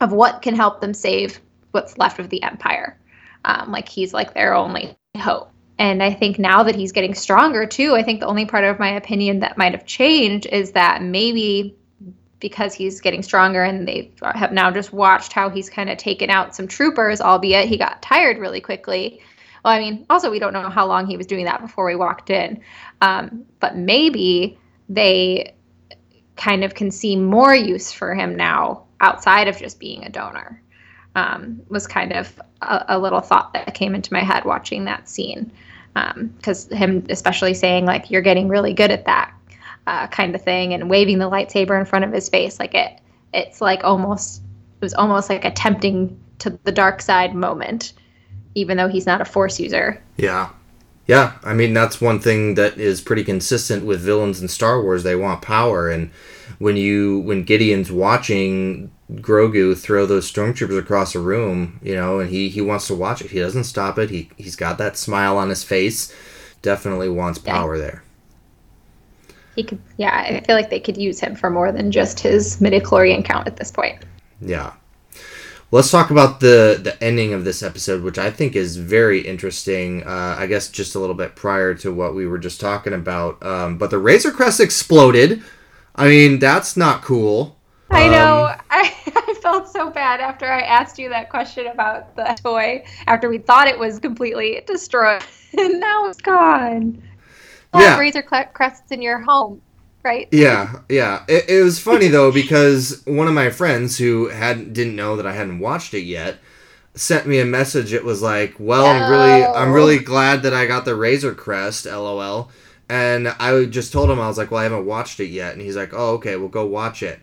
of 0.00 0.12
what 0.12 0.42
can 0.42 0.54
help 0.54 0.80
them 0.80 0.94
save 0.94 1.40
what's 1.72 1.98
left 1.98 2.18
of 2.18 2.28
the 2.28 2.42
Empire. 2.42 2.98
Um, 3.44 3.72
like 3.72 3.88
he's 3.88 4.14
like 4.14 4.34
their 4.34 4.54
only 4.54 4.96
hope. 5.18 5.50
And 5.78 6.02
I 6.02 6.12
think 6.12 6.38
now 6.38 6.62
that 6.62 6.76
he's 6.76 6.92
getting 6.92 7.14
stronger 7.14 7.66
too, 7.66 7.94
I 7.94 8.02
think 8.04 8.20
the 8.20 8.26
only 8.26 8.46
part 8.46 8.64
of 8.64 8.78
my 8.78 8.90
opinion 8.90 9.40
that 9.40 9.58
might 9.58 9.72
have 9.72 9.84
changed 9.84 10.46
is 10.46 10.72
that 10.72 11.02
maybe 11.02 11.76
because 12.42 12.74
he's 12.74 13.00
getting 13.00 13.22
stronger 13.22 13.62
and 13.62 13.86
they 13.88 14.10
have 14.34 14.52
now 14.52 14.70
just 14.70 14.92
watched 14.92 15.32
how 15.32 15.48
he's 15.48 15.70
kind 15.70 15.88
of 15.88 15.96
taken 15.96 16.28
out 16.28 16.54
some 16.54 16.66
troopers, 16.66 17.20
albeit 17.20 17.68
he 17.68 17.78
got 17.78 18.02
tired 18.02 18.36
really 18.36 18.60
quickly. 18.60 19.22
Well, 19.64 19.72
I 19.72 19.78
mean, 19.78 20.04
also, 20.10 20.28
we 20.28 20.40
don't 20.40 20.52
know 20.52 20.68
how 20.68 20.86
long 20.86 21.06
he 21.06 21.16
was 21.16 21.26
doing 21.26 21.44
that 21.44 21.62
before 21.62 21.86
we 21.86 21.94
walked 21.94 22.30
in. 22.30 22.60
Um, 23.00 23.46
but 23.60 23.76
maybe 23.76 24.58
they 24.88 25.54
kind 26.36 26.64
of 26.64 26.74
can 26.74 26.90
see 26.90 27.14
more 27.14 27.54
use 27.54 27.92
for 27.92 28.12
him 28.12 28.34
now 28.34 28.86
outside 29.00 29.46
of 29.46 29.56
just 29.56 29.78
being 29.78 30.04
a 30.04 30.10
donor. 30.10 30.60
Um, 31.14 31.60
was 31.68 31.86
kind 31.86 32.12
of 32.12 32.40
a, 32.62 32.86
a, 32.88 32.98
little 32.98 33.20
thought 33.20 33.52
that 33.52 33.74
came 33.74 33.94
into 33.94 34.12
my 34.14 34.20
head 34.20 34.44
watching 34.46 34.86
that 34.86 35.08
scene. 35.08 35.52
Because 35.94 36.72
um, 36.72 36.76
him, 36.76 37.06
especially 37.10 37.52
saying, 37.52 37.84
like, 37.84 38.10
you're 38.10 38.22
getting 38.22 38.48
really 38.48 38.72
good 38.72 38.90
at 38.90 39.04
that 39.04 39.32
uh, 39.86 40.06
kind 40.08 40.34
of 40.34 40.42
thing 40.42 40.74
and 40.74 40.88
waving 40.88 41.18
the 41.18 41.30
lightsaber 41.30 41.78
in 41.78 41.84
front 41.84 42.04
of 42.04 42.12
his 42.12 42.28
face 42.28 42.58
like 42.58 42.74
it 42.74 43.00
it's 43.34 43.60
like 43.60 43.82
almost 43.84 44.42
it 44.80 44.84
was 44.84 44.94
almost 44.94 45.28
like 45.28 45.44
a 45.44 45.50
tempting 45.50 46.18
to 46.38 46.58
the 46.64 46.72
dark 46.72 47.00
side 47.02 47.34
moment 47.34 47.92
even 48.54 48.76
though 48.76 48.88
he's 48.88 49.06
not 49.06 49.20
a 49.20 49.24
force 49.24 49.58
user. 49.58 50.02
Yeah. 50.16 50.50
Yeah 51.08 51.32
i 51.42 51.52
mean 51.52 51.74
that's 51.74 52.00
one 52.00 52.20
thing 52.20 52.54
that 52.54 52.78
is 52.78 53.00
pretty 53.00 53.24
consistent 53.24 53.84
with 53.84 54.00
villains 54.00 54.40
in 54.40 54.46
star 54.46 54.80
wars 54.80 55.02
they 55.02 55.16
want 55.16 55.42
power 55.42 55.90
and 55.90 56.10
when 56.58 56.76
you 56.76 57.18
when 57.20 57.42
gideon's 57.42 57.90
watching 57.90 58.90
grogu 59.14 59.76
throw 59.76 60.06
those 60.06 60.30
stormtroopers 60.30 60.78
across 60.78 61.16
a 61.16 61.20
room 61.20 61.80
you 61.82 61.94
know 61.94 62.20
and 62.20 62.30
he 62.30 62.48
he 62.48 62.60
wants 62.60 62.86
to 62.86 62.94
watch 62.94 63.20
it 63.20 63.32
he 63.32 63.40
doesn't 63.40 63.64
stop 63.64 63.98
it 63.98 64.10
he 64.10 64.30
he's 64.36 64.54
got 64.54 64.78
that 64.78 64.96
smile 64.96 65.36
on 65.36 65.48
his 65.48 65.64
face 65.64 66.14
definitely 66.62 67.08
wants 67.08 67.38
power 67.38 67.74
yeah. 67.76 67.82
there 67.82 68.01
he 69.54 69.62
could 69.62 69.80
yeah 69.96 70.26
i 70.28 70.40
feel 70.40 70.56
like 70.56 70.70
they 70.70 70.80
could 70.80 70.96
use 70.96 71.20
him 71.20 71.34
for 71.34 71.50
more 71.50 71.72
than 71.72 71.90
just 71.90 72.20
his 72.20 72.58
midichlorian 72.58 73.24
count 73.24 73.46
at 73.46 73.56
this 73.56 73.70
point. 73.70 74.04
Yeah. 74.40 74.72
Let's 75.70 75.90
talk 75.90 76.10
about 76.10 76.40
the 76.40 76.78
the 76.82 77.02
ending 77.02 77.32
of 77.32 77.44
this 77.44 77.62
episode 77.62 78.02
which 78.02 78.18
i 78.18 78.30
think 78.30 78.54
is 78.54 78.76
very 78.76 79.20
interesting 79.20 80.02
uh, 80.02 80.36
i 80.38 80.46
guess 80.46 80.68
just 80.68 80.94
a 80.94 80.98
little 80.98 81.14
bit 81.14 81.34
prior 81.34 81.74
to 81.76 81.90
what 81.90 82.14
we 82.14 82.26
were 82.26 82.38
just 82.38 82.60
talking 82.60 82.92
about 82.92 83.42
um, 83.42 83.78
but 83.78 83.90
the 83.90 83.98
razor 83.98 84.30
crest 84.32 84.60
exploded. 84.60 85.42
I 85.94 86.08
mean 86.08 86.38
that's 86.38 86.76
not 86.76 87.02
cool. 87.02 87.56
I 87.90 88.08
know. 88.08 88.46
Um, 88.46 88.60
I, 88.70 88.94
I 89.06 89.34
felt 89.42 89.68
so 89.68 89.90
bad 89.90 90.20
after 90.20 90.50
I 90.50 90.60
asked 90.60 90.98
you 90.98 91.08
that 91.10 91.30
question 91.30 91.66
about 91.66 92.16
the 92.16 92.24
toy 92.42 92.84
after 93.06 93.28
we 93.28 93.38
thought 93.38 93.68
it 93.68 93.78
was 93.78 93.98
completely 93.98 94.62
destroyed. 94.66 95.22
And 95.54 95.80
now 95.80 96.06
it's 96.06 96.18
gone. 96.18 97.02
Yeah. 97.74 97.98
Razor 97.98 98.22
Crests 98.22 98.90
in 98.90 99.00
your 99.02 99.20
home, 99.20 99.62
right? 100.02 100.28
Yeah, 100.30 100.80
yeah. 100.88 101.24
It, 101.28 101.48
it 101.48 101.62
was 101.62 101.78
funny 101.78 102.08
though 102.08 102.30
because 102.32 103.02
one 103.06 103.28
of 103.28 103.34
my 103.34 103.50
friends 103.50 103.98
who 103.98 104.28
hadn't 104.28 104.72
didn't 104.72 104.96
know 104.96 105.16
that 105.16 105.26
I 105.26 105.32
hadn't 105.32 105.58
watched 105.58 105.94
it 105.94 106.02
yet 106.02 106.38
sent 106.94 107.26
me 107.26 107.38
a 107.40 107.44
message. 107.44 107.92
It 107.92 108.04
was 108.04 108.20
like, 108.22 108.54
"Well, 108.58 108.86
I'm 108.86 109.10
really 109.10 109.44
I'm 109.44 109.72
really 109.72 109.98
glad 109.98 110.42
that 110.42 110.52
I 110.54 110.66
got 110.66 110.84
the 110.84 110.94
Razor 110.94 111.34
Crest, 111.34 111.86
lol." 111.86 112.50
And 112.88 113.28
I 113.28 113.64
just 113.64 113.92
told 113.92 114.10
him 114.10 114.20
I 114.20 114.28
was 114.28 114.36
like, 114.36 114.50
"Well, 114.50 114.60
I 114.60 114.64
haven't 114.64 114.86
watched 114.86 115.20
it 115.20 115.28
yet." 115.28 115.54
And 115.54 115.62
he's 115.62 115.76
like, 115.76 115.94
"Oh, 115.94 116.14
okay, 116.14 116.36
well 116.36 116.48
go 116.48 116.66
watch 116.66 117.02
it." 117.02 117.20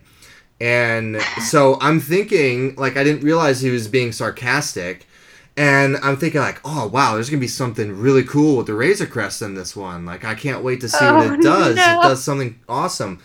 And 0.60 1.20
so 1.46 1.78
I'm 1.80 2.00
thinking 2.00 2.74
like 2.76 2.96
I 2.96 3.04
didn't 3.04 3.22
realize 3.24 3.60
he 3.60 3.70
was 3.70 3.88
being 3.88 4.12
sarcastic. 4.12 5.06
And 5.60 5.98
I'm 5.98 6.16
thinking 6.16 6.40
like, 6.40 6.58
oh 6.64 6.86
wow, 6.88 7.14
there's 7.14 7.28
gonna 7.28 7.40
be 7.40 7.46
something 7.48 7.92
really 7.98 8.22
cool 8.24 8.56
with 8.56 8.66
the 8.66 8.74
Razor 8.74 9.06
Crest 9.06 9.42
in 9.42 9.54
this 9.54 9.76
one. 9.76 10.06
Like 10.06 10.24
I 10.24 10.34
can't 10.34 10.64
wait 10.64 10.80
to 10.80 10.88
see 10.88 11.04
what 11.04 11.26
Oh, 11.28 11.32
it 11.34 11.42
does. 11.42 11.76
no. 11.76 12.00
It 12.00 12.02
does 12.02 12.24
something 12.24 12.58
awesome. 12.68 13.20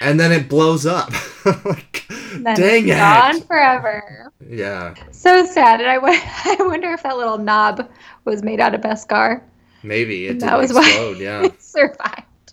And 0.00 0.18
then 0.18 0.32
it 0.32 0.48
blows 0.48 0.86
up. 0.86 1.10
like, 1.44 2.04
dang 2.08 2.88
it's 2.88 2.92
it. 2.92 2.96
Gone 2.96 3.40
forever. 3.42 4.32
Yeah, 4.48 4.94
So 5.12 5.44
sad. 5.44 5.80
And 5.80 5.88
I, 5.90 5.94
w- 5.96 6.18
I 6.44 6.56
wonder 6.60 6.92
if 6.92 7.02
that 7.04 7.16
little 7.16 7.38
knob 7.38 7.88
was 8.24 8.42
made 8.42 8.60
out 8.60 8.74
of 8.74 8.80
Beskar. 8.80 9.42
maybe 9.82 10.26
it 10.26 10.40
That 10.40 10.56
was 10.58 10.72
why- 10.72 11.16
Yeah, 11.18 11.44
It 11.44 11.60
survived. 11.62 12.52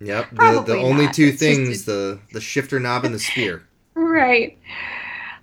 yep. 0.00 0.28
The, 0.30 0.34
the 0.36 0.36
Probably 0.36 0.82
only 0.84 1.08
two 1.08 1.26
It's 1.26 1.38
things 1.38 1.84
the 1.84 2.18
the 2.32 2.40
shifter 2.40 2.80
knob 2.80 3.04
and 3.04 3.14
the 3.14 3.18
spear. 3.20 3.64
Right. 3.94 4.58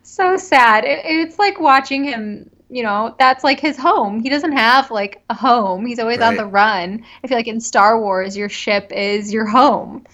So 0.03 0.37
sad. 0.37 0.83
It, 0.85 1.01
it's 1.05 1.39
like 1.39 1.59
watching 1.59 2.03
him, 2.05 2.49
you 2.73 2.81
know, 2.81 3.15
that's 3.19 3.43
like 3.43 3.59
his 3.59 3.77
home. 3.77 4.19
He 4.19 4.29
doesn't 4.29 4.53
have 4.53 4.89
like 4.89 5.23
a 5.29 5.33
home. 5.35 5.85
He's 5.85 5.99
always 5.99 6.21
on 6.21 6.35
the 6.35 6.45
run. 6.45 7.05
I 7.23 7.27
feel 7.27 7.37
like 7.37 7.47
in 7.47 7.59
Star 7.59 7.99
Wars, 7.99 8.35
your 8.35 8.49
ship 8.49 8.91
is 8.91 9.31
your 9.31 9.45
home. 9.45 10.05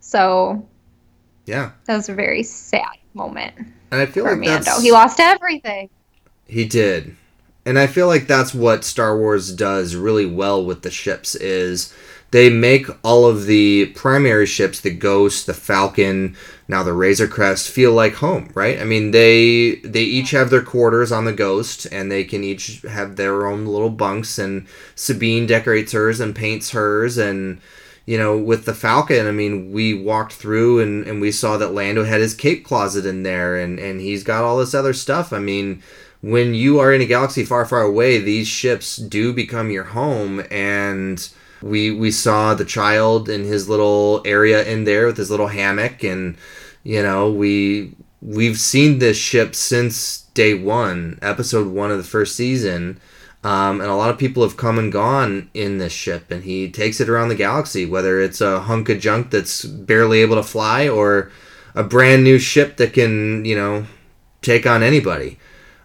So 0.00 0.66
Yeah, 1.46 1.72
that 1.86 1.96
was 1.96 2.08
a 2.08 2.14
very 2.14 2.44
sad 2.44 2.86
moment 3.14 3.54
and 3.90 4.00
I 4.00 4.06
feel 4.06 4.24
for 4.24 4.30
like 4.30 4.40
Mando. 4.40 4.64
that's 4.64 4.82
He 4.82 4.92
lost 4.92 5.20
everything. 5.20 5.90
He 6.46 6.64
did. 6.64 7.16
And 7.64 7.78
I 7.78 7.86
feel 7.86 8.06
like 8.06 8.26
that's 8.26 8.54
what 8.54 8.84
Star 8.84 9.18
Wars 9.18 9.52
does 9.52 9.94
really 9.94 10.24
well 10.24 10.64
with 10.64 10.82
the 10.82 10.90
ships 10.90 11.34
is 11.34 11.92
they 12.30 12.50
make 12.50 12.86
all 13.02 13.26
of 13.26 13.46
the 13.46 13.86
primary 13.86 14.46
ships, 14.46 14.80
the 14.80 14.90
Ghost, 14.90 15.46
the 15.46 15.54
Falcon, 15.54 16.36
now 16.68 16.82
the 16.82 16.92
Razor 16.92 17.28
Crest 17.28 17.70
feel 17.70 17.92
like 17.92 18.14
home, 18.14 18.50
right? 18.54 18.78
I 18.80 18.84
mean, 18.84 19.12
they 19.12 19.76
they 19.76 20.02
each 20.02 20.32
have 20.32 20.50
their 20.50 20.62
quarters 20.62 21.10
on 21.10 21.24
the 21.24 21.32
Ghost 21.32 21.86
and 21.90 22.12
they 22.12 22.24
can 22.24 22.44
each 22.44 22.82
have 22.82 23.16
their 23.16 23.46
own 23.46 23.64
little 23.64 23.90
bunks 23.90 24.38
and 24.38 24.66
Sabine 24.94 25.46
decorates 25.46 25.92
hers 25.92 26.20
and 26.20 26.36
paints 26.36 26.72
hers 26.72 27.16
and 27.16 27.60
you 28.04 28.16
know, 28.16 28.38
with 28.38 28.64
the 28.64 28.72
Falcon, 28.72 29.26
I 29.26 29.32
mean, 29.32 29.70
we 29.70 29.92
walked 29.92 30.32
through 30.32 30.80
and, 30.80 31.06
and 31.06 31.20
we 31.20 31.30
saw 31.30 31.58
that 31.58 31.74
Lando 31.74 32.04
had 32.04 32.22
his 32.22 32.32
cape 32.32 32.64
closet 32.64 33.04
in 33.04 33.22
there 33.22 33.56
and, 33.56 33.78
and 33.78 34.00
he's 34.00 34.24
got 34.24 34.44
all 34.44 34.56
this 34.56 34.72
other 34.72 34.94
stuff. 34.94 35.30
I 35.30 35.40
mean, 35.40 35.82
when 36.22 36.54
you 36.54 36.78
are 36.80 36.90
in 36.90 37.02
a 37.02 37.06
galaxy 37.06 37.44
far, 37.44 37.66
far 37.66 37.82
away, 37.82 38.18
these 38.18 38.48
ships 38.48 38.96
do 38.96 39.34
become 39.34 39.70
your 39.70 39.84
home. 39.84 40.42
And 40.50 41.28
we 41.62 41.90
we 41.90 42.10
saw 42.10 42.54
the 42.54 42.64
child 42.64 43.28
in 43.28 43.44
his 43.44 43.68
little 43.68 44.22
area 44.24 44.64
in 44.64 44.84
there 44.84 45.06
with 45.06 45.16
his 45.16 45.30
little 45.30 45.48
hammock, 45.48 46.02
and 46.02 46.36
you 46.84 47.02
know 47.02 47.30
we 47.30 47.94
we've 48.20 48.58
seen 48.58 48.98
this 48.98 49.16
ship 49.16 49.54
since 49.54 50.22
day 50.34 50.54
one, 50.54 51.18
episode 51.22 51.68
one 51.68 51.90
of 51.90 51.98
the 51.98 52.04
first 52.04 52.36
season. 52.36 53.00
Um, 53.44 53.80
and 53.80 53.88
a 53.88 53.94
lot 53.94 54.10
of 54.10 54.18
people 54.18 54.42
have 54.42 54.56
come 54.56 54.80
and 54.80 54.92
gone 54.92 55.48
in 55.54 55.78
this 55.78 55.92
ship, 55.92 56.30
and 56.30 56.42
he 56.42 56.68
takes 56.68 57.00
it 57.00 57.08
around 57.08 57.28
the 57.28 57.36
galaxy, 57.36 57.86
whether 57.86 58.20
it's 58.20 58.40
a 58.40 58.60
hunk 58.60 58.88
of 58.88 58.98
junk 58.98 59.30
that's 59.30 59.64
barely 59.64 60.22
able 60.22 60.34
to 60.34 60.42
fly 60.42 60.88
or 60.88 61.30
a 61.74 61.84
brand 61.84 62.24
new 62.24 62.40
ship 62.40 62.76
that 62.78 62.92
can, 62.92 63.44
you 63.44 63.54
know, 63.54 63.86
take 64.42 64.66
on 64.66 64.82
anybody. 64.82 65.38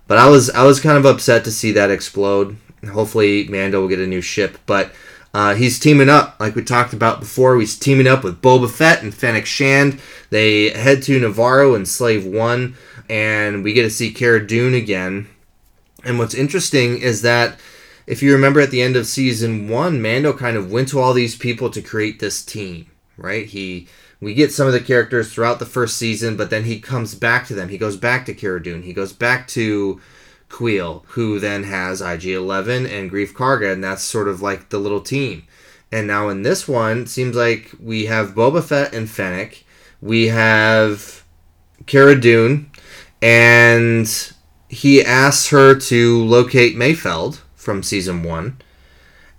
But 0.07 0.17
I 0.17 0.29
was 0.29 0.49
I 0.49 0.63
was 0.63 0.79
kind 0.79 0.97
of 0.97 1.05
upset 1.05 1.43
to 1.45 1.51
see 1.51 1.71
that 1.73 1.91
explode. 1.91 2.57
Hopefully, 2.91 3.47
Mando 3.47 3.81
will 3.81 3.87
get 3.87 3.99
a 3.99 4.07
new 4.07 4.21
ship, 4.21 4.57
but 4.65 4.91
uh, 5.33 5.55
he's 5.55 5.79
teaming 5.79 6.09
up, 6.09 6.35
like 6.39 6.55
we 6.55 6.63
talked 6.63 6.93
about 6.93 7.19
before. 7.19 7.59
He's 7.59 7.77
teaming 7.77 8.07
up 8.07 8.23
with 8.23 8.41
Boba 8.41 8.69
Fett 8.69 9.01
and 9.01 9.13
Fennec 9.13 9.45
Shand. 9.45 9.99
They 10.29 10.69
head 10.69 11.01
to 11.03 11.19
Navarro 11.19 11.73
and 11.73 11.87
Slave 11.87 12.25
One, 12.25 12.75
and 13.09 13.63
we 13.63 13.73
get 13.73 13.83
to 13.83 13.89
see 13.89 14.13
Cara 14.13 14.45
Dune 14.45 14.75
again. 14.75 15.27
And 16.03 16.19
what's 16.19 16.35
interesting 16.35 16.99
is 17.01 17.21
that 17.23 17.59
if 18.05 18.21
you 18.21 18.33
remember 18.33 18.59
at 18.59 18.71
the 18.71 18.81
end 18.81 18.95
of 18.95 19.07
season 19.07 19.67
one, 19.69 20.01
Mando 20.01 20.33
kind 20.33 20.57
of 20.57 20.71
went 20.71 20.89
to 20.89 20.99
all 20.99 21.13
these 21.13 21.35
people 21.35 21.69
to 21.71 21.81
create 21.81 22.19
this 22.19 22.43
team, 22.43 22.91
right? 23.17 23.45
He 23.45 23.87
we 24.19 24.33
get 24.33 24.51
some 24.51 24.67
of 24.67 24.73
the 24.73 24.79
characters 24.79 25.33
throughout 25.33 25.59
the 25.59 25.65
first 25.65 25.97
season, 25.97 26.37
but 26.37 26.49
then 26.49 26.63
he 26.63 26.79
comes 26.79 27.15
back 27.15 27.47
to 27.47 27.55
them. 27.55 27.69
He 27.69 27.77
goes 27.77 27.97
back 27.97 28.25
to 28.25 28.33
Cara 28.33 28.61
Dune. 28.61 28.83
He 28.83 28.93
goes 28.93 29.13
back 29.13 29.47
to 29.49 29.99
Kuiil, 30.53 31.03
who 31.07 31.39
then 31.39 31.63
has 31.63 31.99
IG-11 31.99 32.87
and 32.87 33.11
Greef 33.11 33.33
Karga, 33.33 33.73
and 33.73 33.83
that's 33.83 34.03
sort 34.03 34.27
of 34.27 34.41
like 34.41 34.69
the 34.69 34.77
little 34.77 35.01
team. 35.01 35.43
And 35.91 36.05
now 36.05 36.29
in 36.29 36.43
this 36.43 36.67
one, 36.67 37.07
seems 37.07 37.35
like 37.35 37.71
we 37.81 38.05
have 38.05 38.35
Boba 38.35 38.63
Fett 38.63 38.93
and 38.93 39.09
Fennec. 39.09 39.63
We 39.99 40.27
have 40.27 41.23
Cara 41.87 42.19
Dune, 42.19 42.69
and 43.21 44.07
he 44.69 45.03
asks 45.03 45.49
her 45.49 45.73
to 45.75 46.23
locate 46.23 46.75
Mayfeld 46.75 47.39
from 47.55 47.81
season 47.81 48.21
one. 48.21 48.59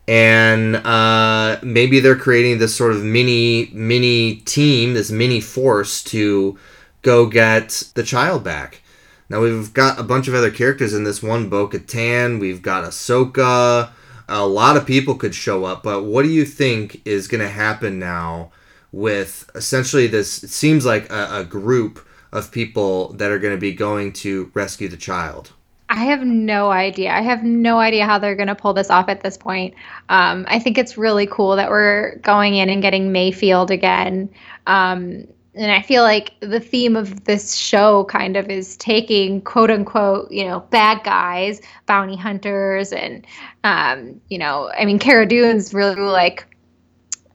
And 0.09 0.77
uh, 0.77 1.59
maybe 1.63 2.01
they're 2.01 2.17
creating 2.17 2.59
this 2.59 2.75
sort 2.75 2.93
of 2.93 3.05
mini 3.05 3.71
mini 3.73 4.37
team, 4.37 4.95
this 4.95 5.11
mini 5.11 5.41
force 5.41 6.03
to 6.05 6.59
go 7.03 7.27
get 7.27 7.85
the 7.95 8.03
child 8.03 8.43
back. 8.43 8.83
Now 9.29 9.41
we've 9.41 9.73
got 9.73 9.99
a 9.99 10.03
bunch 10.03 10.29
of 10.29 10.35
other 10.35 10.51
characters 10.51 10.95
in 10.95 11.05
this 11.05 11.23
one. 11.23 11.49
Bo 11.49 11.69
Katan, 11.69 12.41
we've 12.41 12.63
got 12.63 12.85
Ahsoka. 12.85 13.91
A 14.29 14.47
lot 14.47 14.77
of 14.77 14.87
people 14.87 15.15
could 15.17 15.35
show 15.35 15.65
up, 15.65 15.83
but 15.83 16.05
what 16.05 16.23
do 16.23 16.31
you 16.31 16.45
think 16.45 17.03
is 17.05 17.29
going 17.29 17.43
to 17.43 17.49
happen 17.49 17.99
now 17.99 18.53
with 18.91 19.51
essentially 19.55 20.07
this? 20.07 20.43
It 20.43 20.51
seems 20.51 20.87
like 20.87 21.11
a, 21.11 21.41
a 21.41 21.45
group 21.45 22.07
of 22.33 22.51
people 22.51 23.13
that 23.15 23.31
are 23.31 23.39
going 23.39 23.55
to 23.55 23.61
be 23.61 23.73
going 23.73 24.13
to 24.13 24.51
rescue 24.55 24.89
the 24.89 24.97
child. 24.97 25.53
I 25.91 26.05
have 26.07 26.23
no 26.23 26.71
idea. 26.71 27.13
I 27.13 27.21
have 27.21 27.45
no 27.45 27.79
idea 27.79 28.07
how 28.07 28.19
they're 28.19 28.35
going 28.35 28.49
to 28.49 28.55
pull 28.55 28.73
this 28.73 28.91
off 28.91 29.09
at 29.09 29.23
this 29.23 29.37
point. 29.37 29.75
Um, 30.09 30.45
I 30.49 30.59
think 30.59 30.79
it's 30.79 30.97
really 30.97 31.27
cool 31.27 31.57
that 31.57 31.71
we're 31.71 32.17
going 32.17 32.55
in 32.55 32.69
and 32.71 32.83
getting 32.83 33.13
Mayfeld 33.13 33.71
again. 33.71 34.31
Um, 34.67 35.29
and 35.57 35.71
I 35.71 35.83
feel 35.83 36.03
like 36.03 36.35
the 36.41 36.61
theme 36.61 36.97
of 36.97 37.25
this 37.25 37.55
show 37.55 38.05
kind 38.05 38.37
of 38.37 38.49
is 38.51 38.77
taking 38.77 39.41
quote 39.41 39.71
unquote, 39.71 40.31
you 40.31 40.45
know, 40.45 40.61
bad 40.71 41.03
guys, 41.05 41.61
bounty 41.87 42.17
hunters, 42.17 42.93
and, 42.93 43.27
um, 43.63 44.21
you 44.29 44.39
know, 44.39 44.71
I 44.77 44.85
mean, 44.85 44.99
Cara 44.99 45.27
Dune's 45.27 45.73
really 45.73 46.01
like 46.01 46.47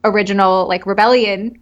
original, 0.03 0.67
like 0.67 0.85
rebellion 0.85 1.59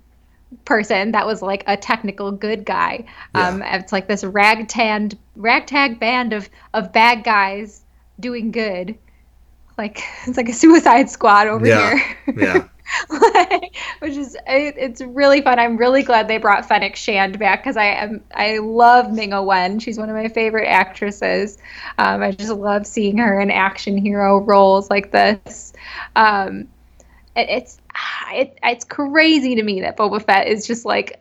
person 0.66 1.12
that 1.12 1.26
was 1.26 1.42
like 1.42 1.64
a 1.68 1.76
technical 1.76 2.32
good 2.32 2.66
guy. 2.66 3.04
Um, 3.36 3.62
it's 3.64 3.92
like 3.92 4.08
this 4.08 4.24
ragtag 4.24 5.18
ragtag 5.36 6.00
band 6.00 6.34
of 6.34 6.50
of 6.74 6.94
bad 6.94 7.24
guys 7.24 7.84
doing 8.20 8.52
good. 8.52 8.98
Like 9.78 10.02
it's 10.26 10.38
like 10.38 10.50
a 10.50 10.54
Suicide 10.54 11.10
Squad 11.10 11.48
over 11.48 11.66
Yeah. 11.68 11.98
here. 11.98 12.36
Yeah. 12.38 12.68
which 14.00 14.16
is 14.16 14.36
it, 14.48 14.76
it's 14.78 15.02
really 15.02 15.42
fun. 15.42 15.60
I'm 15.60 15.78
really 15.78 16.04
glad 16.04 16.28
they 16.28 16.38
brought 16.38 16.68
Fennec 16.68 16.96
Shand 16.96 17.38
back 17.38 17.62
because 17.62 17.78
I 17.78 17.86
am 17.86 18.24
I 18.34 18.60
love 18.60 19.12
Ming-Na 19.12 19.42
Wen. 19.42 19.80
She's 19.80 19.98
one 19.98 20.10
of 20.10 20.16
my 20.16 20.30
favorite 20.30 20.68
actresses. 20.68 21.58
Um, 21.98 22.24
I 22.24 22.32
just 22.32 22.52
love 22.52 22.88
seeing 22.88 23.18
her 23.18 23.40
in 23.40 23.52
action 23.52 23.98
hero 23.98 24.40
roles 24.40 24.90
like 24.90 25.12
this. 25.12 25.74
Um, 26.16 26.68
it, 27.36 27.50
it's 27.50 27.78
it, 28.32 28.58
it's 28.64 28.86
crazy 28.86 29.56
to 29.56 29.64
me 29.64 29.82
that 29.82 29.98
Boba 29.98 30.24
Fett 30.24 30.48
is 30.48 30.66
just 30.66 30.86
like 30.86 31.20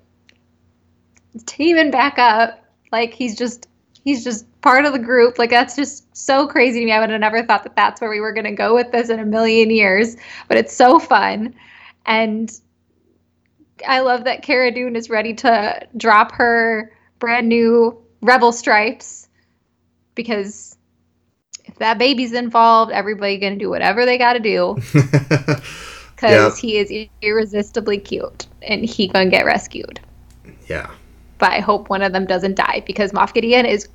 teaming 1.46 1.90
back 1.90 2.18
up. 2.18 2.64
Like 2.92 3.12
he's 3.12 3.36
just 3.36 3.68
he's 4.04 4.22
just 4.22 4.46
part 4.66 4.84
of 4.84 4.92
the 4.92 4.98
group. 4.98 5.38
Like 5.38 5.50
that's 5.50 5.76
just 5.76 6.04
so 6.16 6.48
crazy 6.48 6.80
to 6.80 6.86
me. 6.86 6.90
I 6.90 6.98
would 6.98 7.10
have 7.10 7.20
never 7.20 7.44
thought 7.44 7.62
that 7.62 7.76
that's 7.76 8.00
where 8.00 8.10
we 8.10 8.20
were 8.20 8.32
going 8.32 8.46
to 8.46 8.52
go 8.52 8.74
with 8.74 8.90
this 8.90 9.10
in 9.10 9.20
a 9.20 9.24
million 9.24 9.70
years. 9.70 10.16
But 10.48 10.58
it's 10.58 10.74
so 10.74 10.98
fun, 10.98 11.54
and 12.04 12.50
I 13.86 14.00
love 14.00 14.24
that 14.24 14.42
Cara 14.42 14.72
Dune 14.72 14.96
is 14.96 15.08
ready 15.08 15.34
to 15.34 15.86
drop 15.96 16.32
her 16.32 16.92
brand 17.20 17.48
new 17.48 17.96
Rebel 18.22 18.50
stripes 18.50 19.28
because 20.16 20.76
if 21.64 21.76
that 21.76 21.98
baby's 21.98 22.32
involved, 22.32 22.90
everybody 22.90 23.38
gonna 23.38 23.54
do 23.54 23.70
whatever 23.70 24.04
they 24.04 24.18
got 24.18 24.32
to 24.32 24.40
do 24.40 24.76
because 26.16 26.58
he 26.58 26.78
is 26.78 27.08
irresistibly 27.22 27.98
cute 27.98 28.48
and 28.62 28.84
he 28.84 29.06
gonna 29.06 29.30
get 29.30 29.44
rescued. 29.44 30.00
yeah. 30.68 30.90
But 31.38 31.52
I 31.52 31.60
hope 31.60 31.88
one 31.88 32.02
of 32.02 32.12
them 32.12 32.26
doesn't 32.26 32.56
die 32.56 32.82
because 32.84 33.12
Moff 33.12 33.32
Gideon 33.32 33.64
is. 33.64 33.88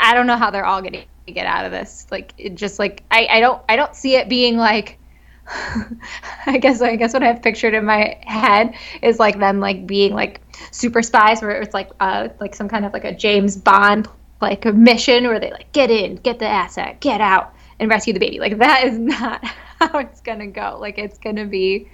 I 0.00 0.14
don't 0.14 0.26
know 0.26 0.36
how 0.36 0.50
they're 0.50 0.64
all 0.64 0.82
gonna 0.82 1.04
get 1.26 1.46
out 1.46 1.64
of 1.64 1.72
this. 1.72 2.06
Like 2.10 2.34
it 2.38 2.54
just 2.54 2.78
like 2.78 3.02
I 3.10 3.26
I 3.30 3.40
don't 3.40 3.62
I 3.68 3.76
don't 3.76 3.94
see 3.94 4.16
it 4.16 4.28
being 4.28 4.56
like 4.56 4.98
I 6.46 6.58
guess 6.58 6.80
I 6.80 6.96
guess 6.96 7.12
what 7.12 7.22
I've 7.22 7.42
pictured 7.42 7.74
in 7.74 7.84
my 7.84 8.18
head 8.22 8.74
is 9.02 9.18
like 9.18 9.38
them 9.38 9.60
like 9.60 9.86
being 9.86 10.14
like 10.14 10.40
super 10.70 11.02
spies 11.02 11.42
where 11.42 11.60
it's 11.60 11.74
like 11.74 11.90
uh 12.00 12.28
like 12.40 12.54
some 12.54 12.68
kind 12.68 12.84
of 12.84 12.92
like 12.92 13.04
a 13.04 13.14
James 13.14 13.56
Bond 13.56 14.08
like 14.40 14.64
a 14.64 14.72
mission 14.72 15.24
where 15.24 15.38
they 15.38 15.50
like 15.50 15.70
get 15.72 15.90
in, 15.90 16.16
get 16.16 16.38
the 16.38 16.46
asset, 16.46 17.00
get 17.00 17.20
out, 17.20 17.54
and 17.78 17.90
rescue 17.90 18.12
the 18.12 18.20
baby. 18.20 18.38
Like 18.38 18.58
that 18.58 18.84
is 18.84 18.98
not 18.98 19.44
how 19.44 19.98
it's 19.98 20.20
gonna 20.20 20.46
go. 20.46 20.78
Like 20.80 20.98
it's 20.98 21.18
gonna 21.18 21.46
be 21.46 21.88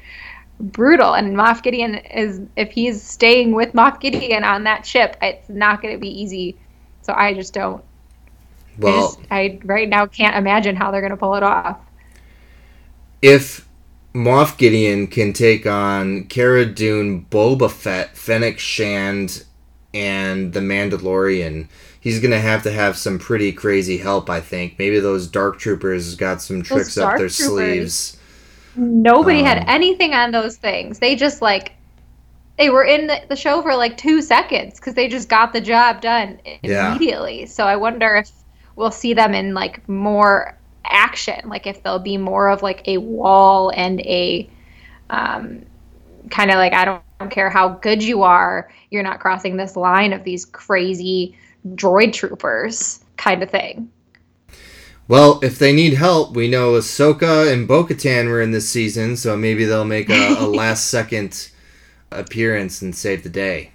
brutal. 0.61 1.15
And 1.15 1.37
Moff 1.37 1.63
Gideon 1.63 1.97
is 1.97 2.41
if 2.57 2.71
he's 2.71 3.03
staying 3.03 3.53
with 3.53 3.73
Moff 3.73 4.01
Gideon 4.01 4.45
on 4.45 4.65
that 4.65 4.87
ship, 4.87 5.17
it's 5.23 5.49
not 5.49 5.83
gonna 5.83 5.99
be 5.99 6.09
easy. 6.09 6.59
So 7.07 7.15
I 7.15 7.35
just 7.35 7.55
don't. 7.55 7.85
Well, 8.79 8.95
I, 8.97 9.01
just, 9.01 9.19
I 9.31 9.61
right 9.65 9.89
now 9.89 10.07
can't 10.07 10.37
imagine 10.37 10.77
how 10.77 10.91
they're 10.91 11.03
gonna 11.03 11.17
pull 11.17 11.35
it 11.37 11.43
off. 11.43 11.79
if 13.23 13.69
Moff 14.15 14.57
Gideon 14.59 15.07
can 15.09 15.33
take 15.33 15.67
on 15.67 16.25
Cara 16.25 16.67
Dune, 16.67 17.27
Boba 17.31 17.71
Fett, 17.71 18.17
Fennec 18.17 18.59
Shand, 18.59 19.45
and 19.95 20.53
the 20.53 20.61
Mandalorian, 20.61 21.69
he's 22.01 22.21
gonna 22.21 22.41
have 22.41 22.63
to 22.65 22.73
have 22.73 22.97
some 22.97 23.19
pretty 23.19 23.53
crazy 23.53 23.99
help. 23.99 24.31
I 24.31 24.41
think 24.41 24.79
maybe 24.79 25.01
those 25.01 25.29
Dark 25.29 25.59
Troopers 25.59 26.15
got 26.17 26.43
some 26.43 26.63
tricks 26.63 26.97
up 26.99 27.17
their 27.17 27.29
Troopers. 27.29 27.31
sleeves. 27.31 28.19
Nobody 28.75 29.43
had 29.43 29.59
Um, 29.59 29.69
anything 29.69 30.15
on 30.15 30.33
those 30.33 30.57
things. 30.57 30.99
They 30.99 31.17
just 31.17 31.43
like 31.43 31.76
they 32.59 32.71
were 32.71 32.85
in 32.85 33.07
the, 33.07 33.21
the 33.29 33.37
show 33.37 33.61
for 33.63 33.75
like 33.77 33.97
two 33.97 34.23
seconds 34.23 34.77
because 34.77 34.95
they 34.95 35.09
just 35.09 35.29
got 35.29 35.53
the 35.53 35.61
job 35.61 36.01
done 36.01 36.39
i- 36.47 36.59
Yeah. 36.63 36.95
immediately. 36.95 37.47
So 37.47 37.65
I 37.65 37.77
wonder 37.77 38.17
if 38.17 38.31
we'll 38.77 38.91
see 38.91 39.15
them 39.15 39.35
in 39.35 39.55
like 39.55 39.87
more 39.89 40.57
action, 40.85 41.49
like 41.49 41.67
if 41.67 41.83
there'll 41.83 41.99
be 41.99 42.17
more 42.17 42.49
of 42.49 42.63
like 42.63 42.87
a 42.89 42.99
wall 42.99 43.71
and 43.75 44.01
a 44.01 44.49
um, 45.11 45.65
kind 46.31 46.51
of 46.51 46.57
like 46.57 46.73
I 46.73 46.85
don't, 46.85 47.03
I 47.21 47.25
don't 47.25 47.31
care 47.31 47.51
how 47.51 47.69
good 47.71 48.03
you 48.03 48.23
are, 48.23 48.71
you're 48.91 49.03
not 49.03 49.21
crossing 49.21 49.57
this 49.57 49.77
line 49.77 50.13
of 50.13 50.25
these 50.25 50.45
crazy 50.45 51.37
droid 51.75 52.13
troopers 52.13 53.05
kind 53.17 53.43
of 53.43 53.51
thing. 53.51 53.91
Well, 55.09 55.39
if 55.43 55.59
they 55.59 55.73
need 55.73 55.95
help, 55.95 56.35
we 56.35 56.49
know 56.49 56.73
Ahsoka 56.73 57.53
and 57.53 57.69
Bo-Katan 57.69 58.27
were 58.27 58.41
in 58.41 58.51
this 58.51 58.69
season, 58.69 59.17
so 59.17 59.37
maybe 59.37 59.65
they'll 59.65 59.85
make 59.85 60.11
a, 60.11 60.35
a 60.39 60.47
last 60.47 60.89
second 60.89 61.49
appearance 62.19 62.83
and 62.83 62.95
save 62.95 63.23
the 63.23 63.29
day. 63.29 63.71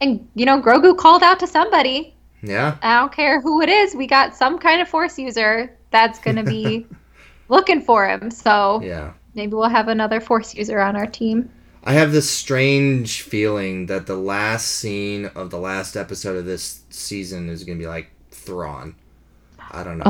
And 0.00 0.28
you 0.34 0.46
know, 0.46 0.60
Grogu 0.60 0.96
called 0.96 1.22
out 1.22 1.40
to 1.40 1.46
somebody. 1.46 2.14
Yeah. 2.42 2.76
I 2.82 3.00
don't 3.00 3.12
care 3.12 3.40
who 3.40 3.60
it 3.62 3.68
is. 3.68 3.94
We 3.94 4.06
got 4.06 4.36
some 4.36 4.58
kind 4.58 4.80
of 4.80 4.88
force 4.88 5.18
user 5.18 5.76
that's 5.90 6.18
going 6.20 6.36
to 6.36 6.44
be 6.44 6.86
looking 7.48 7.80
for 7.80 8.08
him. 8.08 8.30
So 8.30 8.80
Yeah. 8.82 9.12
maybe 9.34 9.54
we'll 9.54 9.68
have 9.68 9.88
another 9.88 10.20
force 10.20 10.54
user 10.54 10.80
on 10.80 10.94
our 10.96 11.06
team. 11.06 11.50
I 11.84 11.92
have 11.94 12.12
this 12.12 12.30
strange 12.30 13.22
feeling 13.22 13.86
that 13.86 14.06
the 14.06 14.16
last 14.16 14.66
scene 14.66 15.26
of 15.34 15.50
the 15.50 15.58
last 15.58 15.96
episode 15.96 16.36
of 16.36 16.44
this 16.44 16.82
season 16.90 17.48
is 17.48 17.64
going 17.64 17.78
to 17.78 17.82
be 17.82 17.88
like 17.88 18.10
Thrawn. 18.30 18.94
I 19.70 19.84
don't 19.84 19.98
know. 19.98 20.04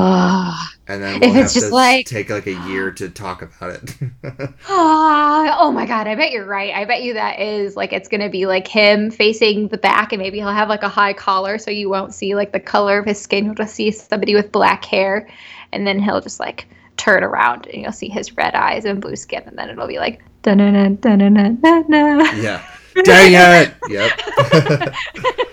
and 0.87 1.03
then 1.03 1.15
if 1.17 1.21
we'll 1.21 1.33
have 1.33 1.45
it's 1.47 1.55
just 1.55 1.73
like- 1.73 2.07
take 2.07 2.31
like 2.31 2.47
a 2.47 2.55
year 2.69 2.91
to 2.93 3.09
talk 3.09 3.43
about 3.43 3.71
it. 3.71 3.95
Ah, 4.71 5.57
oh 5.61 5.73
my 5.73 5.87
god, 5.87 6.07
I 6.07 6.15
bet 6.15 6.31
you're 6.31 6.45
right. 6.45 6.75
I 6.75 6.85
bet 6.85 7.03
you 7.03 7.15
that 7.15 7.41
is 7.41 7.75
like 7.77 7.93
it's 7.93 8.09
going 8.09 8.21
to 8.21 8.29
be 8.29 8.47
like 8.47 8.67
him 8.69 9.11
facing 9.11 9.69
the 9.69 9.79
back 9.79 10.13
and 10.13 10.21
maybe 10.23 10.39
he'll 10.39 10.49
have 10.49 10.69
like 10.69 10.83
a 10.83 10.89
high 10.89 11.13
collar 11.13 11.59
so 11.59 11.71
you 11.71 11.89
won't 11.89 12.15
see 12.15 12.35
like 12.35 12.53
the 12.53 12.61
color 12.61 12.99
of 12.99 13.07
his 13.07 13.21
skin. 13.21 13.45
You'll 13.47 13.55
just 13.55 13.75
see 13.75 13.91
somebody 13.91 14.35
with 14.35 14.53
black 14.53 14.85
hair 14.85 15.29
and 15.73 15.87
then 15.87 15.99
he'll 16.01 16.21
just 16.21 16.39
like 16.41 16.67
turn 16.97 17.23
around 17.25 17.67
and 17.67 17.83
you'll 17.83 17.93
see 17.93 18.09
his 18.09 18.37
red 18.37 18.55
eyes 18.55 18.85
and 18.85 19.01
blue 19.01 19.17
skin 19.17 19.43
and 19.47 19.57
then 19.59 19.71
it'll 19.71 19.87
be 19.89 19.99
like 19.99 20.21
da-na-na, 20.43 20.89
da-na-na, 21.01 21.49
na-na. 21.61 22.31
yeah. 22.33 22.63
Dang 23.05 23.33
it! 23.35 23.75
Yep. 23.89 24.95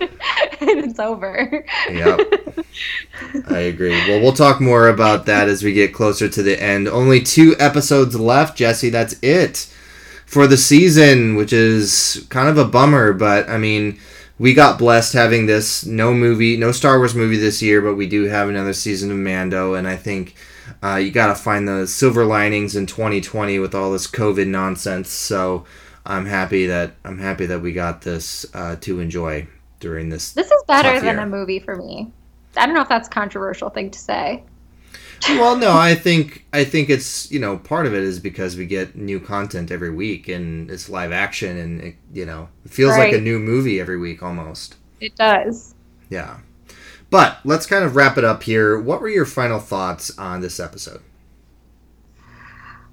and 0.60 0.84
it's 0.84 0.98
over. 0.98 1.64
Yep. 1.90 2.20
I 3.50 3.58
agree. 3.58 3.90
Well, 4.08 4.20
we'll 4.20 4.32
talk 4.32 4.60
more 4.60 4.88
about 4.88 5.26
that 5.26 5.48
as 5.48 5.62
we 5.62 5.72
get 5.72 5.94
closer 5.94 6.28
to 6.28 6.42
the 6.42 6.60
end. 6.62 6.88
Only 6.88 7.20
two 7.20 7.54
episodes 7.58 8.18
left, 8.18 8.56
Jesse. 8.56 8.90
That's 8.90 9.16
it 9.22 9.72
for 10.26 10.46
the 10.46 10.56
season, 10.56 11.36
which 11.36 11.52
is 11.52 12.26
kind 12.28 12.48
of 12.48 12.58
a 12.58 12.64
bummer, 12.64 13.12
but 13.12 13.48
I 13.48 13.58
mean, 13.58 13.98
we 14.38 14.52
got 14.52 14.78
blessed 14.78 15.14
having 15.14 15.46
this 15.46 15.86
no 15.86 16.12
movie, 16.12 16.56
no 16.56 16.72
Star 16.72 16.98
Wars 16.98 17.14
movie 17.14 17.38
this 17.38 17.62
year, 17.62 17.80
but 17.80 17.94
we 17.94 18.06
do 18.06 18.24
have 18.24 18.48
another 18.48 18.74
season 18.74 19.10
of 19.10 19.16
Mando, 19.16 19.74
and 19.74 19.88
I 19.88 19.96
think 19.96 20.34
uh, 20.82 20.96
you 20.96 21.10
got 21.10 21.28
to 21.28 21.34
find 21.34 21.66
the 21.66 21.86
silver 21.86 22.24
linings 22.24 22.76
in 22.76 22.86
2020 22.86 23.58
with 23.58 23.74
all 23.74 23.92
this 23.92 24.06
COVID 24.06 24.48
nonsense. 24.48 25.10
So 25.10 25.64
I'm 26.04 26.26
happy 26.26 26.66
that 26.66 26.94
I'm 27.04 27.18
happy 27.18 27.46
that 27.46 27.62
we 27.62 27.72
got 27.72 28.02
this 28.02 28.44
uh, 28.52 28.76
to 28.80 29.00
enjoy 29.00 29.46
during 29.80 30.08
this. 30.08 30.32
This 30.32 30.50
is 30.50 30.62
better 30.66 31.00
than 31.00 31.18
a 31.18 31.26
movie 31.26 31.58
for 31.58 31.76
me. 31.76 32.12
I 32.56 32.66
don't 32.66 32.74
know 32.74 32.82
if 32.82 32.88
that's 32.88 33.08
a 33.08 33.10
controversial 33.10 33.70
thing 33.70 33.90
to 33.90 33.98
say. 33.98 34.44
well 35.30 35.56
no 35.56 35.72
i 35.74 35.94
think 35.94 36.44
i 36.52 36.62
think 36.62 36.90
it's 36.90 37.30
you 37.30 37.38
know 37.40 37.56
part 37.56 37.86
of 37.86 37.94
it 37.94 38.02
is 38.02 38.20
because 38.20 38.54
we 38.54 38.66
get 38.66 38.94
new 38.94 39.18
content 39.18 39.70
every 39.70 39.90
week 39.90 40.28
and 40.28 40.70
it's 40.70 40.90
live 40.90 41.10
action 41.10 41.56
and 41.56 41.80
it, 41.80 41.96
you 42.12 42.26
know 42.26 42.48
it 42.66 42.70
feels 42.70 42.96
like 42.98 43.14
a 43.14 43.20
new 43.20 43.38
movie 43.38 43.80
every 43.80 43.96
week 43.96 44.22
almost 44.22 44.76
It 45.00 45.16
does. 45.16 45.74
yeah 46.10 46.38
but 47.08 47.38
let's 47.44 47.64
kind 47.64 47.82
of 47.82 47.96
wrap 47.96 48.18
it 48.18 48.24
up 48.24 48.42
here 48.42 48.78
what 48.78 49.00
were 49.00 49.08
your 49.08 49.24
final 49.24 49.58
thoughts 49.58 50.16
on 50.18 50.42
this 50.42 50.60
episode 50.60 51.00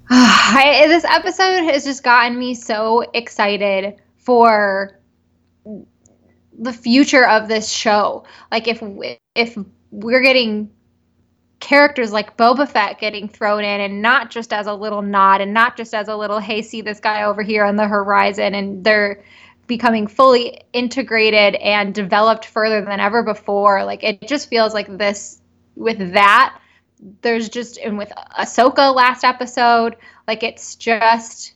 I, 0.10 0.84
this 0.88 1.04
episode 1.04 1.64
has 1.70 1.84
just 1.84 2.02
gotten 2.02 2.38
me 2.38 2.54
so 2.54 3.04
excited 3.12 3.96
for 4.16 4.98
the 6.58 6.72
future 6.72 7.26
of 7.26 7.48
this 7.48 7.70
show. 7.70 8.24
Like 8.50 8.68
if 8.68 8.82
if 9.34 9.58
we're 9.90 10.22
getting 10.22 10.70
characters 11.60 12.12
like 12.12 12.36
Boba 12.36 12.68
Fett 12.68 12.98
getting 12.98 13.28
thrown 13.28 13.64
in, 13.64 13.80
and 13.80 14.02
not 14.02 14.30
just 14.30 14.52
as 14.52 14.66
a 14.66 14.74
little 14.74 15.02
nod, 15.02 15.40
and 15.40 15.54
not 15.54 15.76
just 15.76 15.94
as 15.94 16.08
a 16.08 16.16
little 16.16 16.38
hey, 16.38 16.62
see 16.62 16.82
this 16.82 17.00
guy 17.00 17.22
over 17.24 17.42
here 17.42 17.64
on 17.64 17.76
the 17.76 17.88
horizon, 17.88 18.54
and 18.54 18.84
they're 18.84 19.22
becoming 19.66 20.06
fully 20.06 20.60
integrated 20.72 21.54
and 21.56 21.94
developed 21.94 22.44
further 22.44 22.84
than 22.84 23.00
ever 23.00 23.22
before. 23.22 23.84
Like 23.84 24.02
it 24.02 24.26
just 24.26 24.48
feels 24.48 24.74
like 24.74 24.98
this 24.98 25.40
with 25.74 26.12
that. 26.12 26.58
There's 27.22 27.48
just 27.48 27.78
and 27.78 27.98
with 27.98 28.12
Ahsoka 28.38 28.94
last 28.94 29.24
episode, 29.24 29.96
like 30.26 30.42
it's 30.42 30.74
just 30.76 31.54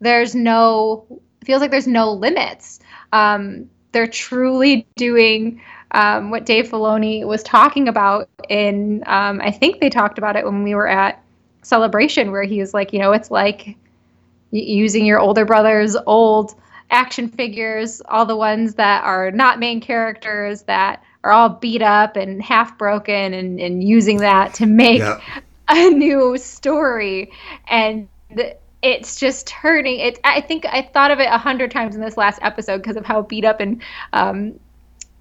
there's 0.00 0.34
no 0.34 1.06
feels 1.44 1.60
like 1.60 1.70
there's 1.70 1.86
no 1.86 2.12
limits. 2.12 2.80
Um, 3.12 3.70
they're 3.92 4.06
truly 4.06 4.86
doing 4.96 5.60
um, 5.92 6.30
what 6.30 6.46
Dave 6.46 6.68
Filoni 6.68 7.26
was 7.26 7.42
talking 7.42 7.88
about 7.88 8.28
in 8.48 9.02
um, 9.06 9.40
I 9.40 9.50
think 9.50 9.80
they 9.80 9.90
talked 9.90 10.18
about 10.18 10.36
it 10.36 10.44
when 10.44 10.62
we 10.62 10.74
were 10.74 10.88
at 10.88 11.22
Celebration, 11.62 12.30
where 12.30 12.44
he 12.44 12.60
was 12.60 12.72
like, 12.72 12.92
you 12.92 12.98
know, 12.98 13.12
it's 13.12 13.30
like 13.30 13.76
using 14.50 15.04
your 15.04 15.18
older 15.18 15.44
brother's 15.44 15.96
old 16.06 16.54
action 16.90 17.28
figures, 17.28 18.00
all 18.08 18.26
the 18.26 18.36
ones 18.36 18.74
that 18.74 19.04
are 19.04 19.30
not 19.30 19.58
main 19.58 19.80
characters 19.80 20.62
that 20.62 21.02
are 21.22 21.32
all 21.32 21.48
beat 21.48 21.82
up 21.82 22.16
and 22.16 22.42
half 22.42 22.76
broken, 22.78 23.34
and, 23.34 23.60
and 23.60 23.84
using 23.84 24.18
that 24.18 24.54
to 24.54 24.66
make 24.66 25.00
yeah. 25.00 25.20
a 25.68 25.90
new 25.90 26.38
story. 26.38 27.30
And 27.68 28.08
it's 28.82 29.20
just 29.20 29.46
turning 29.46 30.00
it 30.00 30.18
i 30.24 30.40
think 30.40 30.64
i 30.66 30.80
thought 30.80 31.10
of 31.10 31.18
it 31.18 31.26
a 31.26 31.38
hundred 31.38 31.70
times 31.70 31.94
in 31.94 32.00
this 32.00 32.16
last 32.16 32.38
episode 32.42 32.78
because 32.78 32.96
of 32.96 33.04
how 33.04 33.22
beat 33.22 33.44
up 33.44 33.60
and 33.60 33.82
um 34.12 34.58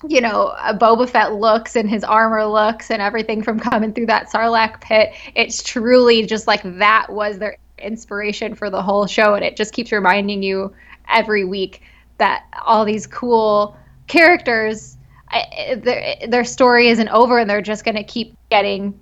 you 0.08 0.22
know 0.22 0.48
uh, 0.60 0.78
boba 0.78 1.10
fett 1.10 1.34
looks 1.34 1.76
and 1.76 1.90
his 1.90 2.04
armor 2.04 2.46
looks 2.46 2.90
and 2.90 3.02
everything 3.02 3.42
from 3.42 3.60
coming 3.60 3.94
through 3.94 4.06
that 4.06 4.30
sarlacc 4.32 4.80
pit. 4.82 5.12
It's 5.36 5.62
truly 5.62 6.26
just 6.26 6.48
like 6.48 6.62
that 6.64 7.08
was 7.10 7.40
their 7.40 7.58
inspiration 7.80 8.56
for 8.56 8.70
the 8.70 8.82
whole 8.82 9.08
show 9.08 9.36
and 9.36 9.44
it 9.44 9.56
just 9.56 9.74
keeps 9.74 9.92
reminding 9.92 10.44
you 10.44 10.74
every 11.10 11.44
week 11.44 11.82
that 12.18 12.46
all 12.66 12.86
these 12.86 13.08
cool 13.08 13.78
characters 14.08 14.98
I, 15.32 15.76
their, 15.84 16.16
their 16.28 16.44
story 16.44 16.90
isn't 16.90 17.10
over 17.10 17.38
and 17.38 17.50
they're 17.50 17.62
just 17.62 17.86
going 17.86 17.96
to 17.96 18.04
keep 18.04 18.36
getting 18.50 19.00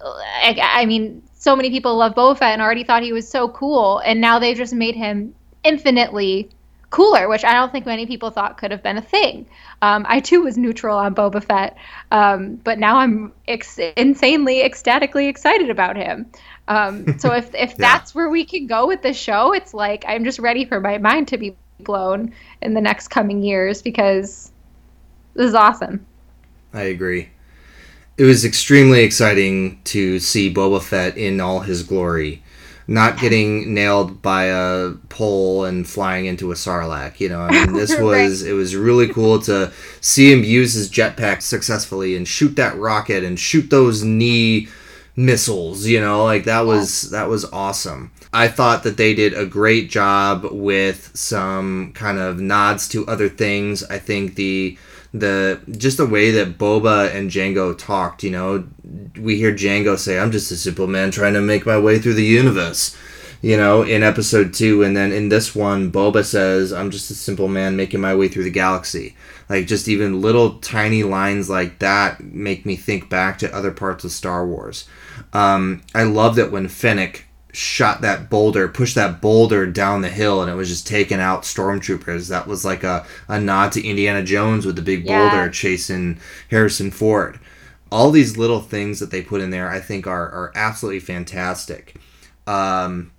I, 0.00 0.56
I 0.60 0.86
mean, 0.86 1.22
so 1.38 1.56
many 1.56 1.70
people 1.70 1.96
love 1.96 2.14
Boba 2.14 2.36
Fett 2.36 2.52
and 2.52 2.62
already 2.62 2.84
thought 2.84 3.02
he 3.02 3.12
was 3.12 3.28
so 3.28 3.48
cool, 3.48 3.98
and 4.04 4.20
now 4.20 4.38
they've 4.38 4.56
just 4.56 4.74
made 4.74 4.94
him 4.94 5.34
infinitely 5.64 6.50
cooler, 6.90 7.28
which 7.28 7.44
I 7.44 7.52
don't 7.52 7.70
think 7.70 7.86
many 7.86 8.06
people 8.06 8.30
thought 8.30 8.58
could 8.58 8.70
have 8.70 8.82
been 8.82 8.96
a 8.96 9.02
thing. 9.02 9.46
Um, 9.82 10.06
I 10.08 10.20
too 10.20 10.42
was 10.42 10.56
neutral 10.56 10.96
on 10.96 11.14
Boba 11.14 11.42
Fett, 11.42 11.76
um, 12.10 12.56
but 12.56 12.78
now 12.78 12.98
I'm 12.98 13.32
ex- 13.46 13.78
insanely, 13.96 14.62
ecstatically 14.62 15.28
excited 15.28 15.70
about 15.70 15.96
him. 15.96 16.26
Um, 16.66 17.18
so 17.18 17.32
if 17.34 17.54
if 17.54 17.76
that's 17.76 18.14
where 18.14 18.28
we 18.28 18.44
can 18.44 18.66
go 18.66 18.86
with 18.86 19.02
the 19.02 19.12
show, 19.12 19.52
it's 19.52 19.74
like 19.74 20.04
I'm 20.08 20.24
just 20.24 20.38
ready 20.38 20.64
for 20.64 20.80
my 20.80 20.98
mind 20.98 21.28
to 21.28 21.38
be 21.38 21.56
blown 21.80 22.32
in 22.62 22.74
the 22.74 22.80
next 22.80 23.08
coming 23.08 23.42
years 23.42 23.82
because 23.82 24.50
this 25.34 25.46
is 25.46 25.54
awesome. 25.54 26.04
i 26.74 26.82
agree 26.82 27.28
it 28.18 28.24
was 28.24 28.44
extremely 28.44 29.02
exciting 29.02 29.80
to 29.84 30.18
see 30.18 30.52
boba 30.52 30.82
fett 30.82 31.16
in 31.16 31.40
all 31.40 31.60
his 31.60 31.82
glory 31.82 32.42
not 32.90 33.18
getting 33.18 33.74
nailed 33.74 34.22
by 34.22 34.44
a 34.44 34.92
pole 35.10 35.66
and 35.66 35.86
flying 35.86 36.24
into 36.24 36.50
a 36.50 36.54
sarlacc. 36.54 37.20
You 37.20 37.28
know, 37.28 37.42
I 37.42 37.50
mean, 37.50 37.74
this 37.74 37.96
was 38.00 38.42
it 38.42 38.54
was 38.54 38.74
really 38.74 39.06
cool 39.08 39.38
to 39.42 39.70
see 40.00 40.32
him 40.32 40.42
use 40.42 40.72
his 40.72 40.90
jetpack 40.90 41.42
successfully 41.42 42.16
and 42.16 42.26
shoot 42.26 42.56
that 42.56 42.76
rocket 42.76 43.22
and 43.22 43.38
shoot 43.38 43.68
those 43.68 44.02
knee 44.02 44.68
missiles. 45.14 45.86
You 45.86 46.00
know, 46.00 46.24
like 46.24 46.44
that 46.44 46.62
was 46.62 47.10
that 47.10 47.28
was 47.28 47.44
awesome. 47.52 48.10
I 48.32 48.48
thought 48.48 48.82
that 48.82 48.96
they 48.96 49.14
did 49.14 49.34
a 49.34 49.46
great 49.46 49.90
job 49.90 50.46
with 50.50 51.10
some 51.14 51.92
kind 51.92 52.18
of 52.18 52.40
nods 52.40 52.88
to 52.88 53.06
other 53.06 53.28
things. 53.28 53.84
I 53.84 53.98
think 53.98 54.34
the 54.34 54.78
the 55.12 55.60
just 55.70 55.96
the 55.96 56.06
way 56.06 56.30
that 56.32 56.58
Boba 56.58 57.14
and 57.14 57.30
Jango 57.30 57.76
talked, 57.76 58.22
you 58.22 58.30
know, 58.30 58.66
we 59.18 59.36
hear 59.36 59.52
Jango 59.52 59.98
say, 59.98 60.18
"I'm 60.18 60.32
just 60.32 60.50
a 60.50 60.56
simple 60.56 60.86
man 60.86 61.10
trying 61.10 61.34
to 61.34 61.40
make 61.40 61.64
my 61.66 61.78
way 61.78 61.98
through 61.98 62.14
the 62.14 62.24
universe." 62.24 62.96
You 63.40 63.56
know, 63.56 63.82
in 63.82 64.02
episode 64.02 64.52
2 64.52 64.82
and 64.82 64.96
then 64.96 65.12
in 65.12 65.28
this 65.28 65.54
one 65.54 65.92
Boba 65.92 66.24
says, 66.24 66.72
"I'm 66.72 66.90
just 66.90 67.10
a 67.10 67.14
simple 67.14 67.46
man 67.46 67.76
making 67.76 68.00
my 68.00 68.14
way 68.14 68.28
through 68.28 68.44
the 68.44 68.50
galaxy." 68.50 69.14
Like 69.48 69.66
just 69.66 69.88
even 69.88 70.20
little 70.20 70.58
tiny 70.58 71.04
lines 71.04 71.48
like 71.48 71.78
that 71.78 72.20
make 72.22 72.66
me 72.66 72.76
think 72.76 73.08
back 73.08 73.38
to 73.38 73.54
other 73.54 73.70
parts 73.70 74.04
of 74.04 74.10
Star 74.10 74.46
Wars. 74.46 74.86
Um, 75.32 75.82
I 75.94 76.02
love 76.02 76.36
that 76.36 76.50
when 76.50 76.68
Fennec 76.68 77.27
shot 77.52 78.02
that 78.02 78.28
boulder, 78.28 78.68
pushed 78.68 78.94
that 78.94 79.20
boulder 79.20 79.66
down 79.66 80.02
the 80.02 80.08
hill, 80.08 80.42
and 80.42 80.50
it 80.50 80.54
was 80.54 80.68
just 80.68 80.86
taking 80.86 81.20
out 81.20 81.42
stormtroopers. 81.42 82.28
That 82.28 82.46
was 82.46 82.64
like 82.64 82.84
a, 82.84 83.06
a 83.26 83.40
nod 83.40 83.72
to 83.72 83.86
Indiana 83.86 84.22
Jones 84.22 84.66
with 84.66 84.76
the 84.76 84.82
big 84.82 85.04
Yeah. 85.04 85.28
boulder 85.30 85.50
chasing 85.50 86.18
Harrison 86.50 86.90
Ford. 86.90 87.38
All 87.90 88.10
these 88.10 88.36
little 88.36 88.60
things 88.60 89.00
that 89.00 89.10
they 89.10 89.22
put 89.22 89.40
in 89.40 89.50
there, 89.50 89.70
I 89.70 89.80
think, 89.80 90.06
are, 90.06 90.28
are 90.28 90.52
absolutely 90.54 91.00
fantastic. 91.00 91.96
Um, 92.46 93.12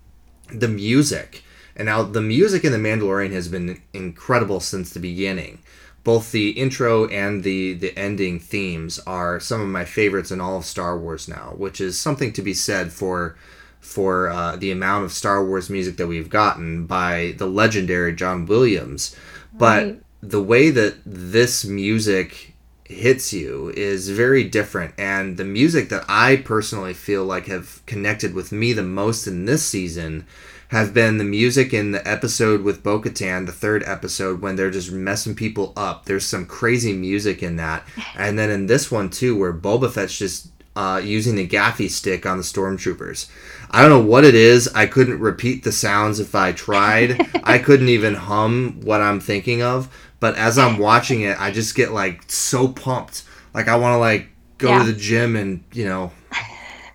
the 0.52 0.68
music, 0.68 1.42
and 1.76 1.86
now 1.86 2.02
the 2.02 2.20
music 2.20 2.64
in 2.64 2.72
The 2.72 2.78
Mandalorian 2.78 3.32
has 3.32 3.48
been 3.48 3.80
incredible 3.92 4.60
since 4.60 4.90
the 4.90 5.00
beginning. 5.00 5.58
Both 6.02 6.32
the 6.32 6.50
intro 6.50 7.06
and 7.08 7.42
the 7.44 7.74
the 7.74 7.96
ending 7.98 8.40
themes 8.40 8.98
are 9.06 9.38
some 9.38 9.60
of 9.60 9.68
my 9.68 9.84
favorites 9.84 10.30
in 10.30 10.40
all 10.40 10.56
of 10.56 10.64
Star 10.64 10.98
Wars 10.98 11.28
now, 11.28 11.52
which 11.56 11.80
is 11.80 11.98
something 12.00 12.32
to 12.32 12.42
be 12.42 12.54
said 12.54 12.90
for 12.92 13.36
for 13.80 14.28
uh, 14.28 14.56
the 14.56 14.70
amount 14.70 15.04
of 15.04 15.12
Star 15.12 15.44
Wars 15.44 15.68
music 15.70 15.96
that 15.96 16.06
we've 16.06 16.30
gotten 16.30 16.86
by 16.86 17.34
the 17.38 17.46
legendary 17.46 18.14
John 18.14 18.46
Williams. 18.46 19.16
But 19.52 19.84
Right. 19.84 20.02
the 20.22 20.42
way 20.42 20.70
that 20.70 20.96
this 21.04 21.64
music 21.64 22.54
hits 22.84 23.32
you 23.32 23.72
is 23.76 24.08
very 24.10 24.42
different 24.44 24.92
and 24.98 25.36
the 25.36 25.44
music 25.44 25.88
that 25.90 26.04
I 26.08 26.36
personally 26.36 26.92
feel 26.92 27.24
like 27.24 27.46
have 27.46 27.80
connected 27.86 28.34
with 28.34 28.50
me 28.50 28.72
the 28.72 28.82
most 28.82 29.26
in 29.28 29.44
this 29.44 29.64
season 29.64 30.26
have 30.68 30.92
been 30.94 31.18
the 31.18 31.24
music 31.24 31.72
in 31.72 31.90
the 31.92 32.06
episode 32.08 32.62
with 32.62 32.82
Bo-Katan, 32.82 33.46
the 33.46 33.52
third 33.52 33.82
episode 33.86 34.40
when 34.40 34.54
they're 34.56 34.70
just 34.70 34.92
messing 34.92 35.34
people 35.34 35.72
up. 35.76 36.04
There's 36.04 36.26
some 36.26 36.46
crazy 36.46 36.92
music 36.92 37.42
in 37.42 37.56
that. 37.56 37.84
And 38.16 38.38
then 38.38 38.50
in 38.50 38.66
this 38.66 38.90
one 38.90 39.08
too 39.10 39.36
where 39.36 39.52
Boba 39.52 39.90
Fett's 39.90 40.16
just 40.18 40.48
uh, 40.76 41.00
using 41.02 41.34
the 41.34 41.48
gaffi 41.48 41.90
stick 41.90 42.24
on 42.26 42.36
the 42.38 42.44
stormtroopers. 42.44 43.28
I 43.70 43.82
don't 43.82 43.90
know 43.90 44.10
what 44.10 44.24
it 44.24 44.34
is. 44.34 44.68
I 44.74 44.86
couldn't 44.86 45.20
repeat 45.20 45.62
the 45.64 45.72
sounds 45.72 46.18
if 46.20 46.34
I 46.34 46.52
tried. 46.52 47.30
I 47.44 47.58
couldn't 47.66 47.88
even 47.88 48.14
hum 48.14 48.80
what 48.82 49.00
I'm 49.00 49.20
thinking 49.20 49.62
of. 49.62 49.88
But 50.18 50.36
as 50.36 50.58
I'm 50.58 50.78
watching 50.88 51.22
it, 51.22 51.40
I 51.40 51.50
just 51.50 51.74
get 51.74 51.92
like 51.92 52.30
so 52.30 52.68
pumped. 52.68 53.24
Like 53.54 53.68
I 53.68 53.76
want 53.76 53.94
to 53.94 53.98
like 53.98 54.28
go 54.58 54.70
Yeah. 54.70 54.78
to 54.78 54.84
the 54.92 54.98
gym 54.98 55.36
and 55.36 55.62
you 55.72 55.84
know 55.86 56.12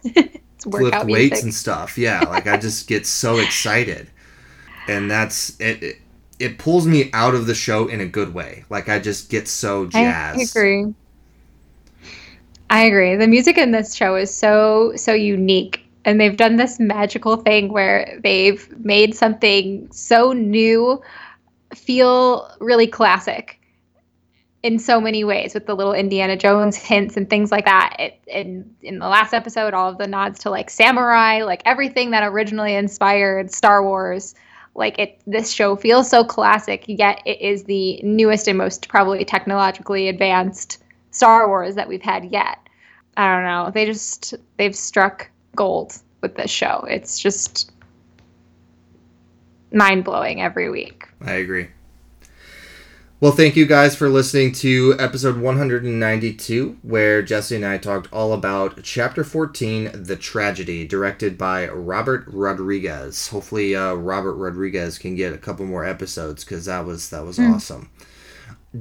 lift 0.66 1.04
weights 1.04 1.42
music. 1.42 1.44
and 1.44 1.54
stuff. 1.54 1.98
Yeah, 1.98 2.26
like 2.30 2.48
I 2.48 2.58
just 2.58 2.88
get 2.88 3.06
so 3.08 3.38
excited, 3.40 4.10
and 4.88 5.10
that's 5.10 5.60
it, 5.60 5.84
it. 5.84 5.98
It 6.40 6.58
pulls 6.58 6.86
me 6.86 7.10
out 7.14 7.34
of 7.36 7.48
the 7.48 7.56
show 7.56 7.88
in 7.88 8.02
a 8.02 8.06
good 8.06 8.34
way. 8.34 8.66
Like 8.70 8.90
I 8.90 9.00
just 9.00 9.30
get 9.30 9.48
so 9.48 9.88
I 9.94 10.04
jazzed. 10.04 10.56
agree. 10.56 10.94
I 12.70 12.84
agree. 12.84 13.16
The 13.16 13.28
music 13.28 13.58
in 13.58 13.72
this 13.72 13.96
show 13.96 14.16
is 14.16 14.34
so 14.34 14.94
so 14.96 15.14
unique, 15.14 15.85
and 16.06 16.22
they've 16.22 16.38
done 16.38 16.56
this 16.56 16.80
magical 16.80 17.36
thing 17.36 17.70
where 17.70 18.20
they've 18.24 18.70
made 18.80 19.16
something 19.16 19.92
so 19.92 20.32
new 20.32 21.02
feel 21.74 22.50
really 22.60 22.88
classic 22.88 23.60
in 24.62 24.80
so 24.80 25.02
many 25.02 25.24
ways 25.24 25.54
with 25.54 25.66
the 25.66 25.76
little 25.76 25.94
Indiana 25.94 26.38
Jones 26.38 26.76
hints 26.76 27.18
and 27.18 27.30
things 27.30 27.52
like 27.52 27.66
that. 27.66 27.96
It, 28.00 28.20
in 28.28 28.76
in 28.82 29.00
the 29.00 29.08
last 29.08 29.34
episode, 29.34 29.74
all 29.74 29.90
of 29.90 29.98
the 29.98 30.08
nods 30.08 30.40
to 30.40 30.50
like 30.50 30.70
samurai, 30.70 31.44
like 31.44 31.62
everything 31.66 32.12
that 32.12 32.24
originally 32.24 32.76
inspired 32.76 33.52
Star 33.52 33.84
Wars. 33.84 34.36
Like 34.78 35.00
it, 35.00 35.22
this 35.26 35.52
show 35.52 35.78
feels 35.78 36.10
so 36.10 36.24
classic, 36.24 36.84
yet 36.88 37.22
it 37.26 37.40
is 37.40 37.64
the 37.64 38.02
newest 38.04 38.48
and 38.48 38.58
most 38.58 38.90
probably 38.90 39.24
technologically 39.24 40.10
advanced 40.10 40.84
Star 41.12 41.48
Wars 41.48 41.76
that 41.76 41.88
we've 41.88 42.02
had 42.02 42.26
yet. 42.26 42.58
I 43.16 43.34
don't 43.34 43.46
know. 43.46 43.72
They 43.72 43.86
just 43.86 44.34
they've 44.58 44.76
struck 44.76 45.30
gold 45.56 45.98
with 46.22 46.36
this 46.36 46.52
show. 46.52 46.86
It's 46.90 47.20
just 47.20 47.72
mind 49.72 50.04
blowing 50.04 50.42
every 50.42 50.70
week. 50.70 51.08
I 51.22 51.34
agree. 51.34 51.68
Well, 53.22 53.32
thank 53.32 53.56
you 53.56 53.66
guys 53.66 53.96
for 53.96 54.10
listening 54.10 54.52
to 54.56 54.94
episode 55.00 55.38
192, 55.38 56.78
where 56.82 57.22
Jesse 57.22 57.56
and 57.56 57.66
I 57.66 57.78
talked 57.78 58.12
all 58.12 58.34
about 58.34 58.84
chapter 58.84 59.24
14, 59.24 60.04
The 60.04 60.18
Tragedy, 60.18 60.86
directed 60.86 61.38
by 61.38 61.68
Robert 61.70 62.26
Rodriguez. 62.28 63.30
Hopefully, 63.30 63.74
uh, 63.74 63.94
Robert 63.94 64.34
Rodriguez 64.34 64.98
can 64.98 65.16
get 65.16 65.34
a 65.34 65.38
couple 65.38 65.66
more 65.66 65.86
episodes 65.86 66.44
because 66.44 66.66
that 66.66 66.86
was 66.86 67.10
that 67.10 67.26
was 67.26 67.40
awesome. 67.40 67.90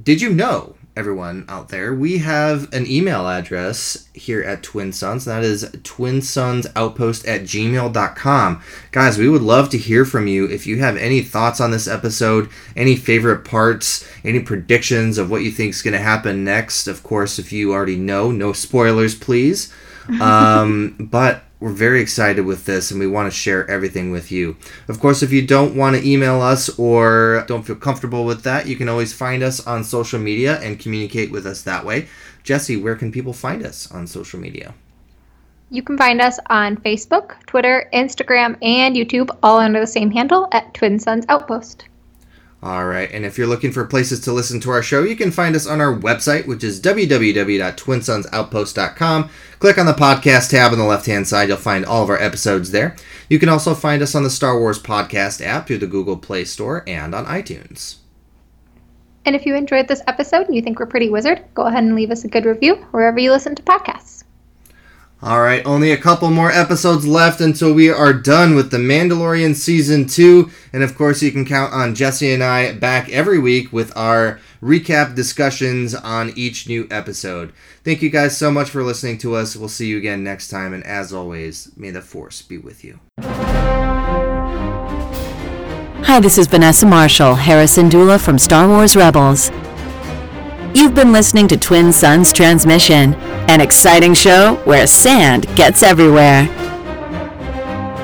Did 0.03 0.21
you 0.21 0.31
know, 0.31 0.75
everyone 0.97 1.45
out 1.49 1.69
there, 1.69 1.95
we 1.95 2.19
have 2.19 2.73
an 2.73 2.87
email 2.87 3.29
address 3.29 4.09
here 4.13 4.43
at 4.43 4.63
Twin 4.63 4.93
Suns. 4.93 5.25
That 5.25 5.43
is 5.43 5.65
twinsunsoutpost 5.65 7.27
at 7.27 7.43
gmail.com. 7.43 8.63
Guys, 8.93 9.19
we 9.19 9.29
would 9.29 9.43
love 9.43 9.69
to 9.71 9.79
hear 9.79 10.05
from 10.05 10.27
you. 10.27 10.47
If 10.47 10.67
you 10.67 10.79
have 10.79 10.97
any 10.97 11.21
thoughts 11.23 11.61
on 11.61 11.71
this 11.71 11.89
episode, 11.89 12.49
any 12.77 12.97
favorite 12.97 13.45
parts, 13.45 14.09
any 14.25 14.41
predictions 14.41 15.19
of 15.19 15.31
what 15.31 15.43
you 15.43 15.51
think 15.51 15.71
is 15.71 15.83
going 15.83 15.93
to 15.93 16.01
happen 16.01 16.45
next. 16.45 16.87
Of 16.87 17.03
course, 17.03 17.39
if 17.39 17.53
you 17.53 17.73
already 17.73 17.97
know, 17.97 18.31
no 18.31 18.53
spoilers, 18.53 19.15
please. 19.15 19.73
Um, 20.21 20.97
but 21.01 21.44
we're 21.61 21.73
very 21.73 22.01
excited 22.01 22.45
with 22.45 22.67
this 22.67 22.91
and 22.91 23.01
we 23.01 23.07
want 23.07 23.27
to 23.27 23.37
share 23.37 23.69
everything 23.71 24.11
with 24.11 24.31
you. 24.31 24.57
Of 24.89 25.01
course, 25.01 25.23
if 25.23 25.33
you 25.33 25.47
don't 25.47 25.77
want 25.77 25.97
to 25.97 26.07
email 26.07 26.43
us 26.43 26.79
or 26.79 27.45
don't 27.47 27.63
feel 27.63 27.77
comfortable 27.77 28.25
with 28.25 28.43
that, 28.43 28.67
you 28.67 28.77
can 28.77 28.89
always 28.89 29.13
find 29.13 29.43
us 29.43 29.67
on 29.67 29.85
social 29.85 30.19
media 30.19 30.61
and 30.61 30.79
communicate 30.79 31.31
with 31.31 31.47
us 31.47 31.63
that 31.63 31.85
way. 31.85 32.09
Jesse, 32.43 32.77
where 32.77 32.97
can 32.97 33.11
people 33.11 33.33
find 33.33 33.65
us 33.65 33.91
on 33.91 34.07
social 34.07 34.39
media? 34.39 34.75
You 35.71 35.83
can 35.83 35.97
find 35.97 36.21
us 36.21 36.39
on 36.51 36.77
Facebook, 36.77 37.43
Twitter, 37.47 37.89
Instagram, 37.93 38.57
and 38.63 38.95
YouTube, 38.95 39.31
all 39.43 39.59
under 39.59 39.81
the 39.81 39.87
same 39.87 40.11
handle 40.11 40.49
at 40.53 40.75
Twin 40.75 40.99
Suns 40.99 41.25
Outpost. 41.29 41.87
All 42.65 42.87
right, 42.87 43.13
and 43.13 43.25
if 43.27 43.37
you're 43.37 43.47
looking 43.47 43.73
for 43.73 43.85
places 43.85 44.21
to 44.21 44.33
listen 44.33 44.59
to 44.61 44.71
our 44.71 44.83
show, 44.83 45.03
you 45.03 45.17
can 45.17 45.31
find 45.31 45.55
us 45.55 45.67
on 45.67 45.83
our 45.83 45.95
website, 45.95 46.47
which 46.47 46.65
is 46.65 46.81
www.twinsunsoutpost.com. 46.81 49.31
Click 49.59 49.77
on 49.77 49.85
the 49.85 49.93
podcast 49.93 50.49
tab 50.49 50.73
on 50.73 50.79
the 50.79 50.85
left 50.85 51.05
hand 51.05 51.29
side, 51.29 51.49
you'll 51.49 51.59
find 51.59 51.85
all 51.85 52.03
of 52.03 52.09
our 52.09 52.19
episodes 52.19 52.71
there. 52.71 52.97
You 53.29 53.39
can 53.39 53.51
also 53.51 53.75
find 53.75 54.01
us 54.01 54.15
on 54.15 54.23
the 54.23 54.31
Star 54.31 54.59
Wars 54.59 54.83
Podcast 54.83 55.45
app 55.45 55.67
through 55.67 55.77
the 55.77 55.87
Google 55.87 56.17
Play 56.17 56.47
Store 56.47 56.83
and 56.87 57.15
on 57.15 57.27
iTunes. 57.27 57.97
And 59.27 59.37
if 59.37 59.45
you 59.45 59.55
enjoyed 59.55 59.87
this 59.87 60.01
episode 60.07 60.47
and 60.47 60.55
you 60.55 60.63
think 60.63 60.79
we're 60.79 60.87
pretty 60.87 61.11
wizard, 61.11 61.45
go 61.53 61.67
ahead 61.67 61.85
and 61.85 61.95
leave 61.95 62.11
us 62.11 62.25
a 62.25 62.29
good 62.29 62.47
review 62.47 62.77
wherever 62.93 63.19
you 63.19 63.31
listen 63.31 63.55
to 63.57 63.63
podcasts. 63.63 64.24
All 65.25 65.41
right, 65.41 65.65
only 65.65 65.91
a 65.91 65.97
couple 65.97 66.31
more 66.31 66.53
episodes 66.53 67.07
left 67.07 67.41
until 67.41 67.73
we 67.73 67.89
are 67.89 68.13
done 68.13 68.55
with 68.55 68.71
The 68.71 68.77
Mandalorian 68.77 69.55
Season 69.55 70.07
2. 70.07 70.51
And 70.75 70.83
of 70.83 70.95
course, 70.95 71.23
you 71.23 71.33
can 71.33 71.47
count 71.47 71.73
on 71.73 71.95
Jesse 71.95 72.31
and 72.31 72.45
I 72.45 72.75
back 72.75 73.09
every 73.09 73.39
week 73.39 73.73
with 73.73 73.91
our 73.97 74.39
recap 74.63 75.15
discussions 75.15 75.95
on 75.95 76.35
each 76.37 76.69
new 76.69 76.87
episode. 76.91 77.55
Thank 77.85 78.03
you 78.03 78.11
guys 78.11 78.37
so 78.37 78.51
much 78.51 78.69
for 78.69 78.83
listening 78.83 79.17
to 79.19 79.35
us. 79.35 79.57
We'll 79.57 79.71
see 79.71 79.87
you 79.87 79.97
again 79.97 80.23
next 80.23 80.49
time. 80.49 80.75
And 80.75 80.85
as 80.85 81.11
always, 81.11 81.73
may 81.75 81.91
the 81.91 82.03
Force 82.03 82.43
be 82.43 82.59
with 82.59 82.85
you. 82.85 83.01
Hi, 86.03 86.21
this 86.21 86.37
is 86.37 86.49
Vanessa 86.49 86.85
Marshall, 86.85 87.37
Hera 87.37 87.65
Syndulla 87.65 88.23
from 88.23 88.39
Star 88.39 88.69
Wars 88.69 88.95
Rebels. 88.95 89.51
You've 90.77 90.97
been 90.97 91.13
listening 91.13 91.47
to 91.49 91.57
Twin 91.57 91.93
Suns 91.93 92.33
Transmission, 92.33 93.15
an 93.49 93.61
exciting 93.61 94.13
show 94.13 94.57
where 94.65 94.89
sand 94.89 95.47
gets 95.55 95.85
everywhere. 95.85 96.47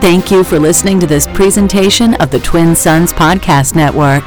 Thank 0.00 0.30
you 0.30 0.44
for 0.44 0.60
listening 0.60 1.00
to 1.00 1.06
this 1.08 1.26
presentation 1.26 2.14
of 2.14 2.30
the 2.30 2.38
Twin 2.38 2.76
Suns 2.76 3.12
Podcast 3.12 3.74
Network. 3.74 4.22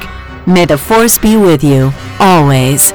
May 0.46 0.66
the 0.66 0.76
Force 0.76 1.16
be 1.16 1.38
with 1.38 1.64
you, 1.64 1.90
always. 2.20 2.92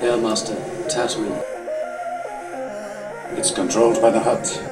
Airmaster, 0.00 0.56
Tatooine. 0.88 1.44
It's 3.38 3.50
controlled 3.50 4.00
by 4.00 4.10
the 4.12 4.20
Hutt. 4.20 4.65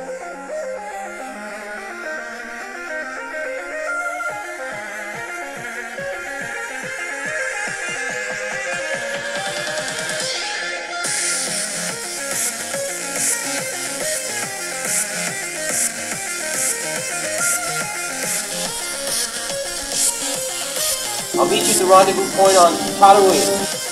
The 21.85 21.91
rendezvous 21.91 22.29
point 22.37 22.57
on 22.57 22.73
Tatooine. 22.99 23.85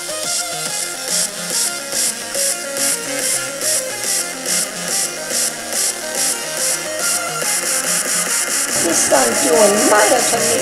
This 8.83 8.97
son's 8.97 9.43
doing 9.43 9.73
murder 9.91 10.19
to 10.19 10.37
me 10.39 10.57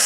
him. 0.00 0.05